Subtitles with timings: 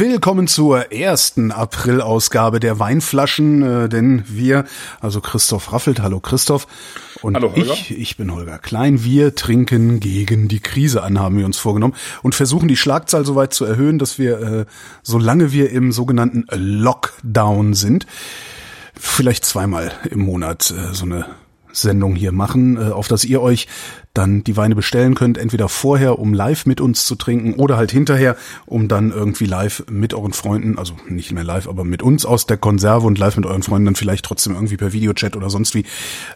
[0.00, 4.64] Willkommen zur ersten April-Ausgabe der Weinflaschen, äh, denn wir,
[4.98, 6.66] also Christoph Raffelt, hallo Christoph,
[7.20, 7.74] und Hallo, Holger.
[7.74, 11.92] ich, ich bin Holger Klein, wir trinken gegen die Krise an, haben wir uns vorgenommen
[12.22, 14.64] und versuchen die Schlagzahl so weit zu erhöhen, dass wir, äh,
[15.02, 18.06] solange wir im sogenannten Lockdown sind,
[18.98, 21.26] vielleicht zweimal im Monat äh, so eine
[21.72, 23.68] Sendung hier machen, äh, auf dass ihr euch
[24.14, 27.92] dann die Weine bestellen könnt, entweder vorher, um live mit uns zu trinken oder halt
[27.92, 32.26] hinterher, um dann irgendwie live mit euren Freunden, also nicht mehr live, aber mit uns
[32.26, 35.48] aus der Konserve und live mit euren Freunden dann vielleicht trotzdem irgendwie per Videochat oder
[35.50, 35.84] sonst wie,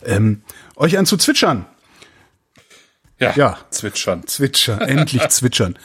[0.04, 0.42] ähm,
[0.76, 1.66] euch an zu zwitschern.
[3.20, 3.58] Ja, Ja.
[3.70, 4.26] zwitschern.
[4.26, 5.76] Zwitschern, endlich zwitschern.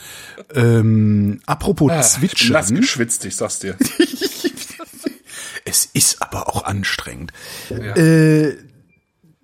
[0.54, 3.78] Ähm, apropos Ah, ich bin nass zwitschern, geschwitzt, ich sag's dir.
[5.66, 7.32] es ist aber auch anstrengend.
[7.70, 8.54] Äh,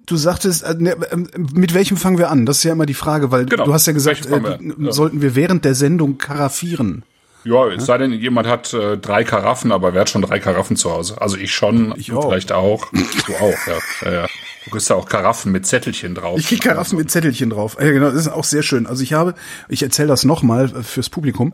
[0.06, 2.45] du sagtest, äh, ne, ähm, mit welchem fangen wir an?
[2.45, 4.59] Das ist ja immer die Frage, weil Genau, du hast ja gesagt, äh, wir?
[4.86, 4.92] Ja.
[4.92, 7.03] sollten wir während der Sendung karaffieren.
[7.44, 10.78] Ja, es sei denn, jemand hat äh, drei Karaffen, aber wer hat schon drei Karaffen
[10.78, 11.22] zu Hause?
[11.22, 12.28] Also ich schon, Ich auch.
[12.28, 12.88] vielleicht auch.
[12.92, 13.78] Du auch, ja.
[14.09, 14.28] ja, ja.
[14.66, 16.40] Du kriegst ja auch Karaffen mit Zettelchen drauf.
[16.40, 17.78] Ich krieg Karaffen mit Zettelchen drauf.
[17.80, 18.88] Ja, genau, das ist auch sehr schön.
[18.88, 19.36] Also ich habe,
[19.69, 21.53] ich erzähle das nochmal fürs Publikum.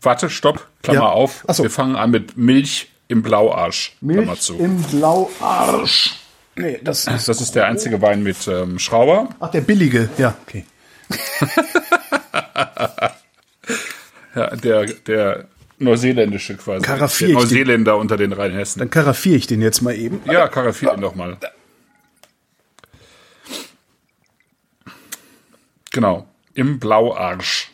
[0.00, 1.06] Warte, stopp, Klammer Ja.
[1.08, 1.44] auf.
[1.48, 1.64] Ach so.
[1.64, 3.96] Wir fangen an mit Milch im Blauarsch.
[4.06, 4.54] Klammer zu.
[4.58, 6.14] im Blauarsch.
[6.54, 9.30] Nee, das ist, Das ist der einzige Wein mit ähm, Schrauber.
[9.40, 10.64] ach, der billige, ja, okay.
[14.34, 15.44] Ja, der, der
[15.78, 16.84] neuseeländische quasi.
[16.84, 17.48] Karaffier der ich den.
[17.58, 18.78] Neuseeländer unter den Rheinhessen.
[18.80, 20.20] Dann karaffiere ich den jetzt mal eben.
[20.24, 21.36] Ja, karaffier ihn doch mal.
[25.90, 26.26] Genau.
[26.54, 27.70] Im Blauarsch.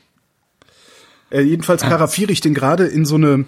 [1.30, 3.44] Äh, jedenfalls karaffiere ich den gerade in so eine,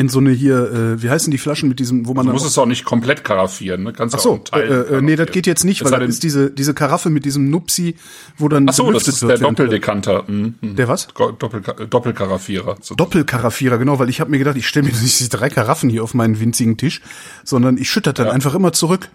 [0.00, 2.46] in so eine hier, äh, wie heißen die Flaschen mit diesem, wo man Du musst
[2.46, 3.92] es auch nicht komplett karaffieren, ne?
[3.92, 6.22] Kannst Ach auch so, Teil äh, äh, nee, das geht jetzt nicht, weil das ist
[6.22, 7.96] diese, diese Karaffe mit diesem Nupsi,
[8.38, 10.24] wo dann Ach so, das ist der Doppeldekanter.
[10.26, 10.54] Mhm.
[10.58, 10.76] mhm.
[10.76, 11.08] Der was?
[11.08, 12.76] Doppel, Doppelkaraffierer.
[12.80, 12.94] So.
[12.94, 16.02] Doppelkaraffierer, genau, weil ich habe mir gedacht, ich stelle mir nicht diese drei Karaffen hier
[16.02, 17.02] auf meinen winzigen Tisch,
[17.44, 19.10] sondern ich schütte das dann einfach immer zurück.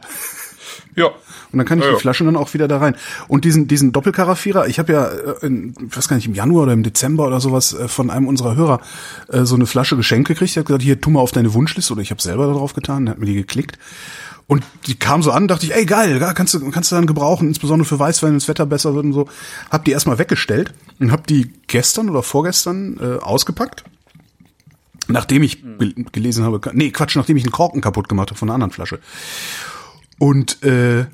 [0.96, 1.08] Ja.
[1.52, 2.00] Und dann kann ich Ja, die.
[2.00, 2.96] Flaschen dann auch wieder da rein.
[3.28, 6.64] Und diesen, diesen Doppelkaraffierer, ich habe ja, äh, in, ich weiß gar nicht, im Januar
[6.64, 8.80] oder im Dezember oder sowas äh, von einem unserer Hörer
[9.28, 10.56] äh, so eine Flasche geschenkt gekriegt.
[10.56, 11.94] Der hat gesagt, hier, tu mal auf deine Wunschliste.
[11.94, 13.78] Oder ich habe selber da drauf getan, der hat mir die geklickt.
[14.48, 17.48] Und die kam so an, dachte ich, ey geil, kannst du kannst du dann gebrauchen,
[17.48, 19.28] insbesondere für Weißwein, wenn das Wetter besser wird und so.
[19.72, 23.84] Hab die erstmal weggestellt und hab die gestern oder vorgestern äh, ausgepackt.
[25.08, 28.48] Nachdem ich gel- gelesen habe, nee, Quatsch, nachdem ich einen Korken kaputt gemacht habe von
[28.50, 29.00] einer anderen Flasche.
[30.18, 31.06] Und äh,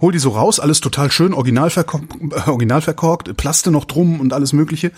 [0.00, 4.20] hol die so raus, alles total schön, original, verkorkt, äh, original verkorkt, Plaste noch drum
[4.20, 4.92] und alles mögliche.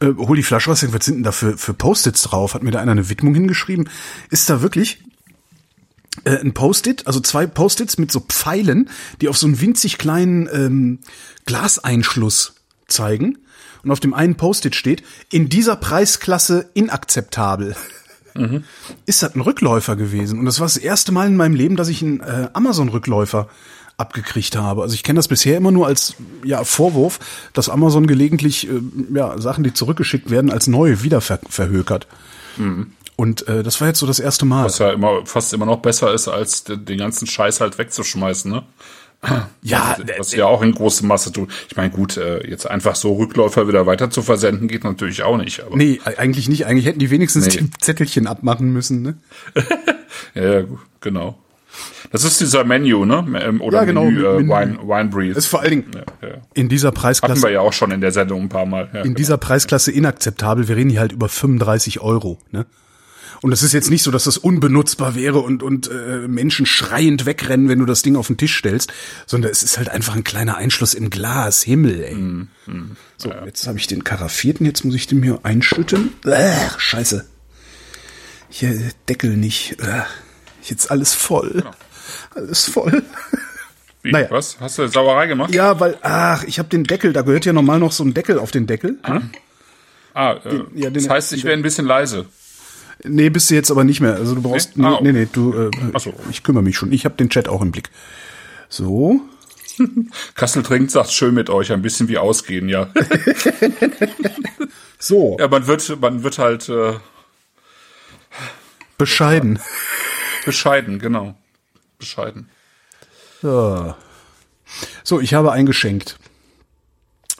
[0.00, 2.54] Äh, hol die Flasche raus, was sind denn da für, für Post-its drauf?
[2.54, 3.88] Hat mir da einer eine Widmung hingeschrieben?
[4.30, 5.02] Ist da wirklich
[6.24, 8.90] äh, ein Post-it, also zwei Post-its mit so Pfeilen,
[9.20, 10.98] die auf so einen winzig kleinen ähm,
[11.46, 12.54] Glaseinschluss
[12.86, 13.38] zeigen.
[13.82, 17.76] Und auf dem einen Post-it steht, in dieser Preisklasse inakzeptabel.
[19.06, 20.38] Ist das ein Rückläufer gewesen?
[20.38, 23.48] Und das war das erste Mal in meinem Leben, dass ich einen äh, Amazon-Rückläufer
[23.96, 24.82] abgekriegt habe.
[24.82, 27.20] Also ich kenne das bisher immer nur als ja, Vorwurf,
[27.52, 28.80] dass Amazon gelegentlich äh,
[29.14, 32.06] ja, Sachen, die zurückgeschickt werden, als neue wieder ver verhökert.
[33.16, 34.64] Und äh, das war jetzt so das erste Mal.
[34.64, 38.50] Was ja immer, fast immer noch besser ist, als den, den ganzen Scheiß halt wegzuschmeißen,
[38.50, 38.64] ne?
[39.62, 41.48] Ja, Was sie ja auch in großer Masse tun.
[41.68, 45.36] Ich meine, gut, äh, jetzt einfach so Rückläufer wieder weiter zu versenden, geht natürlich auch
[45.36, 45.60] nicht.
[45.64, 46.66] Aber Nee, eigentlich nicht.
[46.66, 47.62] Eigentlich hätten die wenigstens Nee.
[47.62, 49.02] die Zettelchen abmachen müssen.
[49.02, 49.14] Ne?
[50.34, 50.64] ja,
[51.00, 51.38] genau.
[52.12, 53.24] Das ist dieser Menu, ne?
[53.42, 54.48] Ähm, Oder Ja, genau, Menü, äh, Menü.
[54.48, 55.34] Wine, Wine Breeze.
[55.34, 56.34] Das ist vor allen Dingen ja, ja.
[56.54, 58.88] in dieser Hatten Preisklasse, wir ja auch schon in der Sendung ein paar Mal.
[58.92, 60.68] Ja, in dieser Preisklasse inakzeptabel.
[60.68, 62.38] Wir reden hier halt über 35 Euro.
[62.52, 62.66] Ne?
[63.44, 67.26] Und es ist jetzt nicht so, dass das unbenutzbar wäre und, und äh, Menschen schreiend
[67.26, 68.90] wegrennen, wenn du das Ding auf den Tisch stellst,
[69.26, 71.60] sondern es ist halt einfach ein kleiner Einschluss im Glas.
[71.62, 72.14] Himmel, ey.
[72.14, 72.48] Mm,
[73.18, 76.14] so, jetzt habe ich den karaffierten, jetzt muss ich den mir einschütten.
[76.26, 77.26] Ach, scheiße.
[78.48, 78.80] Hier,
[79.10, 79.76] Deckel nicht.
[79.82, 80.06] Ach,
[80.62, 81.64] jetzt alles voll.
[82.34, 83.02] Alles voll.
[84.02, 84.28] Wie, naja.
[84.30, 84.56] Was?
[84.58, 85.54] Hast du Sauerei gemacht?
[85.54, 88.38] Ja, weil, ach, ich habe den Deckel, da gehört ja normal noch so ein Deckel
[88.38, 88.98] auf den Deckel.
[89.06, 89.30] Ne?
[90.14, 92.24] Ah, äh, ja, den- das heißt, ich wäre ein bisschen leise.
[93.04, 94.14] Nee, bist du jetzt aber nicht mehr.
[94.14, 94.76] Also du brauchst.
[94.76, 94.82] Nee?
[94.88, 95.52] Nee, Ah, nee, nee, du.
[95.52, 96.14] Äh, Ach so.
[96.30, 96.92] Ich kümmere mich schon.
[96.92, 97.90] Ich habe den Chat auch im Blick.
[98.68, 99.20] So.
[100.34, 102.88] Kassel trinkt, sagt schön mit euch, ein bisschen wie ausgehen, ja.
[104.98, 105.36] So.
[105.38, 106.94] ja, man wird, man wird halt, äh,
[108.96, 109.58] Bescheiden.
[110.46, 111.34] Bescheiden, genau.
[111.98, 112.48] Bescheiden.
[113.42, 113.94] So.
[115.02, 116.18] so, ich habe eingeschenkt.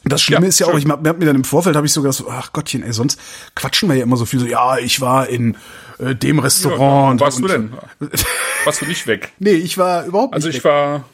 [0.04, 2.12] Das Schlimme Ja, ist ja auch, ich hab mir dann im Vorfeld habe ich sogar
[2.12, 3.18] so, ach Gottchen, ey, sonst
[3.54, 5.56] quatschen wir ja immer so viel so, ja, ich war in
[5.98, 7.20] äh, dem Restaurant.
[7.20, 7.72] warst und- du denn?
[8.64, 9.32] Warst du nicht weg?
[9.38, 10.58] Nee, ich war überhaupt Also nicht.
[10.58, 11.04] ich war,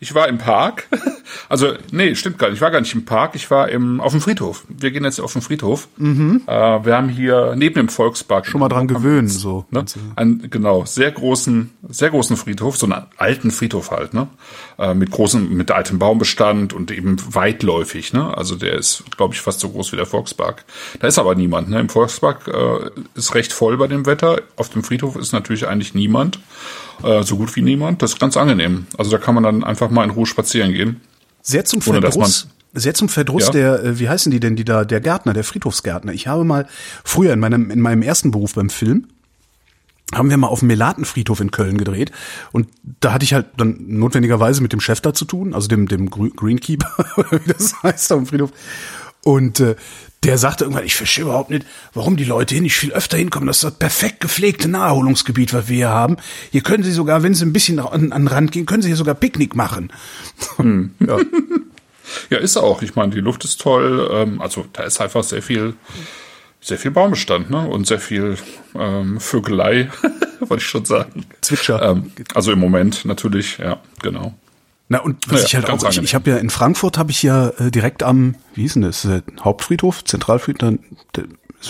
[0.00, 0.88] ich war im Park.
[1.48, 2.56] Also nee, stimmt gar nicht.
[2.56, 3.34] Ich war gar nicht im Park.
[3.34, 4.64] Ich war im auf dem Friedhof.
[4.68, 5.88] Wir gehen jetzt auf den Friedhof.
[5.98, 8.50] Äh, wir haben hier neben dem Volkspark Mhm.
[8.50, 9.64] schon mal dran gewöhnen, so.
[9.70, 9.84] Ne?
[10.16, 14.28] Einen, genau, sehr großen, sehr großen Friedhof, so einen alten Friedhof halt, ne?
[14.78, 18.36] Äh, mit großem, mit altem Baumbestand und eben weitläufig, ne?
[18.36, 20.64] Also der ist, glaube ich, fast so groß wie der Volkspark.
[21.00, 21.80] Da ist aber niemand, ne?
[21.80, 24.42] Im Volkspark äh, ist recht voll bei dem Wetter.
[24.56, 26.38] Auf dem Friedhof ist natürlich eigentlich niemand,
[27.02, 28.02] äh, so gut wie niemand.
[28.02, 28.86] Das ist ganz angenehm.
[28.96, 31.00] Also da kann man dann einfach mal in Ruhe spazieren gehen.
[31.48, 32.46] Sehr zum Ohne, Verdruss.
[32.74, 33.50] Sehr zum Verdruss Ja.
[33.52, 36.12] der, äh, wie heißen die denn, die da, der Gärtner, der Friedhofsgärtner.
[36.12, 36.66] Ich habe mal
[37.04, 39.06] früher in meinem, in meinem ersten Beruf beim Film,
[40.14, 42.12] haben wir mal auf dem Melatenfriedhof in Köln gedreht
[42.52, 42.68] und
[43.00, 46.08] da hatte ich halt dann notwendigerweise mit dem Chef da zu tun, also dem dem
[46.10, 48.50] Greenkeeper oder wie das heißt am Friedhof
[49.22, 49.76] und äh,
[50.24, 53.46] der sagte irgendwann, ich verstehe überhaupt nicht, warum die Leute hier nicht viel öfter hinkommen.
[53.46, 56.16] Das ist das perfekt gepflegte Naherholungsgebiet, was wir hier haben.
[56.50, 58.88] Hier können sie sogar, wenn sie ein bisschen an, an den Rand gehen, können sie
[58.88, 59.92] hier sogar Picknick machen.
[60.58, 61.18] ja.
[62.30, 62.82] Ja, ist auch.
[62.82, 64.08] Ich meine, die Luft ist toll.
[64.12, 65.74] Ähm, also da ist einfach sehr viel,
[66.60, 67.68] sehr viel Baumbestand, ne?
[67.68, 68.36] Und sehr viel
[68.74, 69.90] ähm, Vögelei,
[70.40, 71.26] wollte ich schon sagen.
[71.40, 71.82] Zwitscher.
[71.82, 74.34] Ähm, also im Moment natürlich, ja, genau.
[74.88, 77.22] Na und was Naja, ich halt auch, ich, ich habe ja in Frankfurt habe ich
[77.22, 80.78] ja äh, direkt am, wie hieß denn das, äh, Hauptfriedhof, Zentralfriedhof, dann,
[81.14, 81.24] der,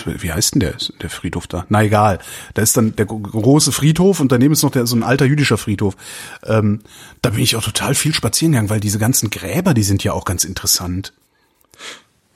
[0.05, 1.65] wie heißt denn der, der Friedhof da?
[1.67, 2.19] Na egal,
[2.53, 5.25] da ist dann der gro- große Friedhof und daneben ist noch der so ein alter
[5.25, 5.97] jüdischer Friedhof.
[6.45, 6.81] Ähm,
[7.21, 10.13] da bin ich auch total viel spazieren gegangen, weil diese ganzen Gräber, die sind ja
[10.13, 11.11] auch ganz interessant.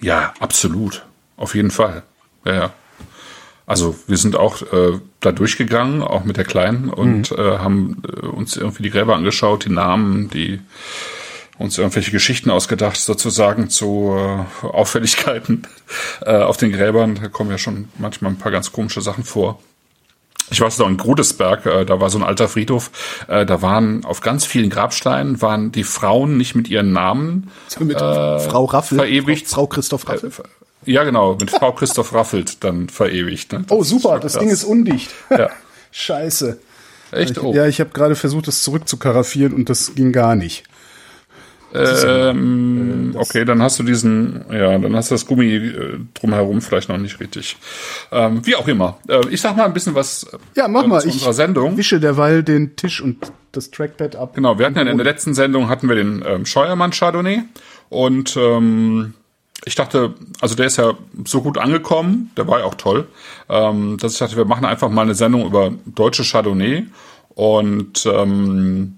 [0.01, 1.05] Ja, absolut.
[1.37, 2.03] Auf jeden Fall.
[2.43, 2.73] Ja, ja.
[3.65, 8.25] Also wir sind auch äh, da durchgegangen, auch mit der Kleinen, und äh, haben äh,
[8.25, 10.59] uns irgendwie die Gräber angeschaut, die Namen, die
[11.57, 15.63] uns irgendwelche Geschichten ausgedacht, sozusagen zu äh, Auffälligkeiten
[16.25, 17.15] äh, auf den Gräbern.
[17.21, 19.59] Da kommen ja schon manchmal ein paar ganz komische Sachen vor.
[20.51, 22.91] Ich weiß noch in Grudesberg, äh, da war so ein alter Friedhof,
[23.29, 27.49] äh, da waren auf ganz vielen Grabsteinen waren die Frauen nicht mit ihren Namen
[27.79, 29.47] Mit Frau Raffel, verewigt.
[29.47, 30.31] Frau, Frau Christoph Raffel.
[30.85, 33.53] Ja, genau, mit Frau Christoph Raffelt dann verewigt.
[33.53, 33.65] Ne?
[33.69, 34.33] oh super, das.
[34.37, 35.11] Ding ist undicht.
[35.29, 35.49] Ja.
[35.91, 36.59] Scheiße.
[37.11, 37.37] Echt?
[37.41, 37.53] Oh.
[37.53, 40.63] Ja, ich habe gerade versucht, das zurückzukaraffieren und das ging gar nicht.
[41.75, 46.89] Ähm, okay, dann hast du diesen, ja, dann hast du das Gummi äh, drumherum vielleicht
[46.89, 47.57] noch nicht richtig.
[48.11, 48.99] Ähm, wie auch immer.
[49.07, 51.01] Äh, ich sag mal ein bisschen was äh, Ja, mach mal.
[51.01, 51.75] zu Ich unserer Sendung.
[51.77, 54.35] wische derweil den Tisch und das Trackpad ab.
[54.35, 57.43] Genau, wir hatten ja in der letzten Sendung hatten wir den ähm, Scheuermann Chardonnay
[57.89, 59.13] und ähm,
[59.65, 60.93] ich dachte, also der ist ja
[61.25, 63.07] so gut angekommen, der war ja auch toll,
[63.49, 66.85] ähm, dass ich dachte, wir machen einfach mal eine Sendung über deutsche Chardonnay
[67.35, 68.97] und ähm,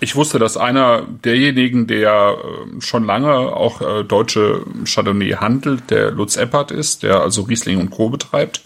[0.00, 6.10] ich wusste, dass einer derjenigen, der äh, schon lange auch äh, deutsche Chardonnay handelt, der
[6.10, 8.08] Lutz Eppert ist, der also Riesling und Co.
[8.10, 8.62] betreibt.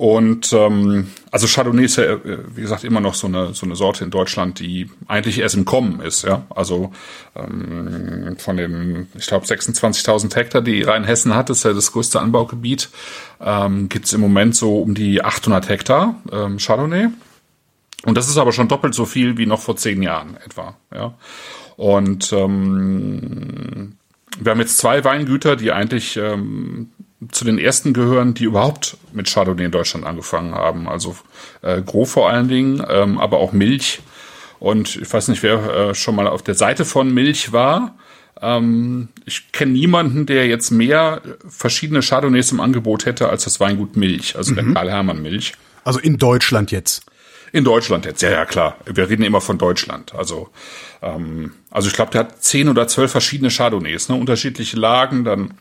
[0.00, 3.76] Und ähm, also Chardonnay ist ja, äh, wie gesagt, immer noch so eine so eine
[3.76, 6.22] Sorte in Deutschland, die eigentlich erst im Kommen ist.
[6.22, 6.90] Ja, also
[7.36, 12.88] ähm, von den, ich glaube, 26.000 Hektar, die Rheinhessen hat, ist ja das größte Anbaugebiet.
[13.42, 17.08] Ähm, Gibt im Moment so um die 800 Hektar ähm, Chardonnay.
[18.06, 20.76] Und das ist aber schon doppelt so viel wie noch vor zehn Jahren etwa.
[20.94, 21.12] Ja.
[21.76, 23.98] Und ähm,
[24.38, 26.88] wir haben jetzt zwei Weingüter, die eigentlich ähm,
[27.30, 30.88] zu den ersten gehören, die überhaupt mit Chardonnay in Deutschland angefangen haben.
[30.88, 31.16] Also
[31.62, 34.00] äh, Gros vor allen Dingen, ähm, aber auch Milch.
[34.58, 37.96] Und ich weiß nicht, wer äh, schon mal auf der Seite von Milch war.
[38.40, 43.96] Ähm, ich kenne niemanden, der jetzt mehr verschiedene Chardonnays im Angebot hätte als das Weingut
[43.96, 45.54] Milch, also der Karl Hermann Milch.
[45.84, 47.04] Also in Deutschland jetzt.
[47.52, 48.76] In Deutschland jetzt, ja, ja, klar.
[48.86, 50.14] Wir reden immer von Deutschland.
[50.14, 50.50] Also,
[51.02, 54.14] ähm, also ich glaube, der hat zehn oder zwölf verschiedene Chardonnays, ne?
[54.14, 55.54] unterschiedliche Lagen, dann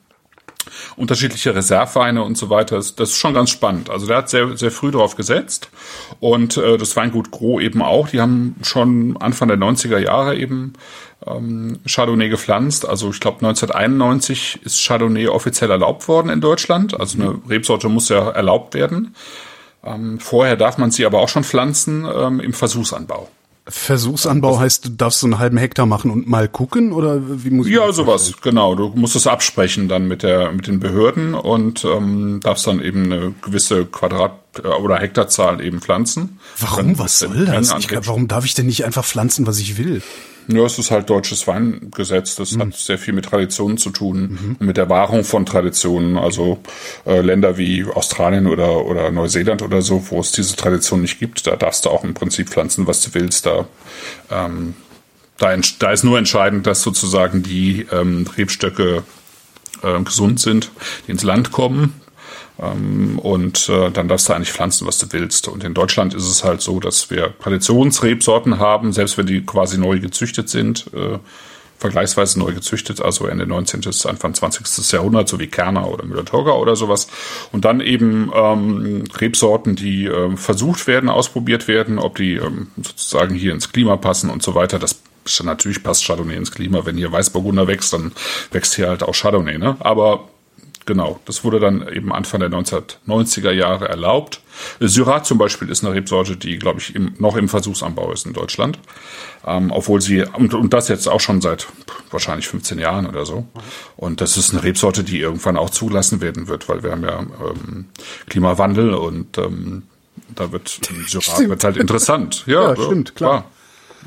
[0.96, 2.76] unterschiedliche Reserveweine und so weiter.
[2.76, 3.90] Das, das ist schon ganz spannend.
[3.90, 5.70] Also der hat sehr, sehr früh drauf gesetzt.
[6.20, 8.10] Und äh, das Weingut Gros eben auch.
[8.10, 10.74] Die haben schon Anfang der 90er Jahre eben
[11.26, 12.88] ähm, Chardonnay gepflanzt.
[12.88, 17.00] Also ich glaube 1991 ist Chardonnay offiziell erlaubt worden in Deutschland.
[17.00, 19.16] Also eine Rebsorte muss ja erlaubt werden.
[19.84, 23.30] Ähm, vorher darf man sie aber auch schon pflanzen ähm, im Versuchsanbau.
[23.70, 27.68] Versuchsanbau heißt, du darfst so einen halben Hektar machen und mal gucken oder wie muss
[27.68, 28.76] ich Ja, das sowas, genau.
[28.76, 33.06] Du musst es absprechen dann mit der mit den Behörden und ähm, darfst dann eben
[33.06, 36.40] eine gewisse Quadrat- äh, oder Hektarzahl eben pflanzen.
[36.58, 36.98] Warum?
[36.98, 37.74] Was soll das?
[37.80, 40.02] Ich, warum darf ich denn nicht einfach pflanzen, was ich will?
[40.52, 42.36] Ja, es ist halt deutsches Weingesetz.
[42.36, 42.62] Das Mhm.
[42.62, 46.18] hat sehr viel mit Traditionen zu tun und mit der Wahrung von Traditionen.
[46.18, 46.58] Also
[47.06, 51.46] äh, Länder wie Australien oder, oder Neuseeland oder so, wo es diese Tradition nicht gibt,
[51.46, 53.46] da darfst du auch im Prinzip pflanzen, was du willst.
[53.46, 53.68] Da,
[54.32, 54.74] ähm,
[55.38, 59.04] da, da ist nur entscheidend, dass sozusagen die ähm, Rebstöcke
[59.84, 60.72] äh, gesund sind,
[61.08, 61.94] die ins Land kommen.
[62.62, 65.48] Ähm, und äh, dann darfst du eigentlich pflanzen, was du willst.
[65.48, 69.78] Und in Deutschland ist es halt so, dass wir Traditionsrebsorten haben, selbst wenn die quasi
[69.78, 71.20] neu gezüchtet sind, äh,
[71.78, 73.82] vergleichsweise neu gezüchtet, also Ende 19.
[73.82, 74.92] bis Anfang 20.
[74.92, 77.08] Jahrhundert, so wie Kerner oder Müller-Thurgau oder sowas.
[77.54, 83.34] Und dann eben ähm, Rebsorten, die ähm, versucht werden, ausprobiert werden, ob die ähm, sozusagen
[83.34, 84.78] hier ins Klima passen und so weiter.
[84.78, 85.02] Das
[85.44, 86.86] natürlich passt Chardonnay ins Klima.
[86.86, 88.12] Wenn hier Weißburgunder wächst, dann
[88.52, 89.58] wächst hier halt auch Chardonnay.
[89.58, 89.78] Ne?
[89.80, 90.28] Aber
[90.90, 94.42] Genau, das wurde dann eben Anfang der 1990er Jahre erlaubt.
[94.80, 98.34] Syrah zum Beispiel ist eine Rebsorte, die, glaube ich, im, noch im Versuchsanbau ist in
[98.34, 98.80] Deutschland.
[99.46, 101.68] Ähm, obwohl sie, und, und das jetzt auch schon seit
[102.10, 103.46] wahrscheinlich 15 Jahren oder so.
[103.98, 107.20] Und das ist eine Rebsorte, die irgendwann auch zugelassen werden wird, weil wir haben ja
[107.20, 107.86] ähm,
[108.28, 109.84] Klimawandel und ähm,
[110.34, 112.46] da wird Syrah wird halt interessant.
[112.48, 113.46] Ja, stimmt, klar.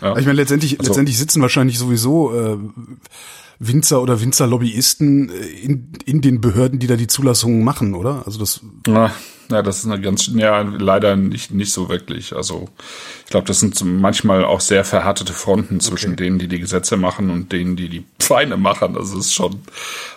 [0.00, 0.18] Ja.
[0.18, 2.56] Ich meine, letztendlich, Also- letztendlich sitzen wahrscheinlich sowieso äh,
[3.64, 8.22] Winzer oder Winzerlobbyisten äh, in, in den Behörden, die da die Zulassungen machen, oder?
[8.26, 9.12] Also das Na,
[9.50, 12.34] ja, das ist eine ganz, ja, leider nicht, nicht so wirklich.
[12.34, 12.68] Also,
[13.24, 17.28] ich glaube, das sind manchmal auch sehr verhärtete Fronten zwischen denen, die die Gesetze machen
[17.30, 18.94] und denen, die die Weine machen.
[18.94, 19.60] Das ist schon,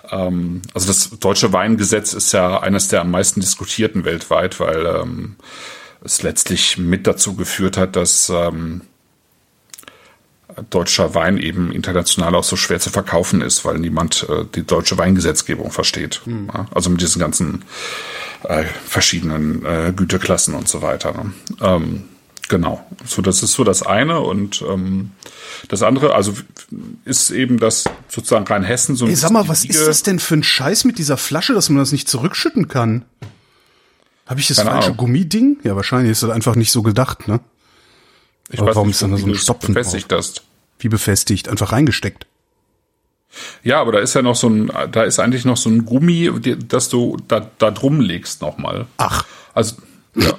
[0.09, 5.35] ähm, also das deutsche Weingesetz ist ja eines der am meisten diskutierten weltweit, weil ähm,
[6.01, 8.81] es letztlich mit dazu geführt hat, dass ähm,
[10.69, 14.97] deutscher Wein eben international auch so schwer zu verkaufen ist, weil niemand äh, die deutsche
[14.97, 16.21] Weingesetzgebung versteht.
[16.25, 17.65] Ja, also mit diesen ganzen
[18.43, 21.13] äh, verschiedenen äh, Güteklassen und so weiter.
[21.13, 21.31] Ne?
[21.61, 22.03] Ähm,
[22.47, 22.85] genau.
[23.05, 25.11] So, das ist so das eine und ähm,
[25.67, 26.33] das andere, also
[27.05, 30.35] ist eben das sozusagen Rheinhessen so ein Ey, sag mal, was ist das denn für
[30.35, 33.05] ein Scheiß mit dieser Flasche, dass man das nicht zurückschütten kann?
[34.25, 34.97] Habe ich das Keine falsche Ahnung.
[34.97, 35.57] Gummiding?
[35.63, 37.41] Ja, wahrscheinlich ist das einfach nicht so gedacht, ne?
[38.51, 40.43] Ich Aber weiß warum nicht, ist dann so ein Stopfen befestigt hast.
[40.79, 42.25] Wie befestigt, einfach reingesteckt.
[43.63, 46.31] Ja, aber da ist ja noch so ein, da ist eigentlich noch so ein Gummi,
[46.67, 48.85] das du da, da drum legst nochmal.
[48.97, 49.75] Ach, Also,
[50.15, 50.33] ja.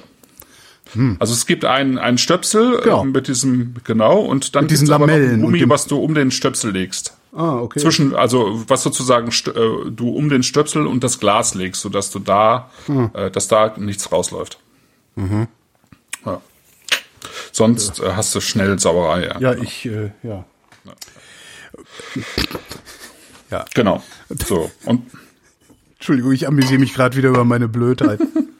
[1.19, 3.03] Also es gibt einen, einen Stöpsel Genau.
[3.03, 6.71] äh, mit diesem, genau, und dann Mit diesen Lamellen Gummi, was du um den Stöpsel
[6.71, 7.13] legst.
[7.35, 7.79] ah, okay.
[7.81, 12.19] Zwischen, also was sozusagen äh, du um den Stöpsel und das Glas legst, sodass du
[12.19, 13.11] da, Hm.
[13.13, 14.57] äh, dass da nichts rausläuft.
[15.15, 15.47] Mhm.
[17.27, 17.49] Ja.
[17.51, 19.25] Sonst äh, hast du schnell Sauerei.
[19.25, 19.39] Ja.
[19.39, 20.45] ja, ich, äh, ja.
[23.49, 24.03] Ja, Genau.
[24.45, 24.71] So.
[24.85, 25.09] Und
[25.95, 28.19] Entschuldigung, ich amüsiere mich gerade wieder über meine Blödheit.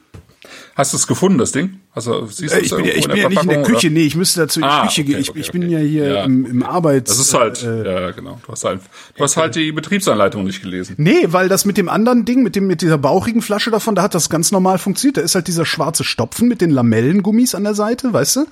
[0.78, 1.80] hast du es gefunden, das Ding?
[1.92, 3.94] Also siehst du Äh, ich bin, ja, ich bin ja nicht in der Küche, oder?
[3.94, 5.20] nee, ich müsste dazu in die Ah, Küche okay, gehen.
[5.20, 5.72] Ich, okay, ich bin okay.
[5.72, 6.24] ja hier Ja.
[6.24, 7.10] im, im Arbeits...
[7.10, 8.40] Das ist halt, Äh, ja, genau.
[8.46, 8.80] Du hast halt,
[9.16, 10.94] du hast halt die Betriebsanleitung nicht gelesen.
[10.96, 14.02] Nee, weil das mit dem anderen Ding, mit dem mit dieser bauchigen Flasche davon, da
[14.02, 15.18] hat das ganz normal funktioniert.
[15.18, 18.46] Da ist halt dieser schwarze Stopfen mit den Lamellengummis an der Seite, weißt du?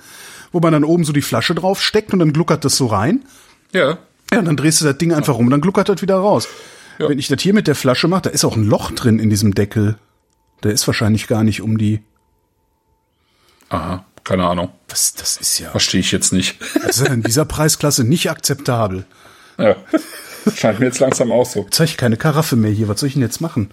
[0.53, 3.25] Wo man dann oben so die Flasche drauf steckt und dann gluckert das so rein.
[3.73, 3.99] Ja.
[4.33, 6.49] Ja, und dann drehst du das Ding einfach rum und dann gluckert das wieder raus.
[6.99, 7.09] Ja.
[7.09, 9.31] Wenn ich das hier mit der Flasche mache, da ist auch ein Loch drin in
[9.31, 9.97] diesem Deckel.
[10.65, 12.01] Der ist wahrscheinlich gar nicht um die.
[13.69, 14.71] Aha, keine Ahnung.
[14.89, 15.71] Was, das ist ja.
[15.71, 16.59] Verstehe ich jetzt nicht.
[16.75, 19.07] Das ist ja in dieser Preisklasse nicht akzeptabel.
[19.59, 19.77] ja.
[20.55, 21.65] Scheint mir jetzt langsam auch so.
[21.65, 22.87] Jetzt habe ich keine Karaffe mehr hier.
[22.87, 23.73] Was soll ich denn jetzt machen?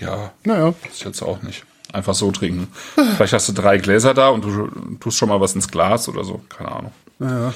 [0.00, 0.74] Ja, Naja.
[0.82, 1.64] das ist jetzt auch nicht.
[1.92, 2.68] Einfach so trinken.
[3.16, 6.24] Vielleicht hast du drei Gläser da und du tust schon mal was ins Glas oder
[6.24, 6.42] so.
[6.48, 6.92] Keine Ahnung.
[7.20, 7.54] Naja.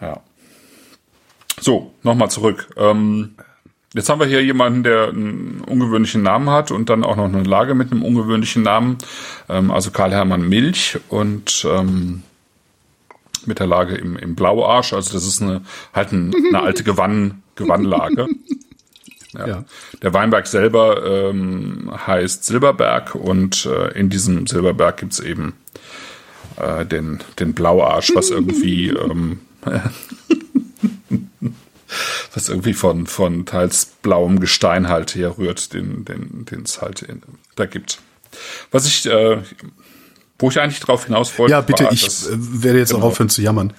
[0.00, 0.20] Ja.
[1.60, 2.68] So, nochmal zurück.
[2.76, 3.36] Ähm,
[3.94, 7.42] jetzt haben wir hier jemanden, der einen ungewöhnlichen Namen hat und dann auch noch eine
[7.42, 8.98] Lage mit einem ungewöhnlichen Namen.
[9.48, 12.22] Ähm, also Karl-Hermann Milch und ähm,
[13.46, 14.92] mit der Lage im, im Blauarsch.
[14.92, 15.62] Also das ist eine
[15.94, 18.28] halt ein, eine alte Gewann, Gewannlage.
[19.34, 19.46] Ja.
[19.46, 19.64] Ja.
[20.00, 25.52] Der Weinberg selber ähm, heißt Silberberg und äh, in diesem Silberberg gibt's eben
[26.56, 29.40] äh, den, den Blauarsch, was irgendwie ähm,
[32.34, 37.22] was irgendwie von, von teils blauem Gestein halt herrührt, den den den es halt in,
[37.56, 38.00] da gibt.
[38.70, 39.38] Was ich, äh,
[40.38, 42.98] wo ich eigentlich drauf hinaus wollte, Ja, bitte, war, ich dass, äh, werde jetzt auch
[42.98, 43.08] genau.
[43.08, 43.72] aufhören zu jammern.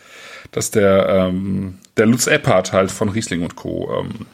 [0.52, 3.92] dass der ähm, der Lutz Epphardt halt von Riesling und Co.
[4.00, 4.26] Ähm,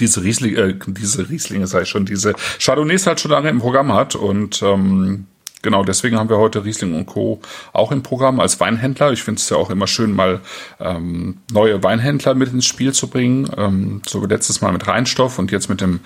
[0.00, 4.14] diese Riesling, äh, diese Rieslinge sei schon, diese Chardonnays halt schon lange im Programm hat
[4.14, 5.26] und ähm,
[5.66, 7.40] genau deswegen haben wir heute Riesling und Co.
[7.72, 9.10] auch im Programm als Weinhändler.
[9.10, 10.40] Ich finde es ja auch immer schön, mal
[10.78, 13.50] ähm, neue Weinhändler mit ins Spiel zu bringen.
[13.56, 16.00] Ähm, so letztes Mal mit Rheinstoff und jetzt mit dem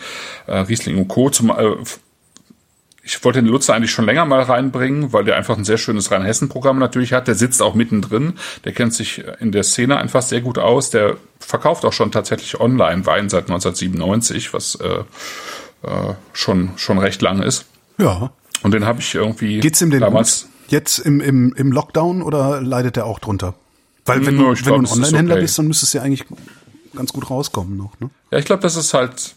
[0.47, 1.29] äh, Riesling und Co.
[1.29, 1.76] Zum, äh,
[3.02, 6.11] ich wollte den Lutzer eigentlich schon länger mal reinbringen, weil der einfach ein sehr schönes
[6.11, 7.29] Rheinhessen-Programm natürlich hat.
[7.29, 8.38] Der sitzt auch mittendrin.
[8.64, 10.88] Der kennt sich in der Szene einfach sehr gut aus.
[10.88, 15.00] Der verkauft auch schon tatsächlich online Wein seit 1997, was äh,
[15.83, 17.67] äh, schon, schon recht lang ist.
[17.99, 18.33] Ja.
[18.62, 20.43] Und den habe ich irgendwie Geht's ihm denn damals.
[20.43, 20.50] gut?
[20.69, 23.55] Jetzt im, im, im Lockdown oder leidet er auch drunter?
[24.05, 25.43] Weil wenn, Nö, du, ich wenn glaub, du ein Online-Händler okay.
[25.43, 26.25] bist, dann müsstest du ja eigentlich
[26.95, 28.11] ganz gut rauskommen noch, ne?
[28.31, 29.35] Ja, ich glaube, das ist halt.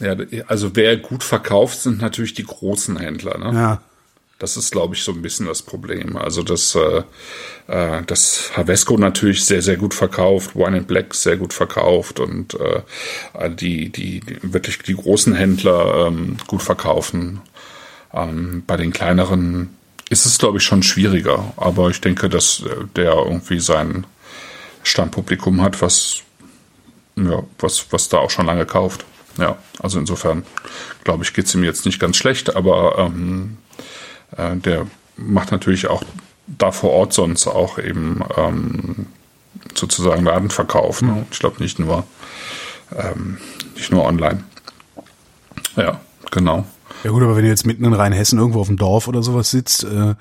[0.00, 0.16] Ja,
[0.48, 3.38] also wer gut verkauft, sind natürlich die großen Händler.
[3.38, 3.58] Ne?
[3.58, 3.80] Ja.
[4.40, 6.16] Das ist, glaube ich, so ein bisschen das Problem.
[6.16, 7.02] Also dass äh,
[7.68, 12.54] äh, das Havesco natürlich sehr, sehr gut verkauft, Wine and Black sehr gut verkauft und
[12.54, 17.40] äh, die, die, die wirklich die großen Händler ähm, gut verkaufen.
[18.14, 19.76] Ähm, bei den kleineren
[20.10, 21.52] ist es, glaube ich, schon schwieriger.
[21.56, 24.06] Aber ich denke, dass äh, der irgendwie sein
[24.82, 26.22] Stammpublikum hat, was
[27.16, 29.04] ja, was, was da auch schon lange kauft.
[29.38, 30.44] Ja, also insofern,
[31.02, 33.58] glaube ich, geht's ihm jetzt nicht ganz schlecht, aber ähm,
[34.36, 36.02] äh, der macht natürlich auch
[36.46, 39.06] da vor Ort sonst auch eben ähm,
[39.74, 41.02] sozusagen Ladenverkauf.
[41.02, 41.26] Ne?
[41.30, 42.04] Ich glaube nicht nur
[42.96, 43.38] ähm,
[43.74, 44.44] nicht nur online.
[45.76, 46.66] Ja, genau.
[47.04, 49.50] Ja gut, aber wenn du jetzt mitten in Rheinhessen irgendwo auf dem Dorf oder sowas
[49.50, 50.14] sitzt, äh,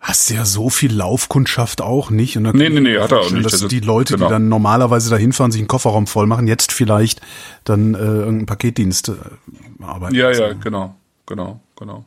[0.00, 2.36] hast du ja so viel Laufkundschaft auch nicht.
[2.36, 3.46] Und dann Nee, nee, nee, hat er auch nicht.
[3.46, 4.26] Dass Also, die Leute, genau.
[4.26, 7.20] die dann normalerweise dahin fahren, sich einen Kofferraum voll machen, jetzt vielleicht
[7.62, 9.14] dann äh, irgendeinen Paketdienst äh,
[9.82, 10.14] arbeiten.
[10.16, 12.04] Ja, ja, genau, genau, genau.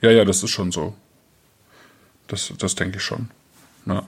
[0.00, 0.94] Ja, ja, das ist schon so.
[2.26, 3.28] Das, das denke ich schon.
[3.84, 4.02] Ja,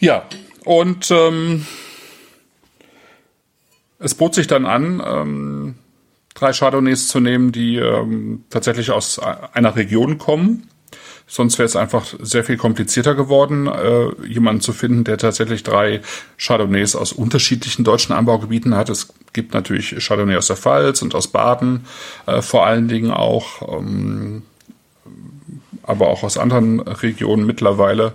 [0.00, 0.22] ja
[0.64, 1.66] und ähm,
[3.98, 5.74] es bot sich dann an, ähm,
[6.34, 10.68] drei Chardonnays zu nehmen, die ähm, tatsächlich aus einer Region kommen.
[11.26, 16.02] Sonst wäre es einfach sehr viel komplizierter geworden, äh, jemanden zu finden, der tatsächlich drei
[16.36, 18.90] Chardonnays aus unterschiedlichen deutschen Anbaugebieten hat.
[18.90, 21.86] Es gibt natürlich Chardonnay aus der Pfalz und aus Baden,
[22.26, 24.42] äh, vor allen Dingen auch, ähm,
[25.82, 28.12] aber auch aus anderen Regionen mittlerweile.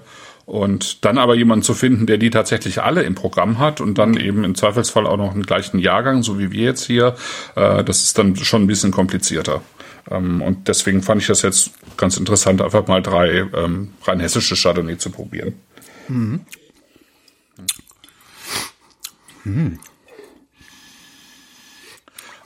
[0.49, 4.17] Und dann aber jemanden zu finden, der die tatsächlich alle im Programm hat und dann
[4.17, 7.15] eben im Zweifelsfall auch noch einen gleichen Jahrgang, so wie wir jetzt hier,
[7.55, 9.61] äh, das ist dann schon ein bisschen komplizierter.
[10.09, 14.55] Ähm, und deswegen fand ich das jetzt ganz interessant, einfach mal drei ähm, rein hessische
[14.55, 15.53] Chardonnay zu probieren.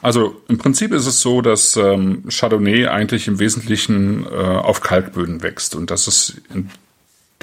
[0.02, 5.42] Also im Prinzip ist es so, dass ähm, Chardonnay eigentlich im Wesentlichen äh, auf Kalkböden
[5.42, 6.70] wächst und das ist in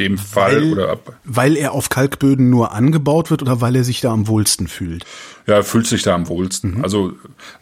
[0.00, 3.84] dem Fall Weil, oder ab, weil er auf Kalkböden nur angebaut wird oder weil er
[3.84, 5.04] sich da am wohlsten fühlt?
[5.46, 6.82] Ja, er fühlt sich da am wohlsten.
[6.82, 7.12] Also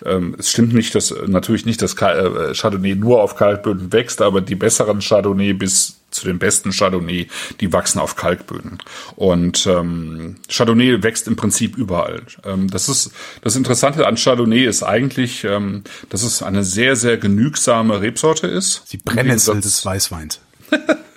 [0.05, 4.23] ähm, es stimmt nicht, dass natürlich nicht, dass Kal- äh, Chardonnay nur auf Kalkböden wächst,
[4.23, 7.29] aber die besseren Chardonnay bis zu den besten Chardonnay,
[7.61, 8.79] die wachsen auf Kalkböden.
[9.17, 12.23] Und ähm, Chardonnay wächst im Prinzip überall.
[12.45, 13.11] Ähm, das ist
[13.43, 18.85] das Interessante an Chardonnay ist eigentlich, ähm, dass es eine sehr sehr genügsame Rebsorte ist.
[18.93, 20.41] Die Brennnessel des Weißweins.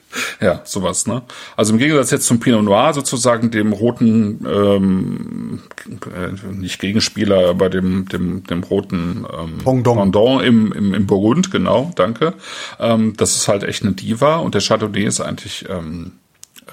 [0.41, 1.21] ja, sowas, ne?
[1.55, 7.69] Also im Gegensatz jetzt zum Pinot Noir sozusagen dem roten, ähm, äh, nicht Gegenspieler, aber
[7.69, 10.15] dem, dem, dem roten ähm, Pendant.
[10.43, 12.33] im, im, im Burgund, genau, danke.
[12.79, 16.13] Ähm, das ist halt echt eine Diva und der Chardonnay ist eigentlich ähm,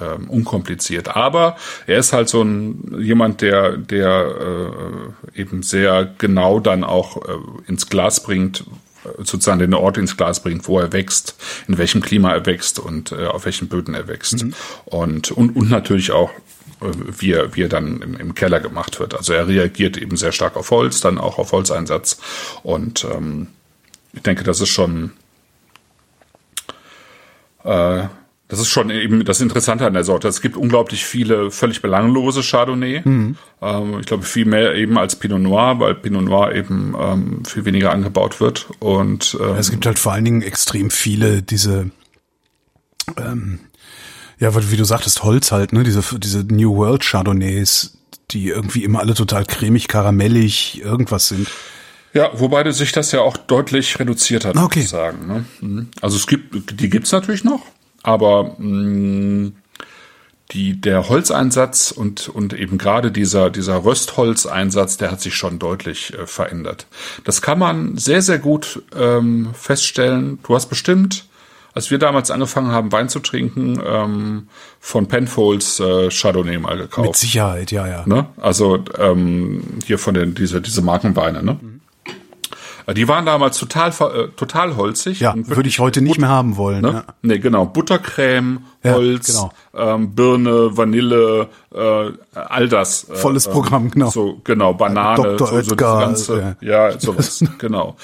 [0.01, 1.15] ähm, unkompliziert.
[1.15, 7.17] Aber er ist halt so ein jemand, der, der äh, eben sehr genau dann auch
[7.19, 8.65] äh, ins Glas bringt,
[9.19, 13.13] sozusagen den Ort ins Glas bringt, wo er wächst, in welchem Klima er wächst und
[13.13, 14.45] äh, auf welchen Böden er wächst.
[14.85, 16.31] Und, und, und natürlich auch,
[16.81, 19.15] äh, wie er, wie er dann im, im Keller gemacht wird.
[19.15, 22.21] Also er reagiert eben sehr stark auf Holz, dann auch auf Holzeinsatz.
[22.63, 23.49] Und ähm,
[24.13, 25.13] ich denke, das ist schon
[27.65, 28.05] äh,
[28.49, 30.27] das ist schon eben das Interessante an der Sorte.
[30.27, 33.03] Es gibt unglaublich viele völlig belanglose Chardonnay.
[33.05, 33.37] Ähm,
[34.01, 37.93] ich glaube viel mehr eben als Pinot Noir, weil Pinot Noir eben ähm, viel weniger
[37.93, 38.69] angebaut wird.
[38.79, 41.91] Und ähm, Es gibt halt vor allen Dingen extrem viele diese,
[43.17, 43.61] ähm,
[44.39, 47.99] ja, wie du sagtest, Holz halt, ne, diese, diese New World Chardonnays,
[48.31, 51.49] die irgendwie immer alle total cremig, karamellig, irgendwas sind.
[52.15, 54.63] Ja, wobei sich das ja auch deutlich reduziert hat, Okay.
[54.77, 55.27] würde ich sagen.
[55.27, 55.45] Ne?
[55.61, 55.89] Mhm.
[56.01, 57.61] Also es gibt, die gibt's natürlich noch,
[58.09, 59.53] aber mh,
[60.53, 66.15] die, der Holzeinsatz und, und eben gerade dieser, dieser Röstholzeinsatz, der hat sich schon deutlich
[66.15, 66.87] äh, verändert.
[67.25, 70.39] Das kann man sehr, sehr gut ähm, feststellen.
[70.43, 71.27] Du hast bestimmt,
[71.75, 74.49] als wir damals angefangen haben, Wein zu trinken, ähm,
[74.81, 77.09] von Penfolds äh, Chardonnay mal gekauft.
[77.09, 78.05] Mit Sicherheit, ja, ja.
[78.07, 78.27] Ne?
[78.39, 81.43] Also ähm, hier von den diese diese Markenweine.
[81.43, 81.61] Ne?
[81.61, 81.78] Äh,
[82.95, 85.21] Die waren damals total äh, total holzig.
[85.21, 86.81] Ja, würde ich heute nicht mehr haben wollen.
[86.81, 86.93] Ne?
[86.93, 87.05] Ja.
[87.21, 87.67] Nee, genau.
[87.67, 89.53] Buttercreme, Ja, Holz, genau.
[89.75, 93.09] ähm, Birne, Vanille, äh, all das.
[93.09, 94.09] Äh, Volles ähm, Programm, genau.
[94.11, 95.39] So, genau, Banane, Dr.
[95.39, 97.97] so, so Oetker, diese ganze, ja, sowas, genau.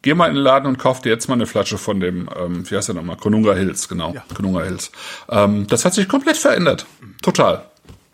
[0.00, 2.68] geh mal in den Laden und kauf dir jetzt mal eine Flasche von dem, ähm,
[2.70, 3.16] wie heißt der nochmal?
[3.16, 4.12] Konunga Hills, genau.
[4.14, 4.22] Ja.
[4.34, 4.90] Konunga Hills.
[5.28, 6.86] Ähm, das hat sich komplett verändert.
[7.20, 7.62] Total.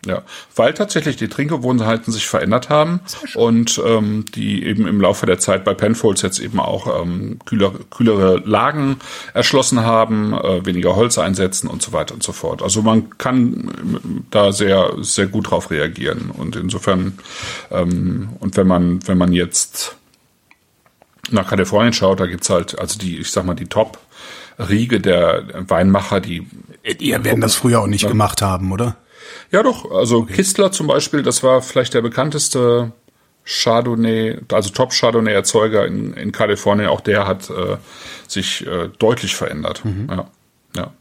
[0.05, 0.21] Ja,
[0.55, 2.99] weil tatsächlich die Trinkgewohnheiten sich verändert haben
[3.33, 7.73] und ähm, die eben im Laufe der Zeit bei Penfolds jetzt eben auch ähm, kühler,
[7.89, 8.97] kühlere Lagen
[9.33, 12.61] erschlossen haben, äh, weniger Holz einsetzen und so weiter und so fort.
[12.61, 17.17] Also man kann da sehr sehr gut drauf reagieren und insofern
[17.71, 19.95] ähm, und wenn man wenn man jetzt
[21.31, 23.97] nach Kalifornien schaut, da gibt's halt also die ich sag mal die Top
[24.59, 26.47] Riege der Weinmacher, die
[26.99, 28.97] die werden das früher auch nicht gemacht haben, oder?
[29.51, 29.91] Ja, doch.
[29.91, 30.33] Also okay.
[30.33, 32.91] Kistler zum Beispiel, das war vielleicht der bekannteste
[33.45, 36.89] Chardonnay, also Top Chardonnay Erzeuger in, in Kalifornien.
[36.89, 37.77] Auch der hat äh,
[38.27, 39.85] sich äh, deutlich verändert.
[39.85, 40.07] Mhm.
[40.09, 40.27] Ja,
[40.75, 40.93] ja,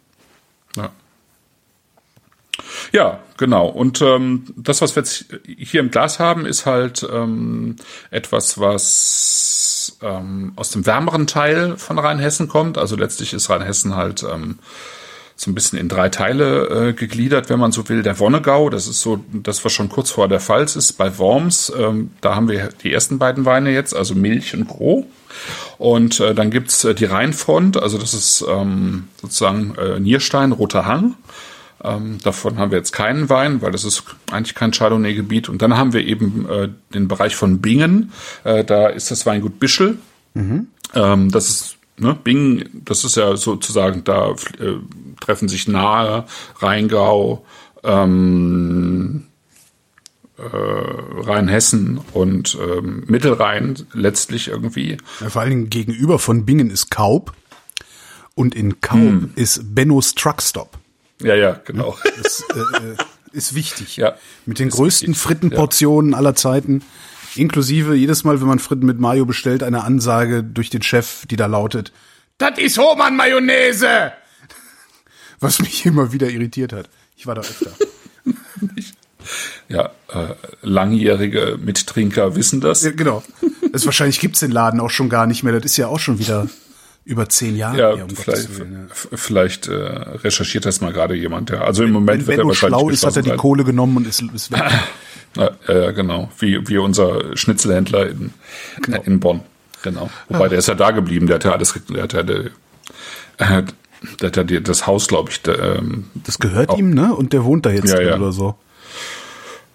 [0.76, 0.90] ja.
[2.92, 3.66] Ja, genau.
[3.66, 7.76] Und ähm, das, was wir jetzt hier im Glas haben, ist halt ähm,
[8.10, 12.78] etwas, was ähm, aus dem wärmeren Teil von Rheinhessen kommt.
[12.78, 14.58] Also letztlich ist Rheinhessen halt ähm,
[15.37, 18.03] so ein bisschen in drei Teile äh, gegliedert, wenn man so will.
[18.03, 20.92] Der Wonnegau, das ist so das, was schon kurz vor der Pfalz ist.
[20.92, 25.05] Bei Worms, ähm, da haben wir die ersten beiden Weine jetzt, also Milch und Gros.
[25.79, 30.87] Und äh, dann gibt's äh, die Rheinfront, also das ist ähm, sozusagen äh, Nierstein, Roter
[30.87, 31.16] Hang.
[31.83, 35.49] Ähm, davon haben wir jetzt keinen Wein, weil das ist eigentlich kein Chardonnay-Gebiet.
[35.49, 38.12] Und dann haben wir eben äh, den Bereich von Bingen.
[38.44, 39.99] Äh, da ist das Weingut Bischel.
[40.33, 40.68] Mhm.
[40.94, 44.77] Ähm, das ist ne, Bingen, das ist ja sozusagen, da äh,
[45.24, 46.26] treffen sich nahe
[46.60, 47.44] Rheingau,
[47.82, 49.26] ähm,
[50.37, 54.98] äh, Rheinhessen und ähm, Mittelrhein letztlich irgendwie.
[55.20, 57.32] Ja, vor allen Dingen gegenüber von Bingen ist Kaub
[58.34, 59.32] und in Kaub hm.
[59.37, 60.78] ist Bennos Truckstop.
[61.22, 61.96] Ja, ja, genau.
[62.22, 62.96] Das äh, äh,
[63.32, 63.96] ist wichtig.
[63.96, 64.16] Ja.
[64.44, 65.22] Mit den größten wichtig.
[65.22, 66.18] Frittenportionen ja.
[66.18, 66.82] aller Zeiten.
[67.37, 71.37] Inklusive jedes Mal, wenn man Fritten mit Mayo bestellt, eine Ansage durch den Chef, die
[71.37, 71.92] da lautet,
[72.38, 74.12] das ist Hohmann-Mayonnaise!
[75.44, 76.88] Was mich immer wieder irritiert hat.
[77.16, 77.70] Ich war da öfter.
[79.68, 82.83] ja, äh, langjährige Mittrinker wissen das.
[82.83, 83.22] Ja, genau.
[83.72, 85.52] Das wahrscheinlich gibt's den Laden auch schon gar nicht mehr.
[85.52, 86.48] Das ist ja auch schon wieder
[87.04, 87.78] über zehn Jahre.
[87.78, 89.16] Ja, her, um vielleicht, Willen, ja.
[89.16, 91.50] vielleicht äh, recherchiert das mal gerade jemand.
[91.50, 91.61] Ja.
[91.61, 94.07] Also im Moment wenn, wird er wahrscheinlich schlau ist, hat er die Kohle genommen und
[94.07, 94.62] ist, ist weg.
[95.37, 96.30] Ja, ja, genau.
[96.38, 98.33] Wie, wie unser Schnitzelhändler in,
[98.80, 99.02] genau.
[99.02, 99.40] in Bonn.
[99.83, 100.09] Genau.
[100.28, 101.26] Wobei, der ist ja da geblieben.
[101.26, 102.44] Der hat ja alles, der hat ja, der,
[103.38, 103.62] äh,
[104.20, 105.42] der hat ja das Haus, glaube ich.
[105.42, 107.14] Der, ähm, das gehört auch, ihm, ne?
[107.14, 108.16] Und der wohnt da jetzt ja, ja.
[108.16, 108.54] oder so.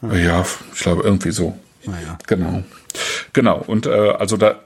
[0.01, 1.57] Ja, ja ich glaube irgendwie so.
[1.85, 2.17] Naja.
[2.27, 2.63] Genau.
[3.33, 3.63] Genau.
[3.65, 4.59] Und äh, also da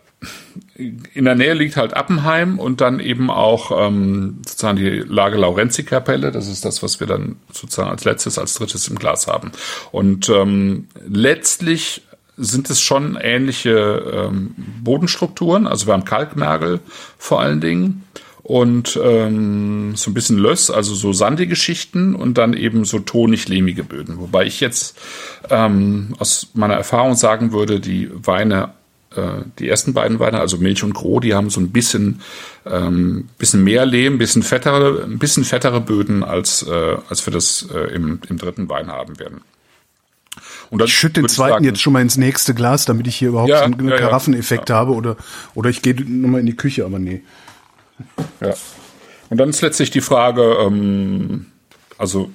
[0.75, 6.31] in der Nähe liegt halt Appenheim und dann eben auch ähm, sozusagen die Lage Laurenzi-Kapelle.
[6.31, 9.51] Das ist das, was wir dann sozusagen als letztes, als drittes im Glas haben.
[9.91, 12.03] Und ähm, letztlich
[12.35, 15.67] sind es schon ähnliche ähm, Bodenstrukturen.
[15.67, 16.79] Also wir haben Kalkmergel
[17.17, 18.03] vor allen Dingen
[18.43, 23.83] und ähm, so ein bisschen Löss, also so sandige Schichten und dann eben so tonig-lehmige
[23.83, 24.19] Böden.
[24.19, 24.99] Wobei ich jetzt
[25.49, 28.73] ähm, aus meiner Erfahrung sagen würde, die Weine
[29.15, 32.21] äh, die ersten beiden Weine, also Milch und Gros, die haben so ein bisschen,
[32.65, 37.67] ähm, bisschen mehr Lehm, bisschen fettere, ein bisschen fettere Böden, als, äh, als wir das
[37.73, 39.41] äh, im, im dritten Wein haben werden.
[40.71, 43.29] Und ich schütte den zweiten sagen, jetzt schon mal ins nächste Glas, damit ich hier
[43.29, 44.75] überhaupt ja, so einen ja, Karaffeneffekt ja.
[44.75, 45.15] habe oder,
[45.53, 47.21] oder ich gehe nochmal in die Küche, aber nee.
[48.41, 48.53] Ja.
[49.29, 51.47] Und dann ist letztlich die Frage, ähm,
[51.97, 52.31] also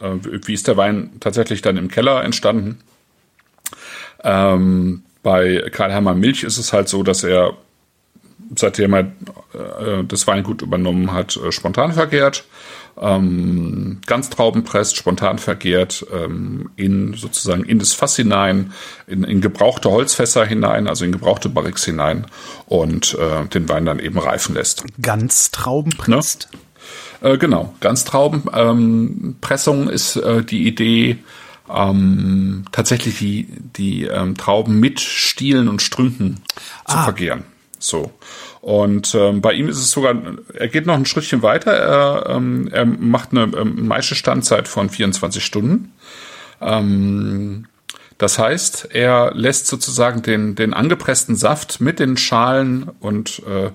[0.00, 2.80] äh, wie ist der Wein tatsächlich dann im Keller entstanden?
[4.22, 7.56] Ähm, bei Karl Hermann Milch ist es halt so, dass er
[8.54, 12.44] seitdem er äh, das Weingut übernommen hat, äh, spontan vergärt,
[13.00, 18.72] ähm, ganz traubenpresst, spontan vergärt, ähm, in sozusagen in das Fass hinein,
[19.06, 22.26] in, in gebrauchte Holzfässer hinein, also in gebrauchte Barrix hinein
[22.66, 24.84] und äh, den Wein dann eben reifen lässt.
[25.00, 26.48] Ganz traubenpresst?
[26.52, 27.32] Ne?
[27.32, 31.18] Äh, genau, ganz Traubenpressung ähm, ist äh, die Idee,
[31.72, 36.42] ähm, tatsächlich die, die ähm, Trauben mit Stielen und Strünken
[36.86, 37.04] zu ah.
[37.04, 37.44] vergehren.
[37.78, 38.12] So.
[38.66, 40.20] Und ähm, bei ihm ist es sogar,
[40.52, 41.70] er geht noch ein Schrittchen weiter.
[41.70, 45.92] Er, ähm, er macht eine ähm, Maischestandzeit von 24 Stunden.
[46.60, 47.68] Ähm,
[48.18, 53.70] das heißt, er lässt sozusagen den, den angepressten Saft mit den Schalen und, äh,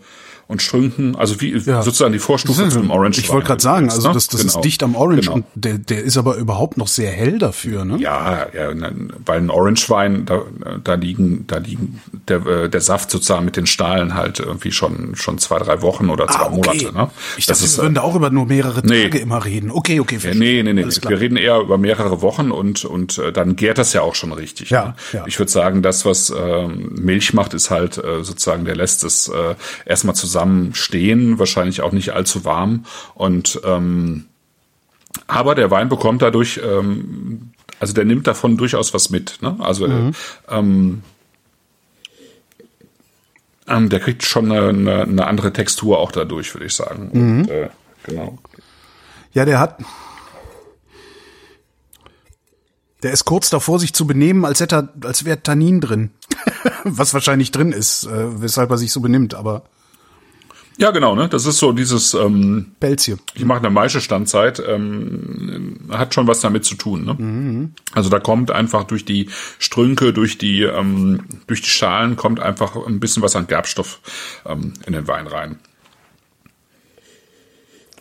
[0.51, 1.81] und Strünken, also wie Ja.
[1.81, 3.19] sozusagen die Vorstufe zum Orange.
[3.19, 4.13] Ich wollte gerade sagen, also ne?
[4.13, 4.53] das, das Genau.
[4.57, 5.33] ist dicht am Orange Genau.
[5.33, 7.97] und der, der ist aber überhaupt noch sehr hell dafür, ne?
[7.99, 8.69] Ja, ja,
[9.25, 10.41] weil ein Orangewein, da,
[10.83, 15.15] da liegen, da liegen der, äh, der Saft sozusagen mit den Stahlen halt irgendwie schon
[15.15, 16.91] schon zwei, drei Wochen oder zwei Monate.
[16.93, 17.09] Ne?
[17.37, 19.03] Ich das dachte, ist wir würden da auch über nur mehrere Nee.
[19.03, 19.71] Tage immer reden.
[19.71, 20.19] Okay, okay.
[20.21, 20.83] Ja, nee, nee, nee.
[20.83, 21.11] Alles klar.
[21.11, 24.33] Wir reden eher über mehrere Wochen und und äh, dann gärt das ja auch schon
[24.33, 24.69] richtig.
[24.69, 24.95] Ja, ne?
[25.13, 25.23] ja.
[25.27, 29.27] Ich würde sagen, das, was ähm, Milch macht, ist halt äh, sozusagen, der lässt es
[29.29, 30.40] äh, erstmal zusammen
[30.73, 32.85] stehen, wahrscheinlich auch nicht allzu warm.
[33.15, 34.25] Und ähm,
[35.27, 39.39] aber der Wein bekommt dadurch, ähm, also der nimmt davon durchaus was mit.
[39.41, 39.55] Ne?
[39.59, 40.13] Also Mhm.
[40.47, 41.01] äh, ähm,
[43.67, 47.09] ähm, der kriegt schon eine, eine, eine andere Textur auch dadurch, würde ich sagen.
[47.13, 47.41] Mhm.
[47.41, 47.69] Und, äh,
[48.03, 48.37] genau.
[49.33, 49.79] Ja, der hat.
[53.03, 56.11] Der ist kurz davor, sich zu benehmen, als hätte er, als wäre Tannin drin.
[56.83, 59.63] Was wahrscheinlich drin ist, äh, weshalb er sich so benimmt, aber
[60.81, 61.29] Ja, genau, ne?
[61.29, 63.19] Das ist so dieses, ähm, Pelzchen.
[63.35, 67.69] ich mache eine Maischestandzeit, ähm, hat schon was damit zu tun, ne?
[67.93, 72.75] Also da kommt einfach durch die Strünke, durch die, ähm, durch die Schalen kommt einfach
[72.87, 73.99] ein bisschen was an Gerbstoff
[74.43, 75.59] ähm, in den Wein rein.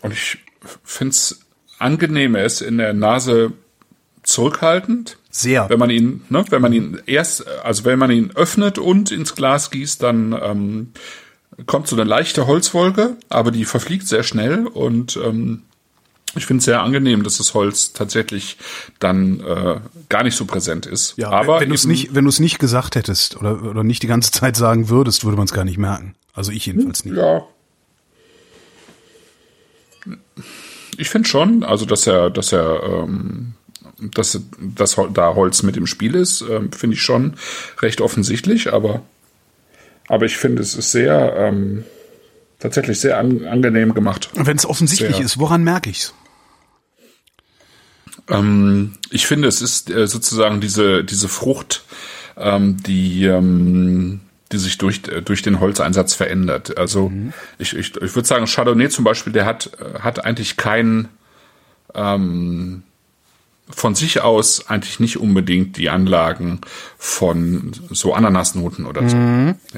[0.00, 0.38] Und ich
[0.82, 1.40] find's
[1.78, 3.52] angenehm, er ist in der Nase
[4.22, 5.18] zurückhaltend.
[5.28, 5.68] Sehr.
[5.68, 9.34] Wenn man ihn, ne, wenn man ihn erst, also wenn man ihn öffnet und ins
[9.34, 10.92] Glas gießt, dann ähm,
[11.66, 15.62] kommt so eine leichte Holzwolke, aber die verfliegt sehr schnell und ähm,
[16.36, 18.56] ich finde es sehr angenehm, dass das Holz tatsächlich
[19.00, 21.14] dann äh, gar nicht so präsent ist.
[21.16, 24.02] Ja, aber wenn du es nicht, wenn du es nicht gesagt hättest oder, oder nicht
[24.02, 26.14] die ganze Zeit sagen würdest, würde man es gar nicht merken.
[26.32, 27.16] Also ich jedenfalls nicht.
[27.16, 27.42] Ja.
[30.96, 33.54] Ich finde schon, also dass er, dass er, ähm,
[34.14, 37.34] dass, dass da Holz mit im Spiel ist, ähm, finde ich schon
[37.80, 39.02] recht offensichtlich, aber,
[40.10, 41.84] aber ich finde, es ist sehr, ähm,
[42.58, 44.28] tatsächlich sehr an, angenehm gemacht.
[44.34, 45.24] Wenn es offensichtlich Sehr.
[45.24, 46.14] ist, woran merke ich's?
[48.28, 51.84] Ähm, ich finde, es ist äh, sozusagen diese, diese Frucht,
[52.36, 54.20] ähm, die, ähm,
[54.50, 56.76] die sich durch, äh, durch den Holzeinsatz verändert.
[56.76, 57.12] Also
[57.58, 59.70] ich, ich, ich würde sagen, Chardonnay zum Beispiel, der hat,
[60.00, 61.06] hat eigentlich keinen
[61.94, 62.82] ähm,
[63.74, 66.60] von sich aus eigentlich nicht unbedingt die Anlagen
[66.98, 69.16] von so Ananasnoten oder so.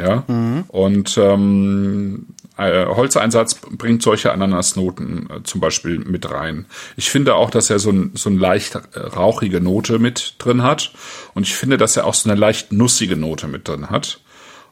[0.00, 0.24] Ja.
[0.68, 2.26] Und ähm,
[2.56, 6.66] äh, Holzeinsatz bringt solche Ananasnoten äh, zum Beispiel mit rein.
[6.96, 10.62] Ich finde auch, dass er so, ein, so eine leicht äh, rauchige Note mit drin
[10.62, 10.92] hat.
[11.34, 14.20] Und ich finde, dass er auch so eine leicht nussige Note mit drin hat.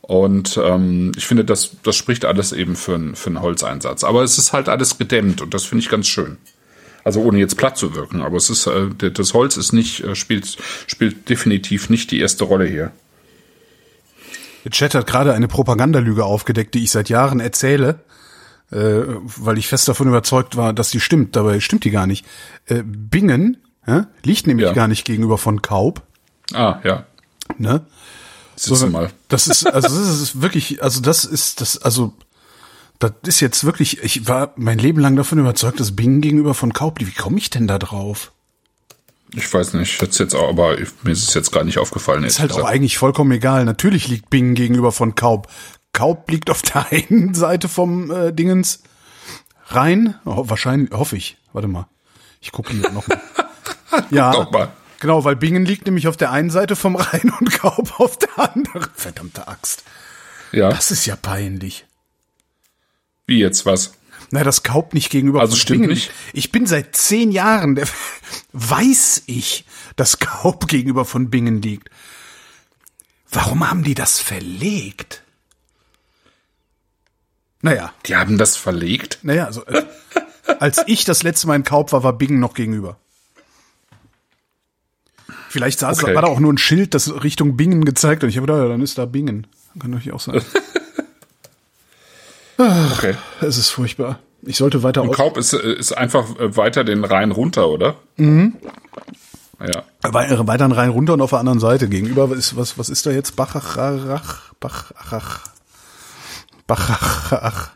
[0.02, 4.02] Und ähm, ich finde, das, das spricht alles eben für, einen- für einen Holzeinsatz.
[4.04, 6.36] Aber es ist halt alles gedämmt und das finde ich ganz schön.
[7.04, 10.14] Also ohne jetzt platt zu wirken, aber es ist äh, das Holz ist nicht äh,
[10.14, 12.92] spielt spielt definitiv nicht die erste Rolle hier.
[14.64, 18.00] Der Chat hat gerade eine Propagandalüge aufgedeckt, die ich seit Jahren erzähle,
[18.70, 21.34] äh, weil ich fest davon überzeugt war, dass die stimmt.
[21.36, 22.26] Dabei stimmt die gar nicht.
[22.66, 24.72] Äh, Bingen äh, liegt nämlich Ja.
[24.74, 26.02] gar nicht gegenüber von Kaub.
[26.52, 27.06] Ah ja,
[27.56, 27.86] Ne?
[28.56, 29.10] sitzen mal.
[29.28, 32.12] Das ist, also das ist wirklich, also das ist das, also
[33.00, 36.72] das ist jetzt wirklich, ich war mein Leben lang davon überzeugt, dass Bingen gegenüber von
[36.72, 37.16] Kaub liegt.
[37.16, 38.30] Wie komme ich denn da drauf?
[39.34, 41.78] Ich weiß nicht, ich hätte jetzt auch, aber ich, mir ist es jetzt gar nicht
[41.78, 42.24] aufgefallen.
[42.24, 43.64] Ist halt auch eigentlich vollkommen egal.
[43.64, 45.48] Natürlich liegt Bingen gegenüber von Kaub.
[45.92, 48.82] Kaub liegt auf der einen Seite vom äh, Dingens
[49.68, 50.16] Rhein.
[50.26, 51.38] Ho wahrscheinlich, hoffe ich.
[51.52, 51.86] Warte mal.
[52.40, 53.20] Ich gucke hier noch mal.
[54.10, 54.72] ja, mal.
[54.98, 58.38] genau, weil Bingen liegt nämlich auf der einen Seite vom Rhein und Kaub auf der
[58.38, 58.90] anderen.
[58.94, 59.84] Verdammte Axt.
[60.52, 61.86] Ja, Das ist ja peinlich.
[63.30, 63.94] Wie jetzt was?
[64.32, 65.94] Na, das Kaub nicht gegenüber Also stimmt Bingen.
[65.94, 66.12] nicht?
[66.34, 67.88] Ich bin seit zehn Jahren, der,
[68.52, 69.64] weiß ich,
[69.96, 71.88] dass Kaub gegenüber von Bingen liegt.
[73.30, 75.22] Warum haben die das verlegt?
[77.62, 79.18] Naja, Die haben das verlegt.
[79.22, 79.84] naja, also, äh,
[80.60, 82.98] als ich das letzte Mal in Kaub war, war Bingen noch gegenüber.
[85.48, 86.14] Vielleicht saß, Okay.
[86.14, 88.30] war da auch nur ein Schild, das Richtung Bingen gezeigt hat.
[88.30, 89.46] Ich habe gedacht, ja, dann ist da Bingen.
[89.80, 90.40] Kann doch auch sein.
[92.60, 93.14] Okay.
[93.40, 94.18] Es ist furchtbar.
[94.42, 97.96] Ich sollte weiter aus Kaub ist, äh, ist einfach äh, weiter den Rhein runter, oder?
[98.16, 98.56] Mhm.
[99.60, 99.84] Ja.
[100.02, 101.88] Wei- weiter einen Rhein runter und auf der anderen Seite.
[101.88, 103.36] Gegenüber ist, was, was ist da jetzt?
[103.36, 105.40] Bacharach, Bachach,
[106.66, 107.70] Bachach.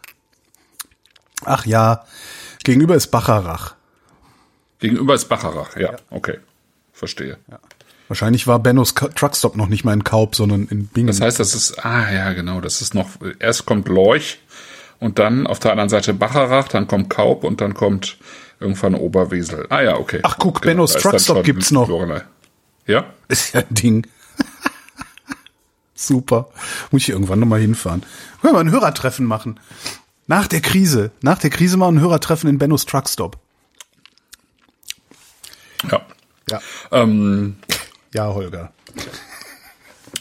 [1.45, 2.05] Ach ja.
[2.63, 3.75] Gegenüber ist Bacharach.
[4.79, 5.77] Gegenüber ist Bacharach.
[5.77, 6.39] Ja, okay.
[6.93, 7.39] Verstehe.
[8.09, 11.07] Wahrscheinlich war Bennos Truckstop noch nicht mal in Kaub, sondern in Bingen.
[11.09, 14.41] Das heißt, das ist, ah ja, genau, das ist noch, erst kommt Lorch
[15.01, 18.17] und dann auf der anderen Seite Bacharach, dann kommt Kaub und dann kommt
[18.61, 19.67] irgendwann Oberwesel.
[19.71, 20.21] Ah ja, okay.
[20.23, 21.89] Ach, guck, Genau, Bennos Truckstop gibt's noch.
[21.89, 22.23] Lorelei.
[22.87, 23.07] Ja?
[23.29, 24.07] ist ja ein Ding.
[25.95, 26.49] Super.
[26.91, 28.03] Muss ich irgendwann nochmal hinfahren.
[28.41, 29.61] Können wir ein Hörertreffen machen.
[30.27, 33.39] Nach der Krise, nach der Krise mal ein Hörertreffen in Bennos Truckstop.
[35.91, 36.01] Ja.
[36.51, 36.61] Ja.
[36.93, 37.57] Ähm,
[38.13, 38.73] Ja, Holger.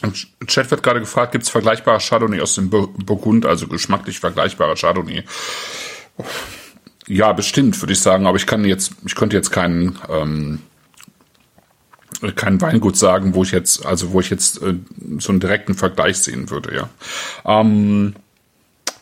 [0.04, 4.20] Im Chat wird gerade gefragt, gibt es vergleichbare Chardonnay aus dem Bur- Burgund, also geschmacklich
[4.20, 5.24] vergleichbare Chardonnay?
[7.06, 10.60] Ja, bestimmt, würde ich sagen, aber ich kann jetzt, ich könnte jetzt keinen, ähm,
[12.36, 14.74] kein Weingut sagen, wo ich jetzt, also wo ich jetzt äh,
[15.18, 16.88] so einen direkten Vergleich sehen würde, ja.
[17.44, 18.14] Ähm,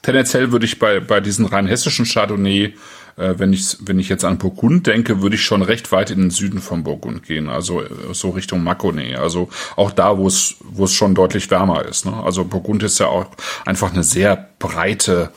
[0.02, 2.74] tendenziell würde ich bei, bei diesen rein hessischen Chardonnay,
[3.16, 6.20] äh, wenn ich wenn ich jetzt an Burgund denke, würde ich schon recht weit in
[6.20, 10.56] den Süden von Burgund gehen, also äh, so Richtung Mâconnais, also auch da, wo es
[10.60, 12.06] wo es schon deutlich wärmer ist.
[12.06, 12.14] Ne?
[12.24, 13.26] Also Burgund ist ja auch
[13.64, 15.30] einfach eine sehr breite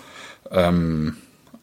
[0.52, 1.18] ähm,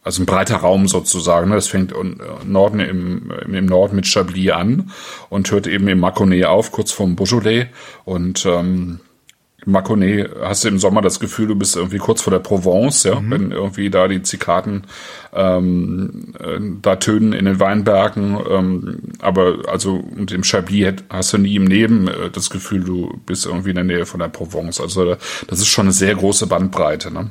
[0.04, 1.48] also ein breiter Raum sozusagen.
[1.48, 1.54] Ne?
[1.54, 4.90] Das fängt im Norden im, im Norden mit Chablis an
[5.28, 7.68] und hört eben im Mâconnais auf, kurz vorm Beaujolais.
[8.04, 9.00] Und ähm,
[9.64, 13.20] Mâconnais hast du im Sommer das Gefühl, du bist irgendwie kurz vor der Provence, ja,
[13.22, 14.86] wenn irgendwie da die Zikaden
[15.32, 18.38] ähm, äh, da tönen in den Weinbergen.
[18.50, 23.20] Ähm, aber also und im Chablis hast du nie im Leben äh, das Gefühl, du
[23.24, 24.80] bist irgendwie in der Nähe von der Provence.
[24.80, 27.12] Also das ist schon eine sehr große Bandbreite.
[27.12, 27.30] Ne?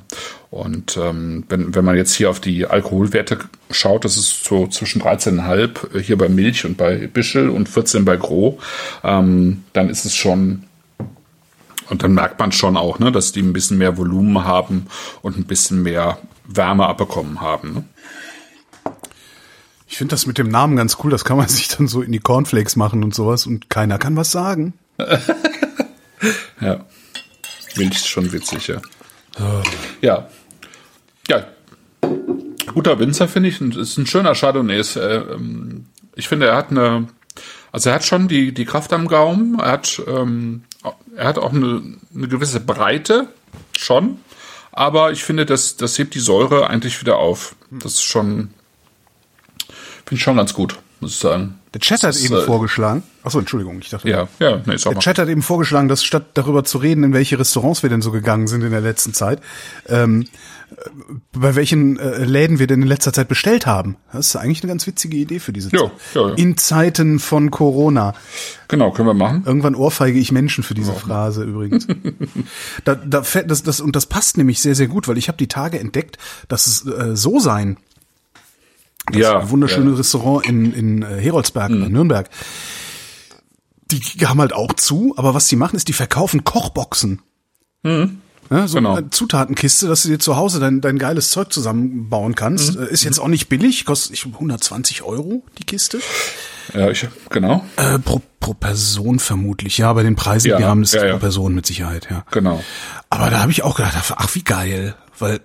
[0.50, 3.40] Und ähm, wenn, wenn man jetzt hier auf die Alkoholwerte
[3.72, 8.18] schaut, das ist so zwischen 13,5 hier bei Milch und bei Bischel und 14 bei
[8.18, 8.56] Gros,
[9.04, 10.64] ähm, dann ist es schon
[11.92, 14.88] und dann merkt man schon auch, ne, dass die ein bisschen mehr Volumen haben
[15.22, 17.74] und ein bisschen mehr Wärme abbekommen haben.
[17.74, 17.84] Ne?
[19.88, 21.12] Ich finde das mit dem Namen ganz cool.
[21.12, 24.16] Das kann man sich dann so in die Cornflakes machen und sowas und keiner kann
[24.16, 24.74] was sagen.
[26.62, 26.86] Ja.
[27.76, 28.80] Milch ist schon witzig, ja.
[30.02, 30.30] Ja.
[31.28, 31.48] Ja.
[32.72, 33.60] Guter Winzer, finde ich.
[33.60, 34.80] Und Ist ein schöner Chardonnay.
[34.80, 37.08] Ist, äh, ähm, ich finde, er hat eine,
[37.72, 39.58] also er hat schon die, die Kraft am Gaumen.
[39.58, 40.62] Er hat, ähm,
[41.16, 43.28] er hat auch eine, eine gewisse Breite.
[43.78, 44.20] Schon.
[44.72, 47.56] Aber ich finde, das, das hebt die Säure eigentlich wieder auf.
[47.70, 48.54] Das ist schon,
[50.06, 51.60] finde ich schon ganz gut, muss ich sagen.
[51.74, 53.04] Der Chat hat eben äh, vorgeschlagen.
[53.24, 54.08] Achso, Entschuldigung, ich dachte.
[54.08, 55.00] Ja, ja, nee, sag Der mal.
[55.00, 58.12] Chat hat eben vorgeschlagen, dass statt darüber zu reden, in welche Restaurants wir denn so
[58.12, 59.42] gegangen sind in der letzten Zeit,
[59.88, 60.28] ähm,
[60.70, 60.76] äh,
[61.32, 63.98] bei welchen äh, Läden wir denn in letzter Zeit bestellt haben.
[64.12, 65.92] Das ist eigentlich eine ganz witzige Idee für diese Zeit.
[66.14, 66.34] ja, ja.
[66.36, 68.14] In Zeiten von Corona.
[68.68, 69.44] Genau, können wir machen.
[69.46, 71.88] Irgendwann ohrfeige ich Menschen für diese Phrase übrigens.
[72.84, 75.48] da, da, das, das, und das passt nämlich sehr, sehr gut, weil ich habe die
[75.48, 77.78] Tage entdeckt, dass es äh, so sein,
[79.08, 79.92] das Ja, wunderschöne ja.
[79.92, 79.98] Mhm.
[79.98, 82.30] Restaurant in, in äh, Heroldsberg, in Nürnberg.
[83.92, 87.22] Die haben halt auch zu, aber was die machen, ist, die verkaufen Kochboxen.
[87.84, 88.96] Ja, so Genau.
[88.96, 92.76] eine Zutatenkiste, dass du dir zu Hause dein, dein geiles Zeug zusammenbauen kannst.
[92.78, 92.84] Mhm.
[92.84, 96.00] Äh, Ist jetzt auch nicht billig, kostet ich, 120 Euro die Kiste.
[96.74, 100.82] Ja, ich, genau, Äh, pro, pro Person vermutlich, ja, bei den Preisen, Ja, die haben
[100.84, 101.12] das ja, ja.
[101.14, 102.24] pro Person mit Sicherheit, ja.
[102.32, 102.64] genau.
[103.10, 105.42] Aber da habe ich auch gedacht, ach wie geil, weil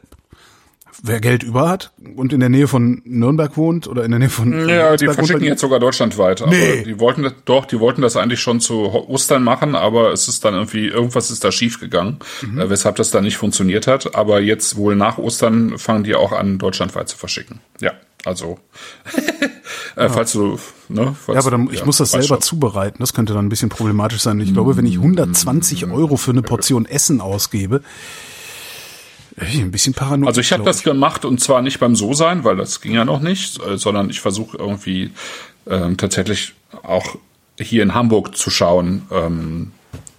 [1.07, 4.29] wer Geld über hat und in der Nähe von Nürnberg wohnt oder in der Nähe
[4.29, 6.43] von Ja, die Würzburg wohnt, verschicken jetzt sogar deutschlandweit.
[6.43, 6.83] Aber Nee.
[6.85, 8.75] die wollten das, doch, die wollten das eigentlich schon zu
[9.09, 12.61] Ostern machen, aber es ist dann irgendwie, irgendwas ist da schief gegangen, Mhm.
[12.61, 14.15] äh, weshalb das dann nicht funktioniert hat.
[14.15, 17.61] Aber jetzt wohl nach Ostern fangen die auch an, deutschlandweit zu verschicken.
[17.81, 17.93] Ja,
[18.25, 18.59] also,
[19.97, 22.41] äh, falls du, ne, falls, Ja, aber dann, ich muss das selber schon.
[22.41, 22.97] zubereiten.
[23.01, 24.41] Das könnte dann ein bisschen problematisch sein.
[24.41, 27.83] Ich glaube, wenn ich 120 Euro für eine Portion Essen ausgebe,
[29.37, 30.29] ein bisschen paranoid.
[30.29, 33.05] Also ich habe das gemacht und zwar nicht beim So sein, weil das ging ja
[33.05, 35.11] noch nicht, äh, sondern ich versuche irgendwie
[35.67, 37.17] ähm, tatsächlich auch
[37.59, 39.73] hier in Hamburg zu schauen, ähm,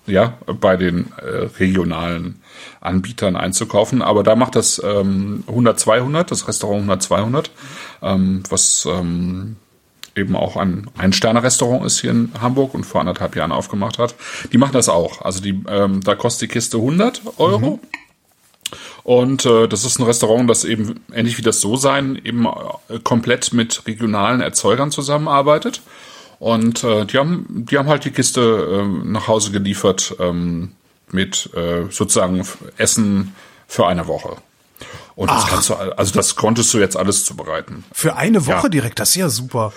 [0.05, 2.41] ja, bei den äh, regionalen
[2.79, 4.01] Anbietern einzukaufen.
[4.01, 7.51] Aber da macht das ähm, 100 200, das Restaurant 100 200,
[8.01, 9.57] ähm, was ähm,
[10.15, 14.15] eben auch ein Ein-Sterne-Restaurant ist hier in Hamburg und vor anderthalb Jahren aufgemacht hat.
[14.51, 15.21] Die machen das auch.
[15.21, 17.79] Also die, ähm, da kostet die Kiste 100 Euro.
[19.07, 22.99] Und äh, das ist ein Restaurant, das eben ähnlich wie das So sein eben äh,
[22.99, 25.81] komplett mit regionalen Erzeugern zusammenarbeitet.
[26.39, 30.73] Und äh, die haben, die haben halt die Kiste äh, nach Hause geliefert ähm,
[31.09, 33.33] mit äh, sozusagen Essen
[33.65, 34.35] für eine Woche.
[35.15, 37.85] Und das kannst du, also das konntest du jetzt alles zubereiten.
[37.93, 38.69] Für eine Woche Ja.
[38.69, 39.71] direkt, das ist ja super.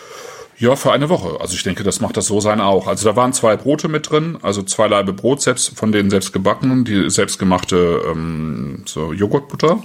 [0.61, 1.41] Ja, für eine Woche.
[1.41, 2.87] Also ich denke, das macht das so sein auch.
[2.87, 6.35] Also da waren zwei Brote mit drin, also zwei Laibe Brot selbst, von denen selbst
[6.35, 9.83] gebackenen, die selbstgemachte ähm, so Joghurtbutter.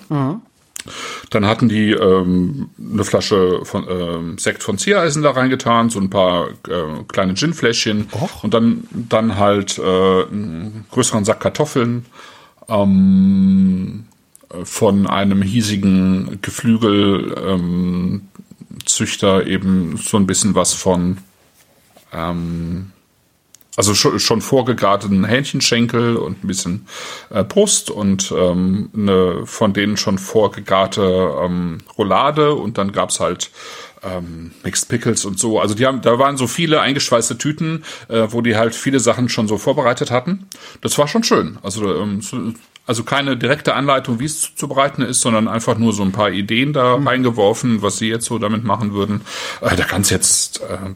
[1.30, 6.10] Dann hatten die ähm, eine Flasche von ähm, Sekt von Ziereisen da reingetan, so ein
[6.10, 8.44] paar äh, kleine Ginfläschchen Och.
[8.44, 12.06] und dann dann halt äh, einen größeren Sack Kartoffeln
[12.68, 14.04] ähm,
[14.64, 18.28] von einem hiesigen Geflügel ähm,
[18.86, 21.18] Züchter eben so ein bisschen was von
[22.14, 22.92] ähm,
[23.78, 26.88] also schon, schon vorgegarteten Hähnchenschenkel und ein bisschen
[27.30, 33.52] äh, Brust und ähm, eine von denen schon vorgegarte ähm, Roulade und dann gab's halt
[34.04, 35.60] ähm, Mixed Pickles und so.
[35.60, 39.30] Also die haben, da waren so viele eingeschweißte Tüten, äh, wo die halt viele Sachen
[39.30, 40.48] schon so vorbereitet hatten.
[40.82, 41.58] Das war schon schön.
[41.62, 42.54] Also ähm, so,
[42.86, 46.74] also keine direkte Anleitung, wie es zuzubereiten ist, sondern einfach nur so ein paar Ideen
[46.74, 47.08] da mhm.
[47.08, 49.22] reingeworfen, was sie jetzt so damit machen würden.
[49.62, 50.94] Äh, da kann's jetzt äh,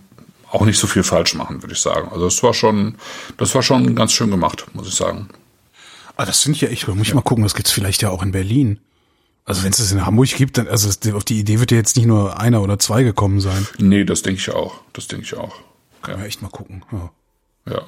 [0.51, 2.09] auch nicht so viel falsch machen, würde ich sagen.
[2.11, 2.95] Also das war schon,
[3.37, 5.29] das war schon ganz schön gemacht, muss ich sagen.
[6.15, 7.15] Ah, das sind ja echt, muss ich ja.
[7.15, 8.79] mal gucken, das gibt's vielleicht ja auch in Berlin.
[9.45, 11.95] Also wenn es das in Hamburg gibt, dann, also auf die Idee wird ja jetzt
[11.95, 13.67] nicht nur einer oder zwei gekommen sein.
[13.79, 14.81] Nee, das denke ich auch.
[14.93, 15.55] Das denke ich auch.
[16.03, 16.25] Kann ja.
[16.25, 16.83] echt mal gucken.
[16.91, 17.11] Ja.
[17.71, 17.81] ja.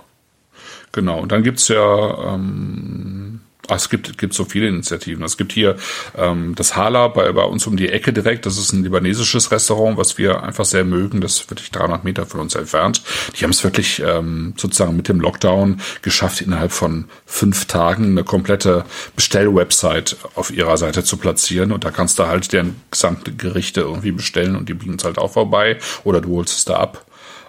[0.92, 1.20] Genau.
[1.20, 5.24] Und dann gibt's ja ähm, es gibt, gibt so viele Initiativen.
[5.24, 5.78] Es gibt hier
[6.18, 8.46] ähm, das Hala bei, bei uns um die Ecke direkt.
[8.46, 11.22] Das ist ein libanesisches Restaurant, was wir einfach sehr mögen.
[11.22, 13.02] Das ist wirklich 300 Meter von uns entfernt.
[13.36, 18.24] Die haben es wirklich ähm, sozusagen mit dem Lockdown geschafft, innerhalb von fünf Tagen eine
[18.24, 18.86] komplette
[19.16, 21.72] Bestellwebsite auf ihrer Seite zu platzieren.
[21.72, 25.18] Und da kannst du halt deren gesamte Gerichte irgendwie bestellen und die bieten es halt
[25.18, 25.78] auch vorbei.
[26.04, 27.06] Oder du holst es da ab.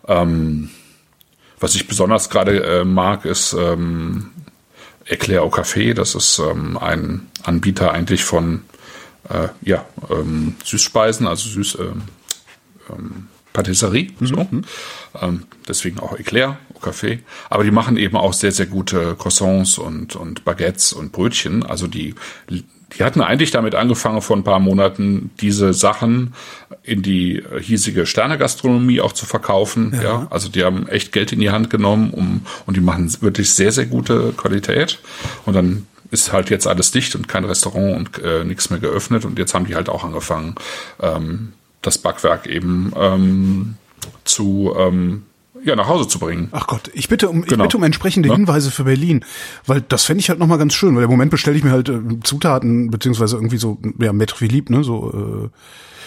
[0.06, 0.70] Ähm,
[1.58, 4.30] was ich besonders gerade äh, mag, ist ähm,
[5.06, 5.94] Eclair au Café.
[5.94, 8.62] Das ist ähm, ein Anbieter eigentlich von
[9.28, 12.02] äh, ja, ähm, Süßspeisen, also Süß, ähm,
[12.90, 14.10] ähm, Patisserie.
[14.18, 14.26] Mhm.
[14.26, 14.46] So.
[15.20, 17.20] Ähm, deswegen auch Eclair Café.
[17.48, 21.64] Aber die machen eben auch sehr, sehr gute Croissants und, und Baguettes und Brötchen.
[21.64, 22.14] Also die
[22.98, 26.34] die hatten eigentlich damit angefangen, vor ein paar Monaten diese Sachen
[26.82, 29.92] in die hiesige Sternegastronomie auch zu verkaufen.
[29.94, 30.02] Ja.
[30.02, 30.26] ja.
[30.30, 33.72] also die haben echt Geld in die Hand genommen, um und die machen wirklich sehr,
[33.72, 34.98] sehr gute Qualität.
[35.46, 39.24] Und dann ist halt jetzt alles dicht und kein Restaurant und äh, nichts mehr geöffnet.
[39.24, 40.56] Und jetzt haben die halt auch angefangen,
[41.00, 41.52] ähm,
[41.82, 43.74] das Backwerk eben ähm,
[44.24, 45.24] zu ähm,
[45.64, 46.48] ja, nach Hause zu bringen.
[46.52, 47.64] Ach Gott, ich bitte um, genau.
[47.64, 48.34] ich bitte um entsprechende ja?
[48.34, 49.24] Hinweise für Berlin,
[49.66, 51.88] weil das fände ich halt nochmal ganz schön, weil im Moment bestelle ich mir halt
[51.88, 55.50] äh, Zutaten, beziehungsweise irgendwie so, ja, Maître Philippe, ne, so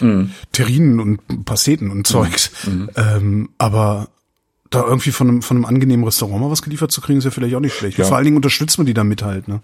[0.00, 0.32] äh, mhm.
[0.52, 2.50] Terrinen und Pasteten und Zeugs.
[2.66, 2.90] Mhm.
[2.96, 4.08] Ähm, aber
[4.70, 7.30] da irgendwie von einem, von einem angenehmen Restaurant mal was geliefert zu kriegen, ist ja
[7.30, 7.98] vielleicht auch nicht schlecht.
[7.98, 8.04] Ja.
[8.04, 9.60] Vor allen Dingen unterstützt man die damit halt, ne?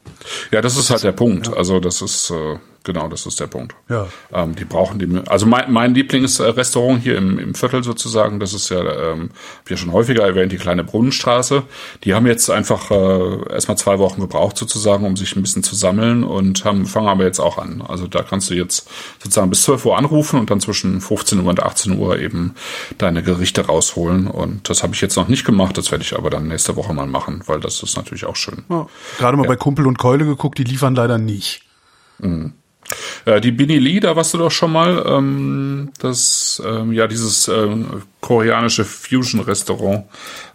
[0.52, 1.48] Ja, das ist halt der Punkt.
[1.48, 1.54] Ja.
[1.54, 3.74] Also das ist, äh, Genau, das ist der Punkt.
[3.88, 4.08] Ja.
[4.32, 5.08] Ähm, die brauchen die.
[5.28, 9.76] Also mein, mein Lieblingsrestaurant hier im, im Viertel sozusagen, das ist ja, ähm, hab ja
[9.76, 11.62] schon häufiger erwähnt, die kleine Brunnenstraße.
[12.04, 15.76] Die haben jetzt einfach äh, erstmal zwei Wochen gebraucht sozusagen, um sich ein bisschen zu
[15.76, 17.82] sammeln und haben fangen aber jetzt auch an.
[17.82, 18.88] Also da kannst du jetzt
[19.22, 22.54] sozusagen bis 12 Uhr anrufen und dann zwischen 15 Uhr und 18 Uhr eben
[22.98, 24.26] deine Gerichte rausholen.
[24.26, 26.92] Und das habe ich jetzt noch nicht gemacht, das werde ich aber dann nächste Woche
[26.94, 28.64] mal machen, weil das ist natürlich auch schön.
[28.68, 28.86] Ja.
[29.18, 29.48] Gerade mal ja.
[29.48, 31.62] bei Kumpel und Keule geguckt, die liefern leider nicht.
[32.18, 32.52] Mhm.
[33.24, 35.04] Äh, die Bini Lee, da warst du doch schon mal.
[35.06, 40.04] Ähm, das, ähm, ja, dieses ähm, koreanische Fusion-Restaurant.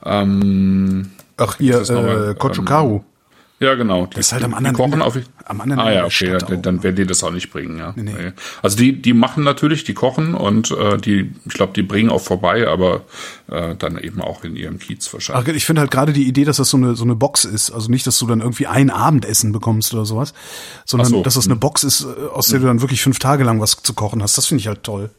[0.05, 3.01] Ähm, Ach, hier, äh, Kochukaru.
[3.60, 4.05] Ja, genau.
[4.05, 6.84] Die, das ist halt am anderen, kochen auf, am anderen Ah ja, okay, ja, dann
[6.84, 7.91] werden die das auch nicht bringen, ja.
[7.95, 8.32] Nee, nee.
[8.62, 12.22] Also die, die machen natürlich, die kochen und äh, die, ich glaube, die bringen auch
[12.22, 13.05] vorbei, aber
[13.49, 15.49] äh, dann eben auch in ihrem Kiez wahrscheinlich.
[15.49, 17.72] Ach, ich finde halt gerade die Idee, dass das so eine so eine Box ist,
[17.72, 20.36] also nicht, dass du dann irgendwie ein Abendessen bekommst oder sowas,
[20.86, 21.24] sondern so.
[21.24, 21.55] dass das eine.
[21.55, 24.38] Box ist, äh, aus der du dann wirklich fünf Tage lang was zu kochen hast.
[24.38, 25.10] Das finde ich halt toll.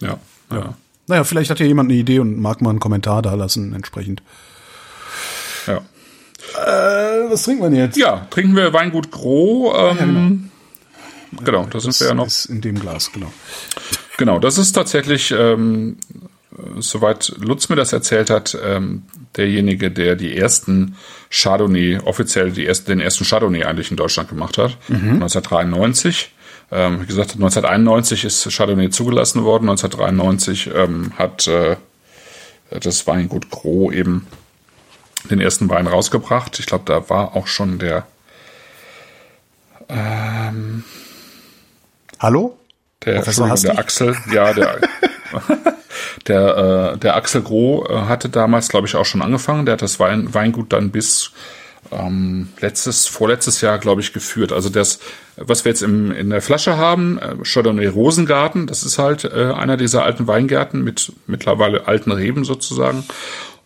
[0.00, 0.16] Ja,
[0.50, 0.56] ja.
[0.56, 0.74] ja.
[1.06, 4.22] Naja, vielleicht hat ja jemand eine Idee und mag mal einen Kommentar da lassen entsprechend.
[5.66, 5.82] Ja.
[6.54, 7.96] Äh, was trinken wir denn jetzt?
[7.96, 9.74] Ja, trinken wir Weingut Gros.
[9.76, 10.50] Ähm,
[11.32, 11.44] ja, genau.
[11.44, 12.26] genau, da sind wir ja noch.
[12.26, 13.32] Ist in dem Glas, genau.
[14.18, 15.96] Genau, das ist tatsächlich, ähm,
[16.78, 19.04] soweit Lutz mir das erzählt hat, ähm,
[19.36, 20.96] derjenige, der die ersten
[21.30, 25.14] Chardonnay, offiziell die ersten, den ersten Chardonnay eigentlich in Deutschland gemacht hat, mhm.
[25.14, 26.32] 1993.
[26.70, 31.76] Ähm, wie gesagt, 1991 ist Chardonnay zugelassen worden, 1993 ähm, hat äh,
[32.70, 34.26] das Weingut Gros eben
[35.30, 36.58] den ersten Wein rausgebracht.
[36.58, 38.06] Ich glaube, da war auch schon der.
[39.88, 40.84] Ähm,
[42.18, 42.58] Hallo?
[43.04, 44.80] Der, der Axel, ja, der,
[46.28, 49.66] der, äh, der Axel Groh äh, hatte damals, glaube ich, auch schon angefangen.
[49.66, 51.32] Der hat das Wein, Weingut dann bis
[51.90, 54.52] ähm, letztes, vorletztes Jahr, glaube ich, geführt.
[54.52, 55.00] Also das,
[55.36, 59.52] was wir jetzt im, in der Flasche haben, äh, Chardonnay Rosengarten, das ist halt äh,
[59.52, 63.04] einer dieser alten Weingärten mit mittlerweile alten Reben sozusagen.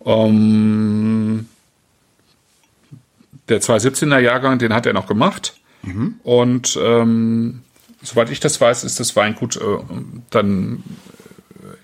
[0.06, 1.46] Ähm,
[3.48, 5.58] der 217er Jahrgang, den hat er noch gemacht.
[5.82, 6.14] Mhm.
[6.22, 7.62] Und ähm,
[8.02, 9.60] soweit ich das weiß, ist das Weingut äh,
[10.30, 10.82] dann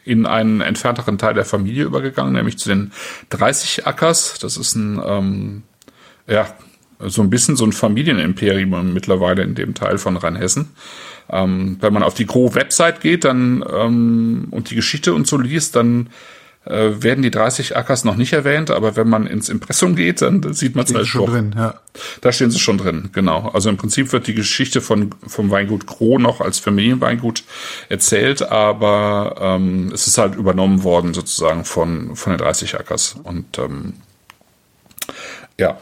[0.04, 2.92] in einen entfernteren Teil der Familie übergegangen, nämlich zu den
[3.30, 4.38] 30 Ackers.
[4.40, 5.62] Das ist ein, ähm,
[6.26, 6.46] ja,
[6.98, 10.70] so ein bisschen so ein Familienimperium mittlerweile in dem Teil von Rheinhessen.
[11.30, 15.76] Ähm, wenn man auf die Gro-Website geht dann ähm, und die Geschichte und so liest,
[15.76, 16.08] dann
[16.64, 20.52] äh, werden die 30 Ackers noch nicht erwähnt, aber wenn man ins Impressum geht, dann
[20.52, 21.32] sieht man es halt schon doch.
[21.32, 21.74] drin, ja.
[22.20, 23.50] Da stehen sie schon drin, genau.
[23.52, 27.44] Also im Prinzip wird die Geschichte von vom Weingut Gro noch als Familienweingut
[27.88, 33.58] erzählt, aber ähm, es ist halt übernommen worden sozusagen von von den 30 Ackers und
[33.58, 33.94] ähm,
[35.58, 35.78] ja.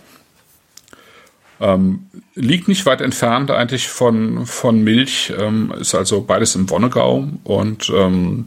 [1.61, 7.29] Ähm, liegt nicht weit entfernt eigentlich von, von Milch, ähm, ist also beides im Wonnegau
[7.45, 8.47] und ähm,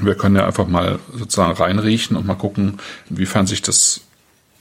[0.00, 2.78] wir können ja einfach mal sozusagen reinriechen und mal gucken,
[3.10, 4.00] inwiefern sich das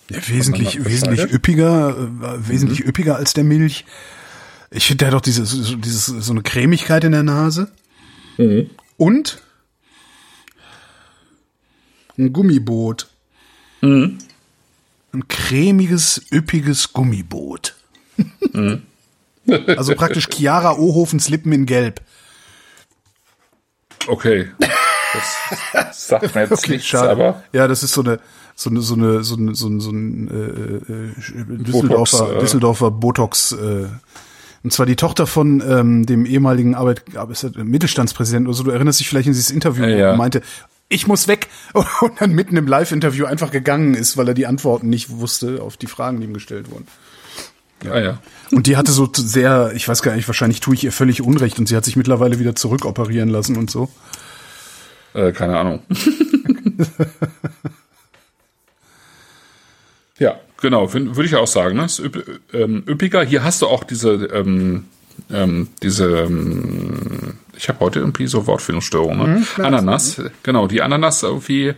[0.09, 3.85] Ja, wesentlich, wesentlich üppiger, äh, wesentlich üppiger als der Milch.
[4.69, 7.71] Ich finde, der hat doch diese, so, dieses, so eine Cremigkeit in der Nase.
[8.97, 9.41] Und
[12.17, 13.07] ein Gummiboot.
[15.13, 17.75] Ein cremiges, üppiges Gummiboot.
[19.67, 22.01] also praktisch Chiara Ohofens Lippen in Gelb.
[24.07, 24.49] Okay.
[25.73, 28.19] Das sagt mir jetzt nichts, aber ja, das ist so eine
[28.55, 32.39] so eine so eine so ein so ein, so ein äh, äh, Düsseldorfer Botox, äh.
[32.39, 33.87] Düsseldorfer Botox äh,
[34.63, 38.63] und zwar die Tochter von ähm, dem ehemaligen Arbeit, das Mittelstandspräsidenten oder so.
[38.63, 40.15] Du erinnerst dich vielleicht an dieses Interview, Ja, ja.
[40.15, 40.41] meinte,
[40.87, 44.89] ich muss weg und dann mitten im Live-Interview einfach gegangen ist, weil er die Antworten
[44.89, 46.85] nicht wusste auf die Fragen, die ihm gestellt wurden.
[47.83, 48.19] ja, ja.
[48.51, 51.57] Und die hatte so sehr, ich weiß gar nicht, wahrscheinlich tue ich ihr völlig Unrecht
[51.57, 53.89] und sie hat sich mittlerweile wieder zurückoperieren lassen und so.
[55.13, 55.83] Äh, keine Ahnung.
[60.19, 61.77] ja, genau, würde ich auch sagen.
[61.77, 61.85] Ne?
[61.85, 63.23] Ist üpp, ähm, üppiger.
[63.23, 64.85] Hier hast du auch diese, ähm,
[65.31, 69.39] ähm, diese, ähm, ich habe heute irgendwie so Wortfindungsstörungen.
[69.39, 69.45] Ne?
[69.57, 71.73] Ananas, genau, die Ananas irgendwie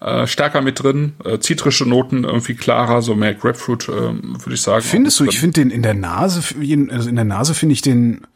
[0.00, 4.62] äh, stärker mit drin, äh, zitrische Noten irgendwie klarer, so mehr Grapefruit, ähm, würde ich
[4.62, 4.82] sagen.
[4.82, 6.42] Findest du, ich finde den in der Nase,
[6.90, 8.26] also in der Nase finde ich den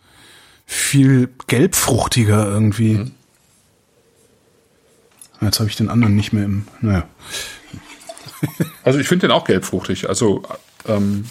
[0.64, 3.10] viel gelbfruchtiger irgendwie.
[5.46, 7.06] Jetzt habe ich den anderen nicht mehr im, naja.
[8.82, 10.08] Also ich finde den auch gelbfruchtig.
[10.08, 10.42] Also,
[10.86, 11.26] ähm,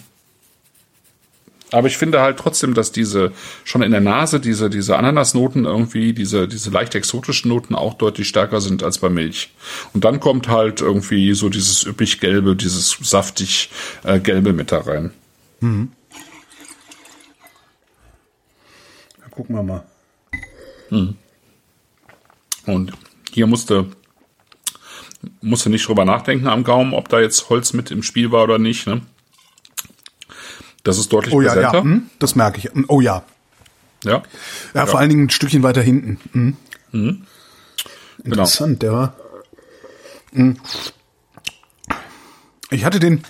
[1.70, 3.32] aber ich finde halt trotzdem, dass diese
[3.64, 8.28] schon in der Nase diese diese Ananasnoten irgendwie diese diese leicht exotischen Noten auch deutlich
[8.28, 9.52] stärker sind als bei Milch.
[9.92, 13.68] Und dann kommt halt irgendwie so dieses üppig gelbe, dieses saftig
[14.02, 15.12] äh, gelbe mit da rein.
[15.60, 15.68] Ja,
[19.30, 19.84] gucken wir mal.
[22.64, 22.92] Und
[23.30, 23.86] hier musste
[25.40, 28.58] musste nicht drüber nachdenken am Gaumen, ob da jetzt Holz mit im Spiel war oder
[28.58, 28.86] nicht.
[28.86, 29.02] Ne?
[30.82, 31.78] Das ist deutlich Oh ja, präsenter.
[31.78, 32.70] ja, hm, das merke ich.
[32.88, 33.22] Oh ja.
[34.04, 34.22] ja.
[34.74, 36.18] Ja, vor allen Dingen ein Stückchen weiter hinten.
[36.32, 36.56] Hm.
[36.92, 37.22] Genau.
[38.24, 39.16] Interessant, der war.
[40.32, 40.56] Hm.
[42.70, 43.22] Ich hatte den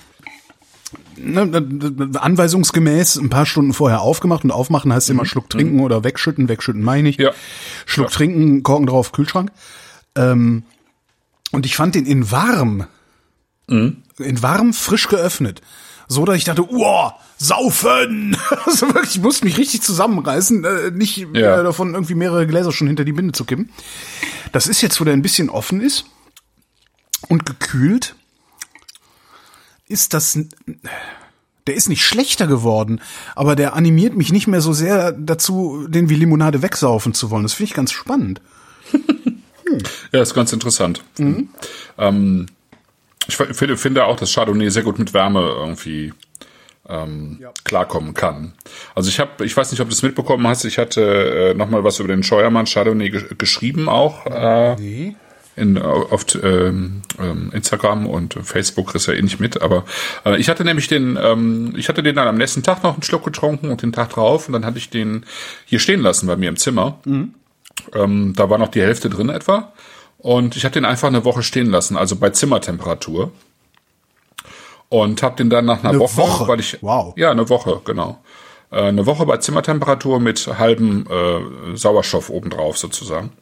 [1.17, 6.49] ne, anweisungsgemäß ein paar Stunden vorher aufgemacht und aufmachen heißt immer Schluck trinken oder wegschütten,
[6.49, 7.19] wegschütten meine ich.
[7.19, 7.25] Mhm.
[7.25, 7.31] Ja.
[7.85, 8.13] Schluck Ja.
[8.17, 9.51] trinken, Korken drauf, Kühlschrank.
[10.15, 10.63] Ähm,
[11.57, 12.87] und ich fand den in warm,
[13.69, 14.03] Mhm.
[14.19, 15.61] in warm, frisch geöffnet.
[16.07, 18.37] So, dass ich dachte, wow, saufen!
[18.67, 21.61] also wirklich, ich musste mich richtig zusammenreißen, äh, nicht Ja.
[21.61, 23.71] äh, davon irgendwie mehrere Gläser schon hinter die Binde zu kippen.
[24.53, 26.05] Das ist jetzt, wo der ein bisschen offen ist
[27.29, 28.15] und gekühlt,
[29.89, 30.39] ist das,
[31.67, 33.01] der ist nicht schlechter geworden,
[33.35, 37.43] aber der animiert mich nicht mehr so sehr dazu, den wie Limonade wegsaufen zu wollen.
[37.45, 38.41] Das finde ich ganz spannend.
[40.13, 41.03] Ja, ist ganz interessant.
[41.99, 42.47] Ähm,
[43.29, 46.13] ich finde, finde auch, dass Chardonnay sehr gut mit Wärme irgendwie
[46.89, 48.53] ähm, klarkommen kann.
[48.95, 51.03] Also ich habe, ich weiß nicht, ob du es mitbekommen hast, ich hatte
[51.51, 54.27] äh, noch mal was über den Scheuermann Chardonnay ge geschrieben auch.
[54.27, 54.77] Äh,
[55.57, 59.87] in, auf ähm, ähm, Instagram und Facebook ist ja eh nicht mit, aber
[60.27, 63.03] äh, ich hatte nämlich den, ähm, ich hatte den dann am nächsten Tag noch einen
[63.03, 65.25] Schluck getrunken und den Tag drauf und dann hatte ich den
[65.65, 67.01] hier stehen lassen bei mir im Zimmer.
[67.95, 69.73] Ähm, da war noch die Hälfte drin etwa.
[70.19, 73.31] Und ich habe den einfach eine Woche stehen lassen, also bei Zimmertemperatur.
[74.89, 76.49] Und habe den dann nach einer Eine Woche, Woche?
[76.49, 77.15] weil ich Wow.
[77.17, 78.19] ja eine Woche genau,
[78.71, 83.33] äh, eine Woche bei Zimmertemperatur mit halbem äh, Sauerstoff obendrauf sozusagen.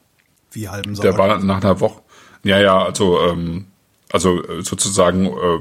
[0.52, 1.18] Wie halben Der Sauer.
[1.18, 2.00] war nach einer Woche.
[2.44, 3.66] Ja, ja, also ähm,
[4.12, 5.60] also äh, sozusagen äh,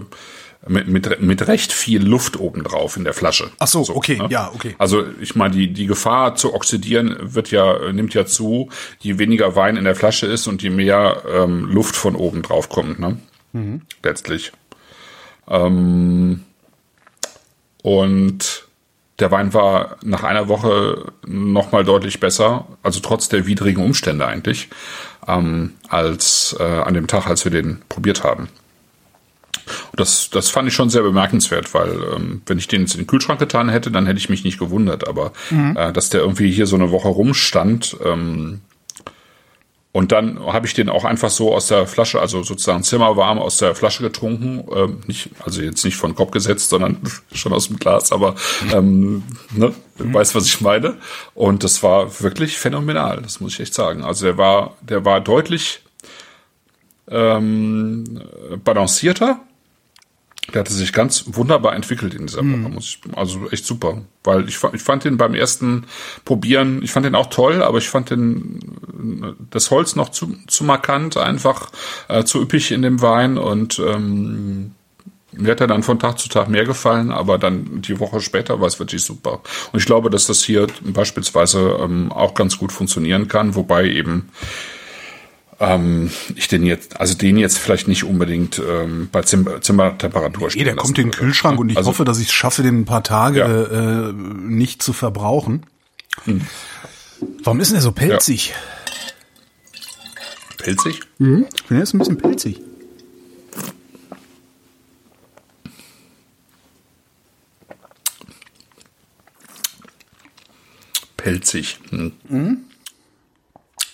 [0.68, 3.51] mit, mit, mit recht viel Luft obendrauf in der Flasche.
[3.59, 4.28] Ach so, okay, ne?
[4.30, 4.76] ja, okay.
[4.78, 9.55] Also ich meine, die, die Gefahr zu oxidieren wird ja, nimmt ja zu, je weniger
[9.55, 13.18] Wein in der Flasche ist und je mehr ähm, Luft von oben drauf kommt, ne?
[14.01, 14.51] Letztlich.
[15.47, 16.43] Ähm,
[17.84, 18.68] und
[19.20, 24.70] der Wein war nach einer Woche nochmal deutlich besser, also trotz der widrigen Umstände eigentlich,
[25.28, 28.49] ähm, als äh, an dem Tag, als wir den probiert haben.
[29.95, 33.08] Das, das fand ich schon sehr bemerkenswert, weil ähm, wenn ich den jetzt in den
[33.08, 35.08] Kühlschrank getan hätte, dann hätte ich mich nicht gewundert.
[35.08, 35.34] Aber
[35.76, 38.62] äh, dass der irgendwie hier so eine Woche rumstand, ähm,
[39.95, 43.58] Und dann habe ich den auch einfach so aus der Flasche, also sozusagen zimmerwarm aus
[43.58, 44.66] der Flasche getrunken.
[44.76, 46.97] Ähm, nicht, also jetzt nicht von Kopf gesetzt, sondern
[47.32, 48.34] schon aus dem Glas, aber
[48.74, 50.97] ähm, ne, du weißt, was ich meine.
[51.36, 54.04] Und das war wirklich phänomenal, das muss ich echt sagen.
[54.04, 55.83] Also der war, der war deutlich
[57.14, 58.22] ähm,
[58.64, 59.39] balancierter.
[60.53, 64.01] Der hatte sich ganz wunderbar entwickelt in dieser Woche, muss ich, also echt super.
[64.26, 65.86] Weil ich, ich fand den beim ersten
[66.26, 68.59] Probieren, ich fand den auch toll, aber ich fand den,
[69.49, 71.72] das Holz noch zu, zu markant, einfach
[72.09, 74.72] äh, zu üppig in dem Wein und ähm,
[75.36, 78.59] mir hat er dann von Tag zu Tag mehr gefallen, aber dann die Woche später
[78.59, 79.41] war es wirklich super.
[79.72, 84.30] Und ich glaube, dass das hier beispielsweise ähm, auch ganz gut funktionieren kann, wobei eben
[85.64, 90.64] ähm, ich den jetzt, also den jetzt vielleicht nicht unbedingt ähm, bei Zimmer, Zimmertemperatur Nee,
[90.64, 91.11] der stehen kommt in den.
[91.11, 93.47] Kühlschrank und ich Also- hoffe, dass ich es schaffe, den ein paar Tage Ja.
[93.47, 94.39] Hm.
[94.49, 95.66] äh, nicht zu verbrauchen.
[97.43, 98.53] Warum ist denn der so pelzig?
[100.57, 100.99] Pelzig?
[101.20, 102.61] Ich finde, der ist ein bisschen pelzig.
[111.18, 111.80] Pelzig.
[111.89, 112.57] Hm.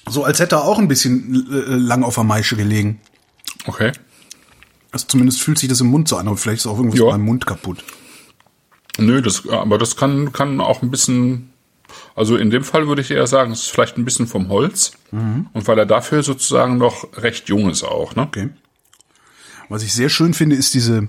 [0.10, 3.00] So als hätte er auch ein bisschen äh, lang auf der Maische gelegen.
[3.66, 3.92] Okay.
[4.92, 7.06] Also zumindest fühlt sich das im Mund so an, aber vielleicht ist auch irgendwas Ja.
[7.12, 7.84] meinem Mund kaputt.
[8.98, 11.54] Nö, das, aber das kann, kann auch ein bisschen,
[12.16, 14.92] also in dem Fall würde ich eher sagen, es ist vielleicht ein bisschen vom Holz.
[15.12, 18.24] Und weil er dafür sozusagen noch recht jung ist auch, ne?
[18.24, 18.50] Okay.
[19.70, 21.08] Was ich sehr schön finde, ist diese,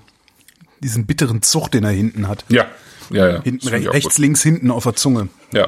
[0.81, 2.45] diesen bitteren Zug, den er hinten hat.
[2.49, 2.67] Ja,
[3.11, 3.43] ja, ja.
[3.43, 5.29] Hinten, rechts, links, hinten auf der Zunge.
[5.53, 5.67] Ja.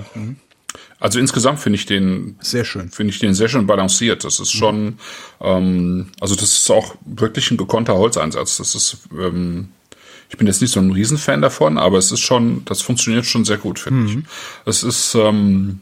[1.01, 2.91] Also insgesamt finde ich den Sehr schön.
[2.91, 4.25] finde ich den sehr schön balanciert.
[4.25, 4.99] Das ist schon,
[5.41, 8.59] ähm, also das ist auch wirklich ein gekonnter Holzeinsatz.
[8.59, 9.70] Das ist, ähm,
[10.31, 13.45] ich bin jetzt nicht so ein Riesenfan davon, aber es ist schon, das funktioniert schon
[13.45, 14.18] sehr gut, finde ich.
[14.64, 15.81] Es ist, ähm,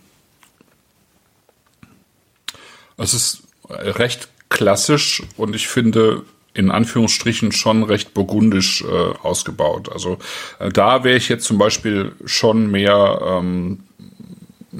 [2.96, 8.86] es ist recht klassisch und ich finde in Anführungsstrichen schon recht burgundisch äh,
[9.22, 9.90] ausgebaut.
[9.92, 10.18] Also
[10.58, 13.84] äh, da wäre ich jetzt zum Beispiel schon mehr ähm,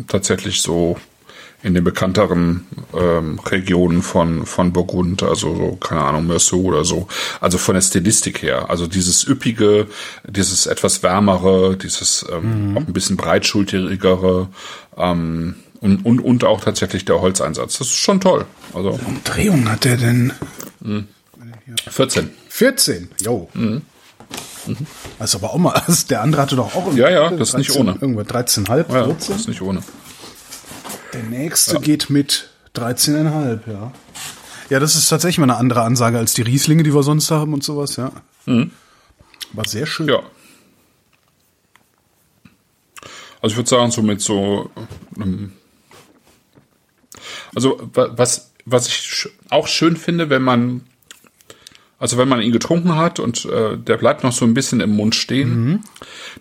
[0.07, 0.97] tatsächlich so
[1.63, 7.07] in den bekannteren ähm, Regionen von, von Burgund, also so, keine Ahnung, Meursault oder so.
[7.41, 8.71] Also von der Stilistik her.
[8.71, 9.87] Also dieses üppige,
[10.27, 14.49] dieses etwas wärmere, dieses ähm, auch ein bisschen breitschulterigere
[14.97, 17.79] ähm, und, und, und auch tatsächlich der Holzeinsatz.
[17.79, 18.47] Das ist schon toll.
[18.73, 20.33] Also Umdrehung hat er denn
[21.91, 22.31] 14.
[22.49, 23.11] 14.
[23.21, 23.49] Jo.
[25.19, 26.97] Das ist aber auch mal, also der andere hatte doch auch Mhm.
[26.99, 27.93] Ja, ja, das ist nicht ohne.
[28.01, 29.15] Irgendwas 13,5, Ja, 14.
[29.17, 29.81] das ist nicht ohne.
[31.13, 33.93] Der nächste geht mit 13,5, ja.
[34.69, 37.53] Ja, das ist tatsächlich mal eine andere Ansage als die Rieslinge, die wir sonst haben
[37.55, 38.13] und sowas, ja.
[38.47, 40.09] War sehr schön.
[40.09, 40.21] Ja.
[43.43, 44.71] Also ich würde sagen, so mit so
[45.17, 45.53] ähm,
[47.55, 50.83] also wa- was was ich auch schön finde, wenn man
[52.01, 54.97] also wenn man ihn getrunken hat und äh, der bleibt noch so ein bisschen im
[54.97, 55.85] Mund stehen,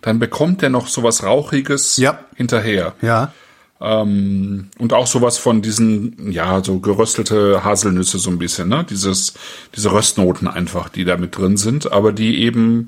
[0.01, 2.19] dann bekommt der noch sowas rauchiges Ja.
[2.35, 2.95] hinterher.
[3.03, 3.31] Ja.
[3.81, 8.85] Ähm, und auch sowas von diesen, ja, so geröstelte Haselnüsse so ein bisschen, ne?
[8.89, 9.35] Dieses,
[9.75, 12.87] diese Röstnoten einfach, die da mit drin sind, aber die eben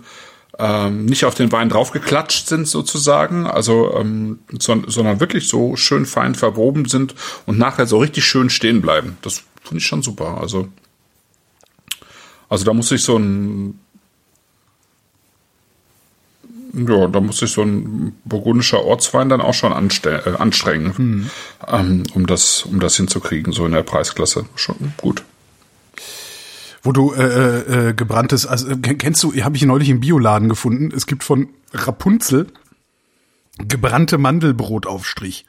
[0.59, 6.05] ähm, nicht auf den Wein draufgeklatscht sind sozusagen, also ähm, son sondern wirklich so schön
[6.05, 7.15] fein verwoben sind
[7.45, 9.17] und nachher so richtig schön stehen bleiben.
[9.21, 10.39] Das finde ich schon super.
[10.41, 10.67] Also,
[12.51, 13.79] also da muss ich so ein
[16.73, 21.29] ja, da muss sich so ein burgundischer Ortswein dann auch schon anste äh, anstrengen,
[21.67, 24.45] ähm, um das, um das hinzukriegen, so in der Preisklasse.
[24.55, 25.23] Schon gut.
[26.83, 30.91] Wo du äh, äh, gebranntes, also äh, kennst du, habe ich neulich im Bioladen gefunden.
[30.95, 32.47] Es gibt von Rapunzel
[33.57, 35.45] gebrannte Mandelbrotaufstrich.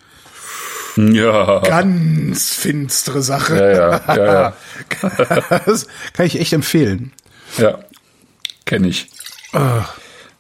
[0.97, 1.61] Ja.
[1.61, 3.57] Ganz finstere Sache.
[3.57, 4.55] Ja, ja, ja,
[5.67, 7.13] das kann ich echt empfehlen.
[7.59, 7.79] ja.
[8.65, 9.11] Kenne ich.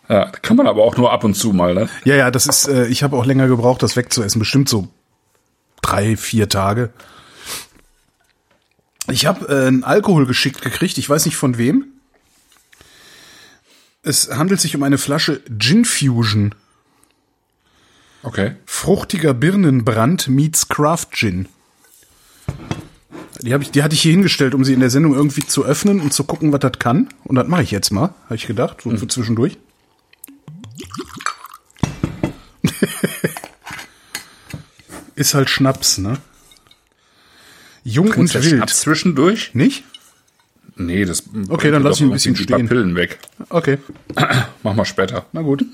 [0.08, 1.88] Ja, kann man aber auch nur ab und zu mal, ne?
[2.04, 4.38] Ja, ja, das ist, äh, ich habe auch länger gebraucht, das wegzuessen.
[4.38, 4.88] Bestimmt so
[5.80, 6.90] drei, vier Tage.
[9.10, 11.86] Ich habe äh, einen Alkohol geschickt gekriegt, ich weiß nicht von wem.
[14.02, 16.54] Es handelt sich um eine Flasche Gin Fusion.
[18.22, 18.52] Okay.
[18.66, 21.48] Fruchtiger Birnenbrand meets Craft Gin.
[23.40, 25.64] Die, hab ich, die hatte ich hier hingestellt, um sie in der Sendung irgendwie zu
[25.64, 27.08] öffnen und zu gucken, was das kann.
[27.24, 29.58] Und das mache ich jetzt mal, habe ich gedacht, so für zwischendurch.
[35.16, 36.18] Ist halt Schnaps, ne?
[37.84, 38.44] Jung und wild.
[38.44, 39.54] Schnaps zwischendurch?
[39.54, 39.82] Nicht?
[40.76, 41.24] Nee, das.
[41.48, 42.68] Okay, dann lass ich ein bisschen die stehen.
[42.68, 43.18] Pillen weg.
[43.48, 43.78] Okay,
[44.62, 45.26] Mach mal später.
[45.32, 45.64] na gut.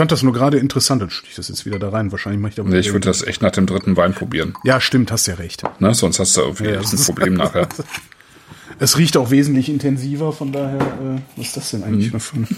[0.00, 2.10] Ich fand das nur gerade interessant, dann ich das jetzt wieder da rein.
[2.10, 4.54] Wahrscheinlich mache ich da Nee, ich würde das echt nach dem dritten Wein probieren.
[4.64, 5.62] Ja, stimmt, hast ja recht.
[5.78, 5.92] Ne?
[5.92, 7.68] Sonst hast du irgendwie Ja, ein Problem nachher.
[8.78, 12.48] Es riecht auch wesentlich intensiver, von daher, äh, was ist das denn eigentlich noch von?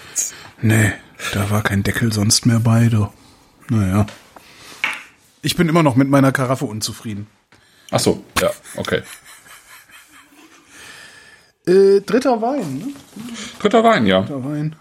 [0.60, 0.92] nee,
[1.32, 3.08] da war kein Deckel sonst mehr bei, du.
[3.70, 4.04] Naja.
[5.40, 7.26] Ich bin immer noch mit meiner Karaffe unzufrieden.
[7.90, 9.00] Ach so, ja, okay.
[11.66, 12.88] Äh, dritter Wein, ne?
[13.60, 14.20] Dritter Wein, ja.
[14.20, 14.76] Dritter Wein.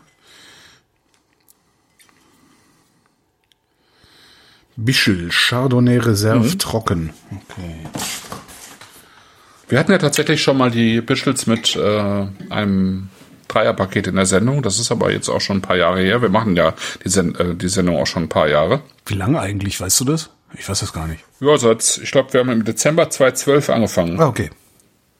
[4.85, 7.11] Bischel, Chardonnay Reserve trocken.
[7.29, 7.87] Okay.
[9.69, 13.09] Wir hatten ja tatsächlich schon mal die Bischels mit äh, einem
[13.47, 14.63] Dreierpaket in der Sendung.
[14.63, 16.21] Das ist aber jetzt auch schon ein paar Jahre her.
[16.21, 16.73] Wir machen ja
[17.03, 18.81] die, Sen äh, die Sendung auch schon ein paar Jahre.
[19.05, 20.29] Wie lange eigentlich, weißt du das?
[20.57, 21.23] Ich weiß das gar nicht.
[21.39, 24.19] Ja, seit, ich glaube, wir haben im Dezember 2012 angefangen.
[24.19, 24.49] Ah, okay.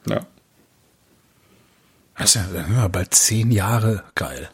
[0.08, 0.22] Ja.
[2.18, 2.42] Das ist
[2.76, 4.50] ja bald zehn Jahre geil.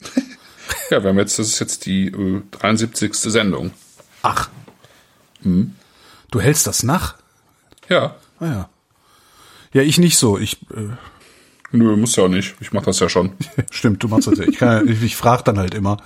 [0.90, 3.14] ja, wir haben jetzt, das ist jetzt die äh, 73.
[3.14, 3.72] Sendung.
[4.22, 4.48] Ach.
[5.42, 7.16] Du hältst das nach?
[7.88, 8.16] Ja.
[8.40, 8.68] Ah ja.
[9.72, 10.38] Ja, ich nicht so.
[10.38, 10.88] Ich äh,
[11.72, 12.54] Nö, muss ja auch nicht.
[12.60, 13.32] Ich mache das ja schon.
[13.70, 14.44] stimmt, du machst das ja.
[14.46, 15.96] Ich, kann, ich, ich frage dann halt immer.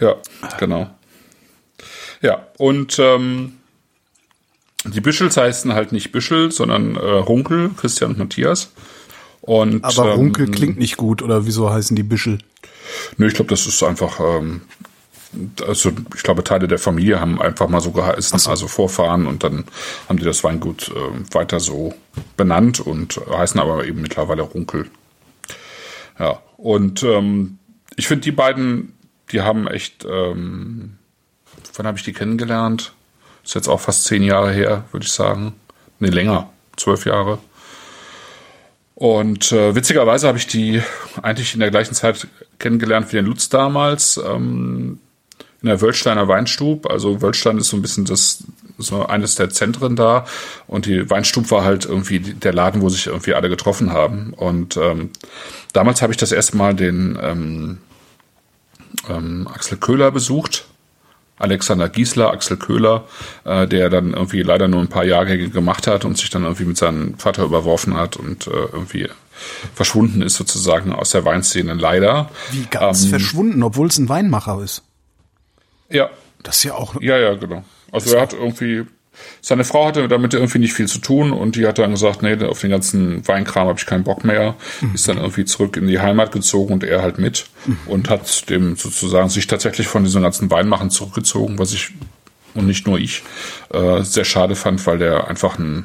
[0.00, 0.14] Ja,
[0.58, 0.88] genau.
[2.22, 3.54] Ja, und ähm,
[4.84, 8.70] die Bischels heißen halt nicht Bischel, sondern äh, Runkel, Christian und Matthias.
[9.40, 12.38] Und, Aber ähm, Runkel klingt nicht gut, oder wieso heißen die Bischel?
[13.16, 14.62] Nö, ich glaube, das ist einfach, ähm,
[15.66, 19.64] also ich glaube, Teile der Familie haben einfach mal so geheißen, also Vorfahren und dann
[20.08, 21.94] haben die das Weingut äh, weiter so
[22.36, 24.90] benannt und heißen aber eben mittlerweile Runkel.
[26.18, 27.58] Ja, und ähm,
[27.96, 28.94] ich finde die beiden,
[29.32, 30.98] die haben echt, ähm,
[31.74, 32.92] wann habe ich die kennengelernt?
[33.44, 35.54] Ist jetzt auch fast zehn Jahre her, würde ich sagen.
[36.00, 37.38] Nee, länger, zwölf Jahre.
[38.94, 40.82] Und äh, witzigerweise habe ich die
[41.22, 42.26] eigentlich in der gleichen Zeit
[42.58, 44.98] kennengelernt wie den Lutz damals, ähm,
[45.62, 46.90] in der Wölsteiner Weinstub.
[46.90, 48.44] Also Wölstein ist so ein bisschen das,
[48.78, 50.24] so eines der Zentren da.
[50.66, 54.32] Und die Weinstub war halt irgendwie der Laden, wo sich irgendwie alle getroffen haben.
[54.34, 55.10] Und ähm,
[55.72, 57.78] damals habe ich das erste Mal den ähm,
[59.08, 60.66] ähm, Axel Köhler besucht.
[61.40, 63.06] Alexander Giesler, Axel Köhler,
[63.44, 66.64] äh, der dann irgendwie leider nur ein paar Jahrgänge gemacht hat und sich dann irgendwie
[66.64, 69.08] mit seinem Vater überworfen hat und äh, irgendwie
[69.74, 72.28] verschwunden ist sozusagen aus der Weinszene leider.
[72.50, 74.82] Wie ganz Ähm, verschwunden, obwohl es ein Weinmacher ist.
[75.90, 76.10] Ja,
[76.42, 77.00] Das ist ja auch.
[77.00, 77.64] ja, ja, genau.
[77.90, 78.84] Also er hat irgendwie,
[79.40, 82.36] seine Frau hatte damit irgendwie nicht viel zu tun und die hat dann gesagt, nee,
[82.44, 84.54] auf den ganzen Weinkram habe ich keinen Bock mehr.
[84.94, 87.46] Ist dann irgendwie zurück in die Heimat gezogen und er halt mit
[87.86, 91.92] und hat dem sozusagen sich tatsächlich von diesem ganzen Weinmachen zurückgezogen, was ich
[92.54, 93.22] und nicht nur ich
[93.72, 95.84] äh, sehr schade fand, weil der einfach ein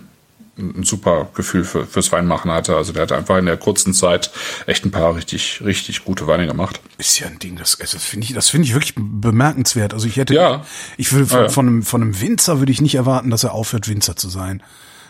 [0.58, 2.76] ein super Gefühl für, fürs Weinmachen hatte.
[2.76, 4.30] Also der hat einfach in der kurzen Zeit
[4.68, 6.80] echt ein paar richtig, richtig gute Weine gemacht.
[6.99, 9.93] Ist ja ein Ding, das, also das finde ich, das finde ich wirklich bemerkenswert.
[9.95, 10.64] Also ich hätte, Ja.
[10.97, 11.49] ich würde von, Ah, ja.
[11.49, 14.62] von, einem, von einem Winzer würde ich nicht erwarten, dass er aufhört, Winzer zu sein.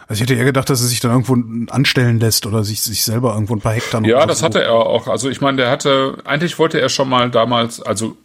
[0.07, 1.35] Also ich hätte eher gedacht, dass er sich dann irgendwo
[1.71, 4.45] anstellen lässt oder sich, sich selber irgendwo ein paar Hektar noch Ja, das so.
[4.45, 5.07] hatte er auch.
[5.07, 8.15] Also ich meine, der hatte, eigentlich wollte er schon mal damals, also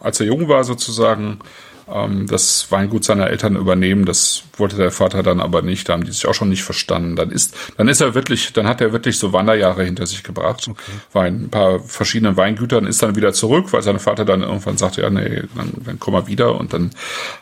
[0.00, 1.38] als er jung war sozusagen,
[1.86, 4.06] das Weingut seiner Eltern übernehmen.
[4.06, 5.88] Das wollte der Vater dann aber nicht.
[5.88, 7.14] Da haben die sich auch schon nicht verstanden.
[7.14, 10.68] Dann ist, dann ist er wirklich, dann hat er wirklich so Wanderjahre hinter sich gebracht.
[11.12, 14.76] War in ein paar verschiedenen Weingütern, ist dann wieder zurück, weil sein Vater dann irgendwann
[14.76, 16.58] sagte, ja, nee, dann, dann komm mal wieder.
[16.58, 16.90] Und dann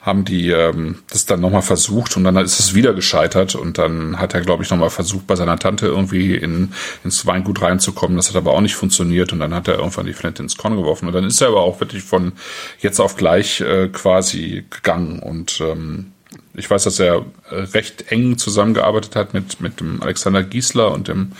[0.03, 3.55] haben die ähm, das dann nochmal versucht und dann ist es wieder gescheitert.
[3.55, 7.63] Und dann hat er, glaube ich, nochmal versucht, bei seiner Tante irgendwie in, ins Weingut
[7.63, 8.19] reinzukommen.
[8.19, 9.33] Das hat aber auch nicht funktioniert.
[9.33, 11.07] Und dann hat er irgendwann die Flinte ins Korn geworfen.
[11.07, 12.33] Und dann ist er aber auch wirklich von
[12.81, 15.19] jetzt auf gleich äh, quasi gegangen.
[15.19, 16.13] Und ähm,
[16.55, 21.09] ich weiß, dass er äh, recht eng zusammengearbeitet hat mit, mit dem Alexander Giesler und
[21.09, 21.33] dem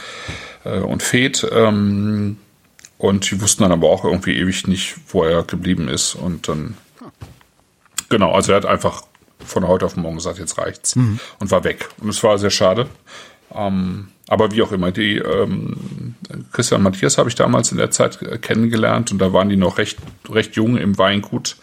[0.65, 1.47] äh, und Feth.
[1.53, 2.39] Ähm,
[2.99, 6.15] und die wussten dann aber auch irgendwie ewig nicht, wo er geblieben ist.
[6.15, 6.77] Und dann,
[8.09, 9.03] genau, also er hat einfach
[9.45, 10.95] von heute auf morgen gesagt, jetzt reicht's.
[11.39, 11.89] Und war weg.
[12.01, 12.87] Und es war sehr schade.
[13.55, 16.15] Ähm, aber wie auch immer, die ähm,
[16.53, 19.79] Christian Matthias habe ich damals in der Zeit äh, kennengelernt und da waren die noch
[19.79, 19.99] recht,
[20.31, 21.57] recht jung im Weingut.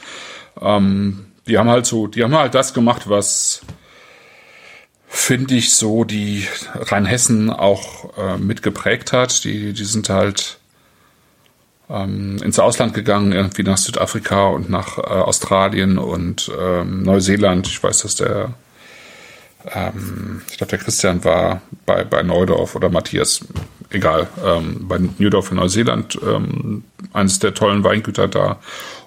[0.62, 3.62] Ähm, die haben halt so, die haben halt das gemacht, was
[5.08, 9.44] finde ich so die Rheinhessen auch äh, mitgeprägt hat.
[9.44, 10.58] Die, die sind halt
[11.90, 17.68] ähm, ins Ausland gegangen, irgendwie nach Südafrika und nach äh, Australien und ähm, Neuseeland.
[17.68, 18.54] Ich weiß, dass der,
[19.70, 23.42] ähm, ich glaube, der Christian war bei, bei Neudorf oder Matthias,
[23.90, 28.60] egal, ähm, bei Neudorf in Neuseeland, ähm, eines der tollen Weingüter da.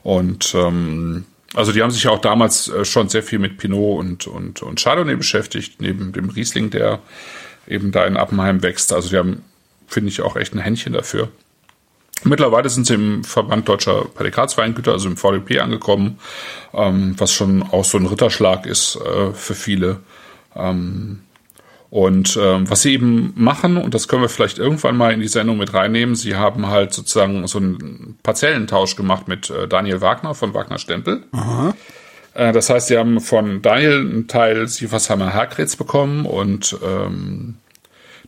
[0.02, 1.24] Und ähm,
[1.55, 4.62] also die haben sich ja auch damals äh, schon sehr viel mit Pinot und, und,
[4.62, 7.00] und Chardonnay beschäftigt, neben dem Riesling, der
[7.66, 8.92] eben da in Appenheim wächst.
[8.92, 9.42] Also die haben,
[9.86, 11.28] finde ich, auch echt ein Händchen dafür.
[12.22, 16.18] Mittlerweile sind sie im Verband Deutscher Prädikatsweingüter, also im VDP, angekommen,
[16.72, 20.00] ähm, was schon auch so ein Ritterschlag ist äh, für viele.
[20.55, 21.24] Ähm,
[21.95, 25.28] und ähm, was sie eben machen, und das können wir vielleicht irgendwann mal in die
[25.28, 30.34] Sendung mit reinnehmen, sie haben halt sozusagen so einen Parzellentausch gemacht mit äh, Daniel Wagner
[30.34, 31.22] von Wagner Stempel.
[32.34, 37.59] Äh, das heißt, sie haben von Daniel einen Teil Sieversheimer Herkretz bekommen und ähm,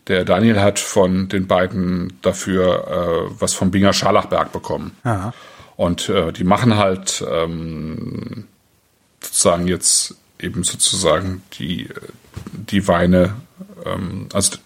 [0.07, 4.93] der Daniel hat von den beiden dafür äh, was vom Binger Scharlachberg bekommen.
[5.05, 5.33] Ja.
[5.75, 8.45] Und äh, die machen halt ähm,
[9.21, 11.89] sozusagen jetzt eben sozusagen die,
[12.53, 13.35] die Weine,
[13.87, 14.59] ähm, also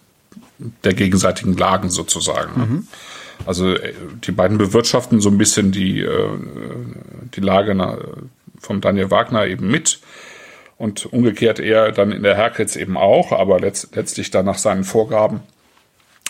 [0.84, 2.60] der gegenseitigen Lagen sozusagen.
[2.60, 2.66] ne?
[3.46, 3.94] Also äh,
[4.24, 6.28] die beiden bewirtschaften so ein bisschen die, äh,
[7.34, 7.98] die Lage na,
[8.58, 10.00] vom Daniel Wagner eben mit
[10.76, 14.84] und umgekehrt er dann in der Herkritz eben auch, aber letzt, letztlich dann nach seinen
[14.84, 15.40] Vorgaben.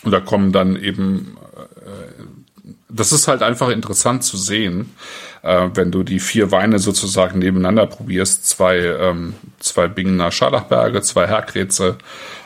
[0.02, 4.94] Und da kommen dann eben, äh, das ist halt einfach interessant zu sehen,
[5.42, 11.26] äh, wenn du die vier Weine sozusagen nebeneinander probierst, zwei, ähm, zwei Bingener Scharlachberge, zwei
[11.26, 11.98] Herkrätze,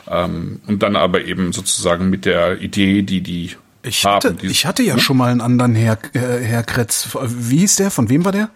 [0.09, 4.15] ähm, und dann aber eben sozusagen mit der Idee, die die Ich haben.
[4.15, 7.09] hatte, die- ich hatte ja schon mal einen anderen Herr, äh, Herr Kretz.
[7.23, 7.91] Wie hieß der?
[7.91, 8.49] Von wem war der?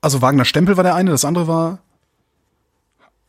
[0.00, 1.78] Also Wagner Stempel war der eine, das andere war.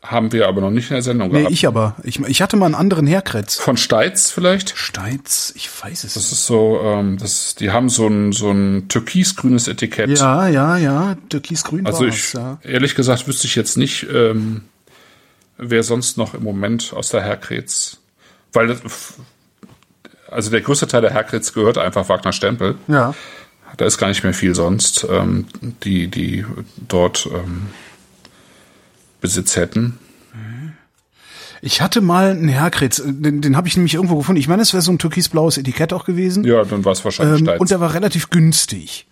[0.02, 1.54] haben wir aber noch nicht in der Sendung Nee, gehabt.
[1.54, 1.96] ich aber.
[2.04, 3.56] Ich, ich hatte mal einen anderen Herr Kretz.
[3.58, 4.78] Von Steitz vielleicht?
[4.78, 8.88] Steitz, ich weiß es Das ist so, ähm, das, die haben so ein, so ein
[8.88, 10.18] türkisgrünes Etikett.
[10.18, 11.18] Ja, ja, ja.
[11.28, 12.60] Türkisgrün Also ich, ja.
[12.64, 14.62] ehrlich gesagt, wüsste ich jetzt nicht, ähm,
[15.60, 17.97] wer sonst noch im Moment aus der Herkretz,
[18.53, 18.80] weil das,
[20.30, 22.76] also der größte Teil der Herkretz gehört einfach Wagner Stempel.
[22.88, 23.14] Ja.
[23.78, 25.45] Da ist gar nicht mehr viel sonst, ähm,
[25.84, 26.45] die, die
[26.88, 27.68] dort ähm,
[29.22, 29.99] Besitz hätten.
[31.62, 34.39] Ich hatte mal einen Herkretz, den, den habe ich nämlich irgendwo gefunden.
[34.39, 36.45] Ich meine, es wäre so ein türkisblaues Etikett auch gewesen.
[36.45, 37.60] Ja, dann war es wahrscheinlich ähm, Steitz.
[37.60, 39.05] und der war relativ günstig.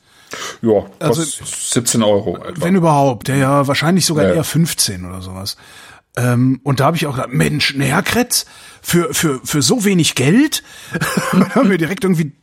[0.61, 2.63] ja, also- kostet 17 Euro etwa.
[2.65, 4.33] Wenn überhaupt, der ja wahrscheinlich sogar Ja.
[4.35, 5.57] eher 15 oder sowas.
[6.17, 8.45] Ähm, und da habe ich auch gedacht, Mensch, ein Herkretz
[8.81, 10.63] für, für, für so wenig Geld.
[11.55, 12.33] haben wir direkt irgendwie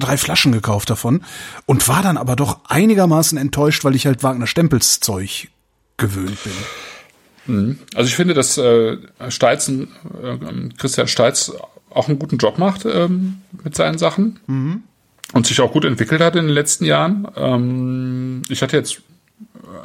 [0.00, 1.22] drei Flaschen gekauft davon
[1.66, 5.48] und war dann aber doch einigermaßen enttäuscht, weil ich halt Wagner Stempels Zeug
[5.98, 7.78] gewöhnt bin.
[7.94, 8.96] Also ich finde, dass äh,
[9.28, 9.88] Steitzen,
[10.22, 10.36] äh,
[10.76, 11.52] Christian Steitz
[11.90, 14.38] auch einen guten Job macht ähm, mit seinen Sachen
[15.32, 17.26] und sich auch gut entwickelt hat in den letzten Jahren.
[17.36, 19.00] Ähm, ich hatte jetzt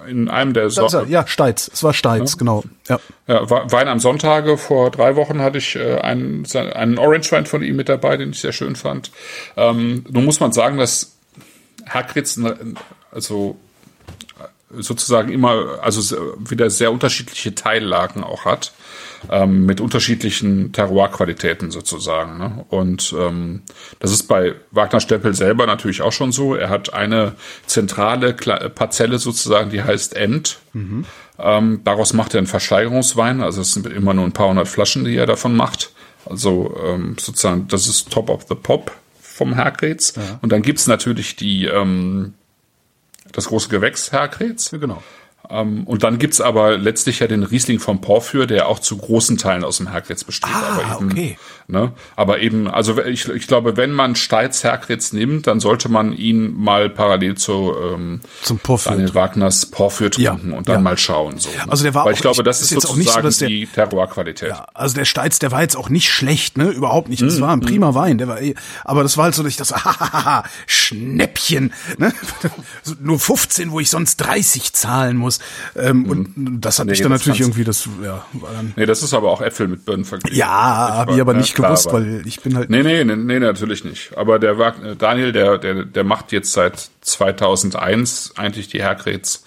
[0.08, 2.64] in einem der so Da ist er, ja, Steitz, es war Steitz, genau.
[2.88, 3.00] Ja.
[3.28, 7.64] ja, Wein am Sonntage vor drei Wochen hatte ich äh, einen, einen Orange Wein von
[7.64, 9.12] ihm mit dabei, den ich sehr schön fand.
[9.58, 11.16] Ähm, nun muss man sagen, dass
[11.86, 12.58] Herkritz ne,
[13.12, 13.58] also
[14.70, 18.74] sozusagen immer, also wieder sehr unterschiedliche Teillagen auch hat,
[19.30, 22.38] ähm, mit unterschiedlichen Terroir-Qualitäten sozusagen.
[22.38, 22.66] Ne?
[22.70, 23.62] Und ähm,
[24.00, 26.56] das ist bei Wagner Stempel selber natürlich auch schon so.
[26.56, 27.34] Er hat eine
[27.66, 30.60] zentrale Kla- Parzelle sozusagen, die heißt End.
[31.40, 35.04] Ähm, daraus macht er einen Versteigerungswein, also es sind immer nur ein paar hundert Flaschen,
[35.06, 35.92] die er davon macht.
[36.26, 40.14] Also ähm, sozusagen, das ist Top of the Pop vom Herkretz.
[40.42, 42.34] Und dann gibt's natürlich die ähm,
[43.32, 44.70] das große Gewächs Herkretz.
[44.70, 45.02] Genau.
[45.50, 49.38] Ähm, und dann gibt's aber letztlich ja den Riesling vom Porphyr, der auch zu großen
[49.38, 50.50] Teilen aus dem Herkretz besteht.
[50.54, 51.38] Ah, aber eben, okay.
[51.68, 56.12] Ne, aber eben, also ich, ich glaube, wenn man Steitz Herkretz nimmt, dann sollte man
[56.12, 58.92] ihn mal parallel zu ähm, Zum Porphyr.
[58.92, 60.82] Daniel Wagners Porphyr trinken Ja, und dann ja.
[60.82, 61.40] mal schauen.
[61.40, 61.56] So, ne?
[61.70, 63.26] Also der war Weil auch- ich glaube, das ist ist, jetzt auch nicht so, sozusagen
[63.26, 64.50] dass der- die Terroir-Qualität.
[64.50, 66.70] Ja, also der Steitz, der war jetzt auch nicht schlecht, ne?
[66.70, 67.22] Überhaupt nicht.
[67.22, 68.18] Mhm, Das war ein prima Wein.
[68.18, 69.74] Der war eh, aber das war halt so, ich das,
[70.68, 72.12] Schnäppchen, ne?
[72.84, 75.40] So Nur 15, wo ich sonst 30 zahlen muss.
[75.76, 76.88] Ähm, Und das hat Mhm.
[76.88, 79.68] Nee, mich dann natürlich irgendwie, das, ja, war dann, Nee, das ist aber auch Äpfel
[79.70, 80.38] mit Birnen verglichen.
[80.38, 83.40] ja, habe ich aber nicht klar, gewusst, weil ich bin halt, Nee, nee, nee, nee,
[83.40, 84.18] natürlich nicht.
[84.18, 89.44] Aber der Wag- äh, Daniel, der, der, der macht jetzt seit 2001 eigentlich die Herkretz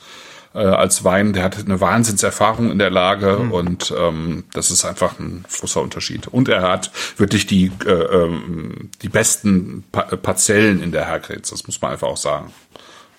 [0.55, 1.33] äh, als Wein.
[1.33, 3.53] Der hat eine Wahnsinnserfahrung in der Lage Hm.
[3.53, 6.29] und ähm, das ist einfach ein großer Unterschied.
[6.29, 11.51] Und er hat wirklich die, äh, ähm, die besten pa Parzellen in der Herkretz.
[11.51, 12.53] Das muss man einfach auch sagen.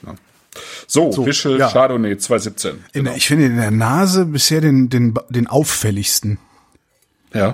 [0.06, 0.16] Ja.
[0.88, 1.70] So, So, Wischel ja.
[1.70, 2.84] Chardonnay 2017.
[2.94, 6.40] in der, ich finde in der Nase bisher den, den, den auffälligsten.
[7.34, 7.54] Ja.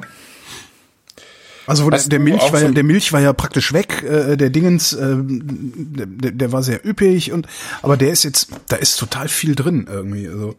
[1.66, 4.94] Also wo der, Milch war so der Milch war ja praktisch weg, äh, der Dingens,
[4.94, 7.48] äh, der, der war sehr üppig und
[7.82, 10.28] aber der ist jetzt, da ist total viel drin irgendwie.
[10.28, 10.56] Also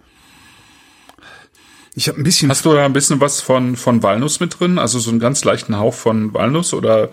[1.95, 4.79] ich habe ein bisschen, Hast du da ein bisschen was von, von Walnuss mit drin?
[4.79, 7.11] Also so einen ganz leichten Hauch von Walnuss oder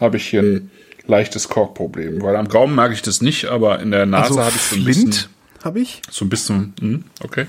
[0.00, 0.70] habe ich hier ein
[1.06, 2.22] leichtes Korkproblem?
[2.22, 4.76] Weil am Gaumen merke ich das nicht, aber in der Nase also habe ich so
[4.76, 5.30] ein Flint bisschen.
[5.64, 6.02] habe ich.
[6.10, 7.46] So ein bisschen, hm, okay.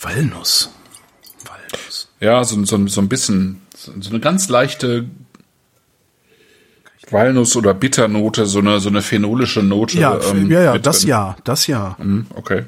[0.00, 0.70] Walnuss.
[1.44, 2.08] Walnuss.
[2.20, 5.06] Ja, so, so, so ein bisschen, so eine ganz leichte
[7.10, 9.98] Walnuss oder Bitternote, so eine, so eine phenolische Note.
[9.98, 11.96] Ja, ähm, ja, ja, das ja, das ja.
[11.98, 12.64] Hm, okay.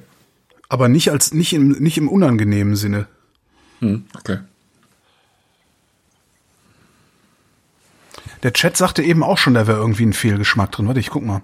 [0.68, 3.06] Aber nicht als nicht im nicht im unangenehmen Sinne.
[3.80, 4.38] Hm, okay.
[8.42, 10.86] Der Chat sagte eben auch schon, da wäre irgendwie ein Fehlgeschmack drin.
[10.86, 11.42] Warte, ich guck mal.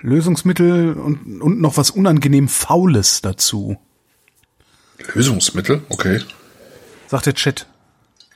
[0.00, 3.78] Lösungsmittel und, und noch was unangenehm Faules dazu,
[5.14, 6.20] Lösungsmittel, okay.
[7.08, 7.66] Sagt der Chat.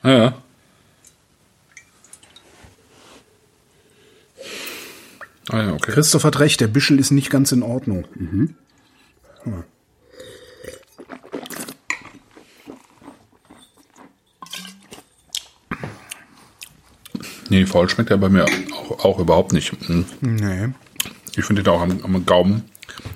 [0.03, 0.43] Ja, ja.
[5.49, 5.93] Ah ja, okay.
[5.93, 8.07] Christoph hat recht, der Bischel ist nicht ganz in Ordnung.
[8.15, 8.55] Mhm.
[17.49, 19.73] Nee, faul schmeckt er bei mir auch, auch überhaupt nicht.
[19.87, 20.07] Hm.
[20.23, 20.69] Nee.
[21.37, 22.65] Ich finde den auch am, am Gaumen.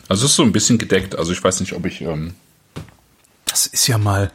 [0.09, 1.17] Also es ist so ein bisschen gedeckt.
[1.17, 2.03] Also ich weiß nicht, ob ich.
[2.03, 2.35] Ähm,
[3.47, 4.31] Das ist ja mal.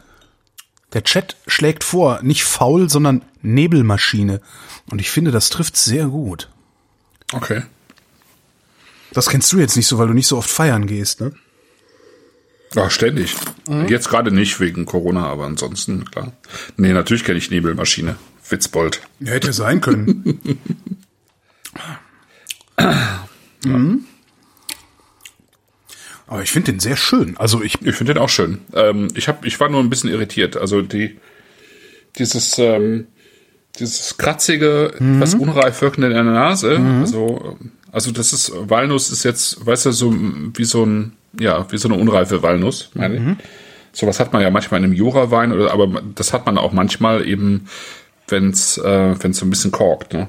[0.92, 4.40] Der Chat schlägt vor, nicht faul, sondern Nebelmaschine.
[4.90, 6.48] Und ich finde, das trifft sehr gut.
[7.32, 7.62] okay.
[9.14, 11.34] Das kennst du jetzt nicht so, weil du nicht so oft feiern gehst, ne?
[12.74, 13.36] Ja, ständig.
[13.88, 16.32] Jetzt gerade nicht wegen Corona, aber ansonsten, klar.
[16.78, 18.16] Nee, natürlich kenne ich Nebelmaschine.
[18.48, 19.02] Witzbold.
[19.20, 20.40] Ja, hätte sein können.
[23.64, 24.04] mhm.
[26.32, 27.36] Aber ich finde den sehr schön.
[27.36, 28.60] Also ich, Ich finde den auch schön.
[28.74, 30.56] Ähm, ich, hab, ich war nur ein bisschen irritiert.
[30.56, 31.18] Also die,
[32.18, 33.06] dieses, ähm,
[33.78, 36.76] dieses kratzige, was unreif wirkende in der Nase.
[37.00, 37.58] Also,
[37.92, 40.14] also das ist, Walnuss ist jetzt, weißt du, so
[40.54, 43.20] wie so ein, ja, wie so eine unreife Walnuss, meine ich.
[43.92, 47.28] Sowas hat man ja manchmal in einem Jura-Wein, oder, aber das hat man auch manchmal
[47.28, 47.68] eben,
[48.28, 50.28] wenn's, äh, wenn's so ein bisschen korkt, ne?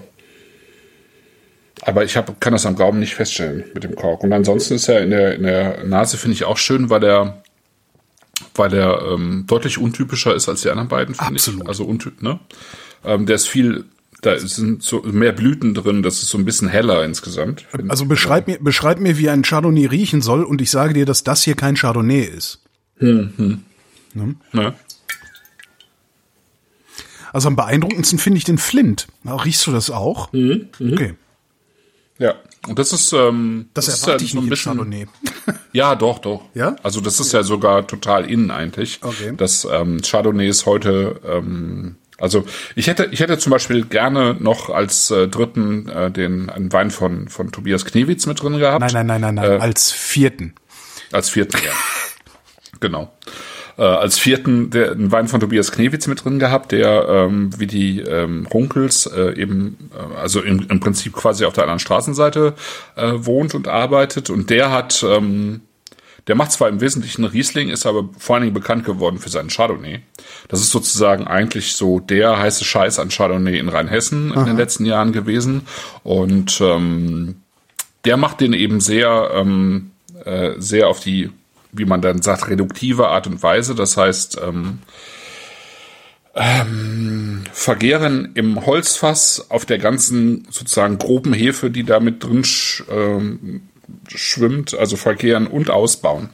[1.85, 4.23] Aber ich hab, kann das am Gaumen nicht feststellen mit dem Kork.
[4.23, 7.43] Und ansonsten ist er in der, in der Nase, finde ich auch schön, weil der,
[8.55, 11.67] weil der ähm, deutlich untypischer ist als die anderen beiden, finde ich.
[11.67, 12.39] Also untyp, ne?
[13.03, 13.83] Ähm, der ist viel,
[14.21, 17.65] da sind so mehr Blüten drin, das ist so ein bisschen heller insgesamt.
[17.89, 21.25] also beschreib mir, beschreib mir, wie ein Chardonnay riechen soll und ich sage dir, dass
[21.25, 22.61] das hier kein Chardonnay ist.
[24.53, 24.73] Ne?
[27.33, 29.07] Also am beeindruckendsten finde ich den Flint.
[29.23, 30.31] Na, riechst du das auch?
[30.93, 31.15] Okay.
[32.17, 32.35] Ja.
[32.67, 35.07] Und das ist, ähm, Das, ist erwarte ja ich so ein bisschen, Chardonnay.
[35.73, 36.43] Ja, doch, doch.
[36.53, 36.75] Ja?
[36.83, 38.99] Also das ist ja sogar total innen eigentlich.
[39.01, 39.33] Okay.
[39.35, 42.45] Das ähm, Chardonnay ist heute, ähm, also
[42.75, 46.91] ich hätte, ich hätte zum Beispiel gerne noch als äh, dritten äh, den einen Wein
[46.91, 48.79] von von Tobias Knewitz mit drin gehabt.
[48.81, 49.61] Nein, nein, nein, nein, nein.
[49.61, 50.53] Als vierten.
[51.11, 51.71] Als vierten, ja.
[52.79, 53.11] genau.
[53.77, 57.67] Äh, als vierten der, einen Wein von Tobias Knewitz mit drin gehabt, der ähm, wie
[57.67, 62.53] die ähm, Runkels äh, eben, äh, also im, im Prinzip quasi auf der anderen Straßenseite
[62.95, 64.29] äh, wohnt und arbeitet.
[64.29, 65.61] Und der hat, ähm,
[66.27, 69.49] der macht zwar im Wesentlichen Riesling, ist aber vor allen Dingen bekannt geworden für seinen
[69.49, 70.01] Chardonnay.
[70.49, 74.85] Das ist sozusagen eigentlich so der heiße Scheiß an Chardonnay in Rheinhessen in den letzten
[74.85, 75.63] Jahren gewesen.
[76.03, 77.35] Und ähm,
[78.05, 79.91] der macht den eben sehr, ähm,
[80.25, 81.31] äh, sehr auf die,
[81.73, 83.75] wie man dann sagt, reduktive Art und Weise.
[83.75, 84.79] Das heißt, ähm,
[86.35, 92.83] ähm, vergären im Holzfass auf der ganzen sozusagen groben Hefe, die da mit drin sch,
[92.89, 93.63] ähm,
[94.07, 96.29] schwimmt, also verkehren und ausbauen.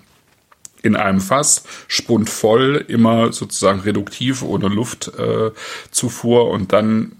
[0.81, 7.11] In einem Fass, spundvoll, immer sozusagen reduktiv, ohne Luftzufuhr äh, und dann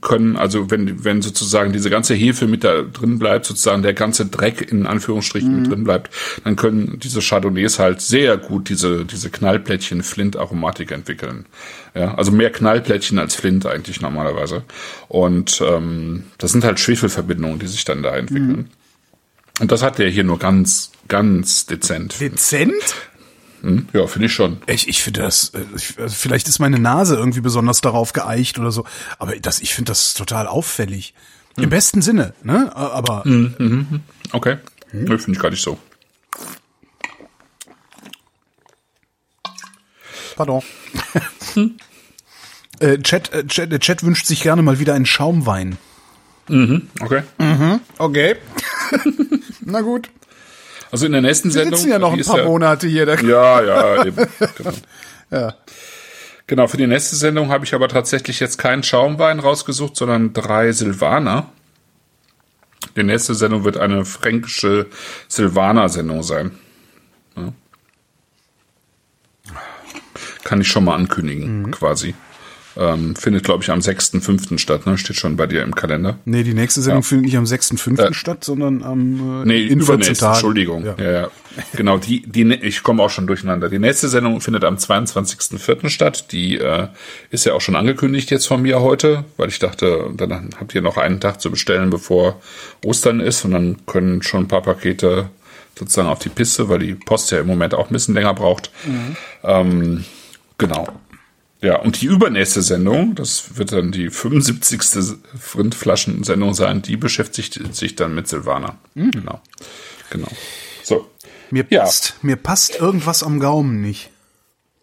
[0.00, 4.26] können, also wenn, wenn sozusagen diese ganze Hefe mit da drin bleibt, sozusagen der ganze
[4.26, 6.10] Dreck in Anführungsstrichen mit drin bleibt,
[6.44, 11.46] dann können diese Chardonnays halt sehr gut diese, diese Knallplättchen Flint-Aromatik entwickeln.
[11.94, 14.64] Ja, also mehr Knallplättchen als Flint eigentlich normalerweise.
[15.08, 18.68] Und ähm, das sind halt Schwefelverbindungen, die sich dann da entwickeln.
[19.60, 22.20] Und das hat der hier nur ganz, ganz dezent.
[22.20, 22.72] Dezent?
[23.62, 23.88] Hm?
[23.92, 24.58] Ja, finde ich schon.
[24.66, 28.58] Ich, ich finde das, äh, ich, also vielleicht ist meine Nase irgendwie besonders darauf geeicht
[28.58, 28.84] oder so,
[29.18, 31.14] aber das, ich finde das total auffällig.
[31.58, 32.76] Im besten Sinne, ne?
[32.76, 33.22] Aber
[34.32, 34.58] Okay.
[34.92, 35.78] Nö, finde ich gar nicht so.
[40.36, 40.62] Pardon.
[42.80, 45.78] äh, Chat, äh, Chat, der Chat wünscht sich gerne mal wieder einen Schaumwein.
[46.48, 47.22] Okay.
[47.98, 48.36] Okay.
[49.60, 50.08] Na gut.
[50.90, 51.78] Also in der nächsten Wir Sendung.
[51.78, 53.06] sitzen ja noch ein paar Monate hier.
[53.22, 54.26] Ja, ja, eben.
[55.30, 55.52] Genau.
[56.48, 60.70] Genau, für die nächste Sendung habe ich aber tatsächlich jetzt keinen Schaumwein rausgesucht, sondern drei
[60.70, 61.50] Silvaner.
[62.96, 64.86] Die nächste Sendung wird eine fränkische
[65.26, 66.52] Silvaner-Sendung sein.
[67.36, 67.52] Ja.
[70.44, 72.14] Kann ich schon mal ankündigen, quasi.
[72.78, 74.58] Ähm, findet, glaube ich, am 6.5.
[74.58, 74.98] statt, ne?
[74.98, 76.18] Steht schon bei dir im Kalender.
[76.26, 77.08] Nee, die nächste Sendung Ja.
[77.08, 78.12] findet nicht am 6.5.
[78.12, 80.32] statt, sondern am äh, Nee, in 14 übernächste, Tagen.
[80.34, 80.84] Entschuldigung.
[80.84, 80.94] Ja.
[80.98, 81.10] Ja.
[81.12, 81.28] Ja,
[81.74, 83.70] Genau, die, die, ich komme auch schon durcheinander.
[83.70, 85.88] Die nächste Sendung findet am 22.04.
[85.88, 86.32] statt.
[86.32, 86.88] Die äh,
[87.30, 90.82] ist ja auch schon angekündigt jetzt von mir heute, weil ich dachte, dann habt ihr
[90.82, 92.40] noch einen Tag zu bestellen, bevor
[92.84, 95.30] Ostern ist und dann können schon ein paar Pakete
[95.78, 98.70] sozusagen auf die Piste, weil die Post ja im Moment auch ein bisschen länger braucht.
[99.44, 100.04] Ähm,
[100.58, 100.88] genau.
[101.62, 105.18] Ja, und die übernächste Sendung, das wird dann die 75.
[105.56, 108.78] Rindflaschensendung sein, die beschäftigt sich dann mit Silvana.
[108.94, 109.40] Genau.
[110.10, 110.28] Genau.
[110.82, 111.10] So.
[111.50, 111.82] Mir Ja.
[111.84, 114.10] passt, mir passt irgendwas am Gaumen nicht.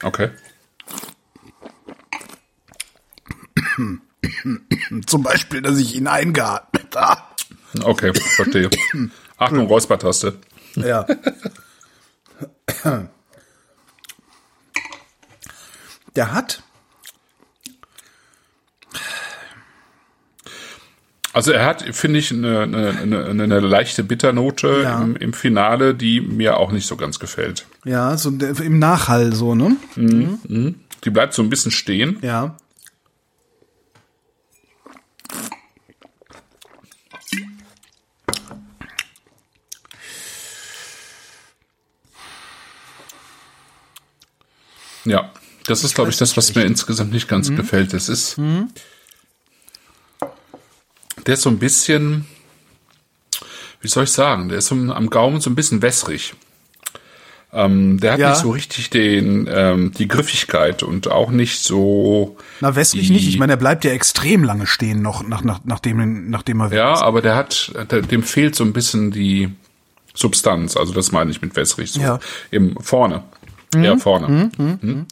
[0.01, 0.29] Okay.
[5.05, 7.21] Zum Beispiel, dass ich ihn eingeatmet habe.
[7.83, 8.69] Okay, verstehe.
[9.37, 10.37] Achtung, Räuspertaste.
[10.75, 11.05] Ja.
[16.15, 16.61] Der hat,
[21.35, 25.01] Also er hat, finde ich, eine, eine, eine, leichte Bitternote Ja.
[25.01, 27.65] im, im Finale, die mir auch nicht so ganz gefällt.
[27.85, 29.75] ja, so im Nachhall so, ne?
[29.95, 32.19] Die bleibt so ein bisschen stehen.
[32.21, 32.55] Ja.
[45.05, 45.31] Ja,
[45.67, 47.93] das ist, glaube ich, das, was mir insgesamt nicht ganz gefällt.
[47.93, 48.37] Das ist,
[51.25, 52.25] der ist so ein bisschen,
[53.81, 56.33] wie soll ich sagen, der ist so am Gaumen so ein bisschen wässrig.
[57.55, 58.29] Ähm, der hat Ja.
[58.31, 62.35] nicht so richtig den, ähm, die Griffigkeit und auch nicht so.
[62.61, 63.27] Na, die- nicht.
[63.27, 66.95] Ich meine, er bleibt ja extrem lange stehen noch, nach, nach, nachdem, nachdem er Ja,
[67.01, 69.53] aber der hat, der, dem fehlt so ein bisschen die
[70.15, 70.75] Substanz.
[70.75, 71.91] Also das meine ich mit wässrig.
[71.91, 72.19] So Ja.
[72.49, 73.23] Im vorne.
[73.75, 74.49] Ja, vorne.
[74.57, 75.05] Mhm.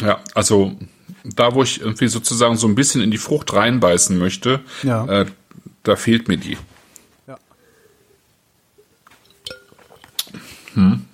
[0.00, 0.76] Ja, also
[1.24, 5.06] da, wo ich irgendwie sozusagen so ein bisschen in die Frucht reinbeißen möchte, Ja.
[5.06, 5.26] äh,
[5.82, 6.56] da fehlt mir die.
[7.26, 7.38] Ja.
[10.74, 11.04] Hm.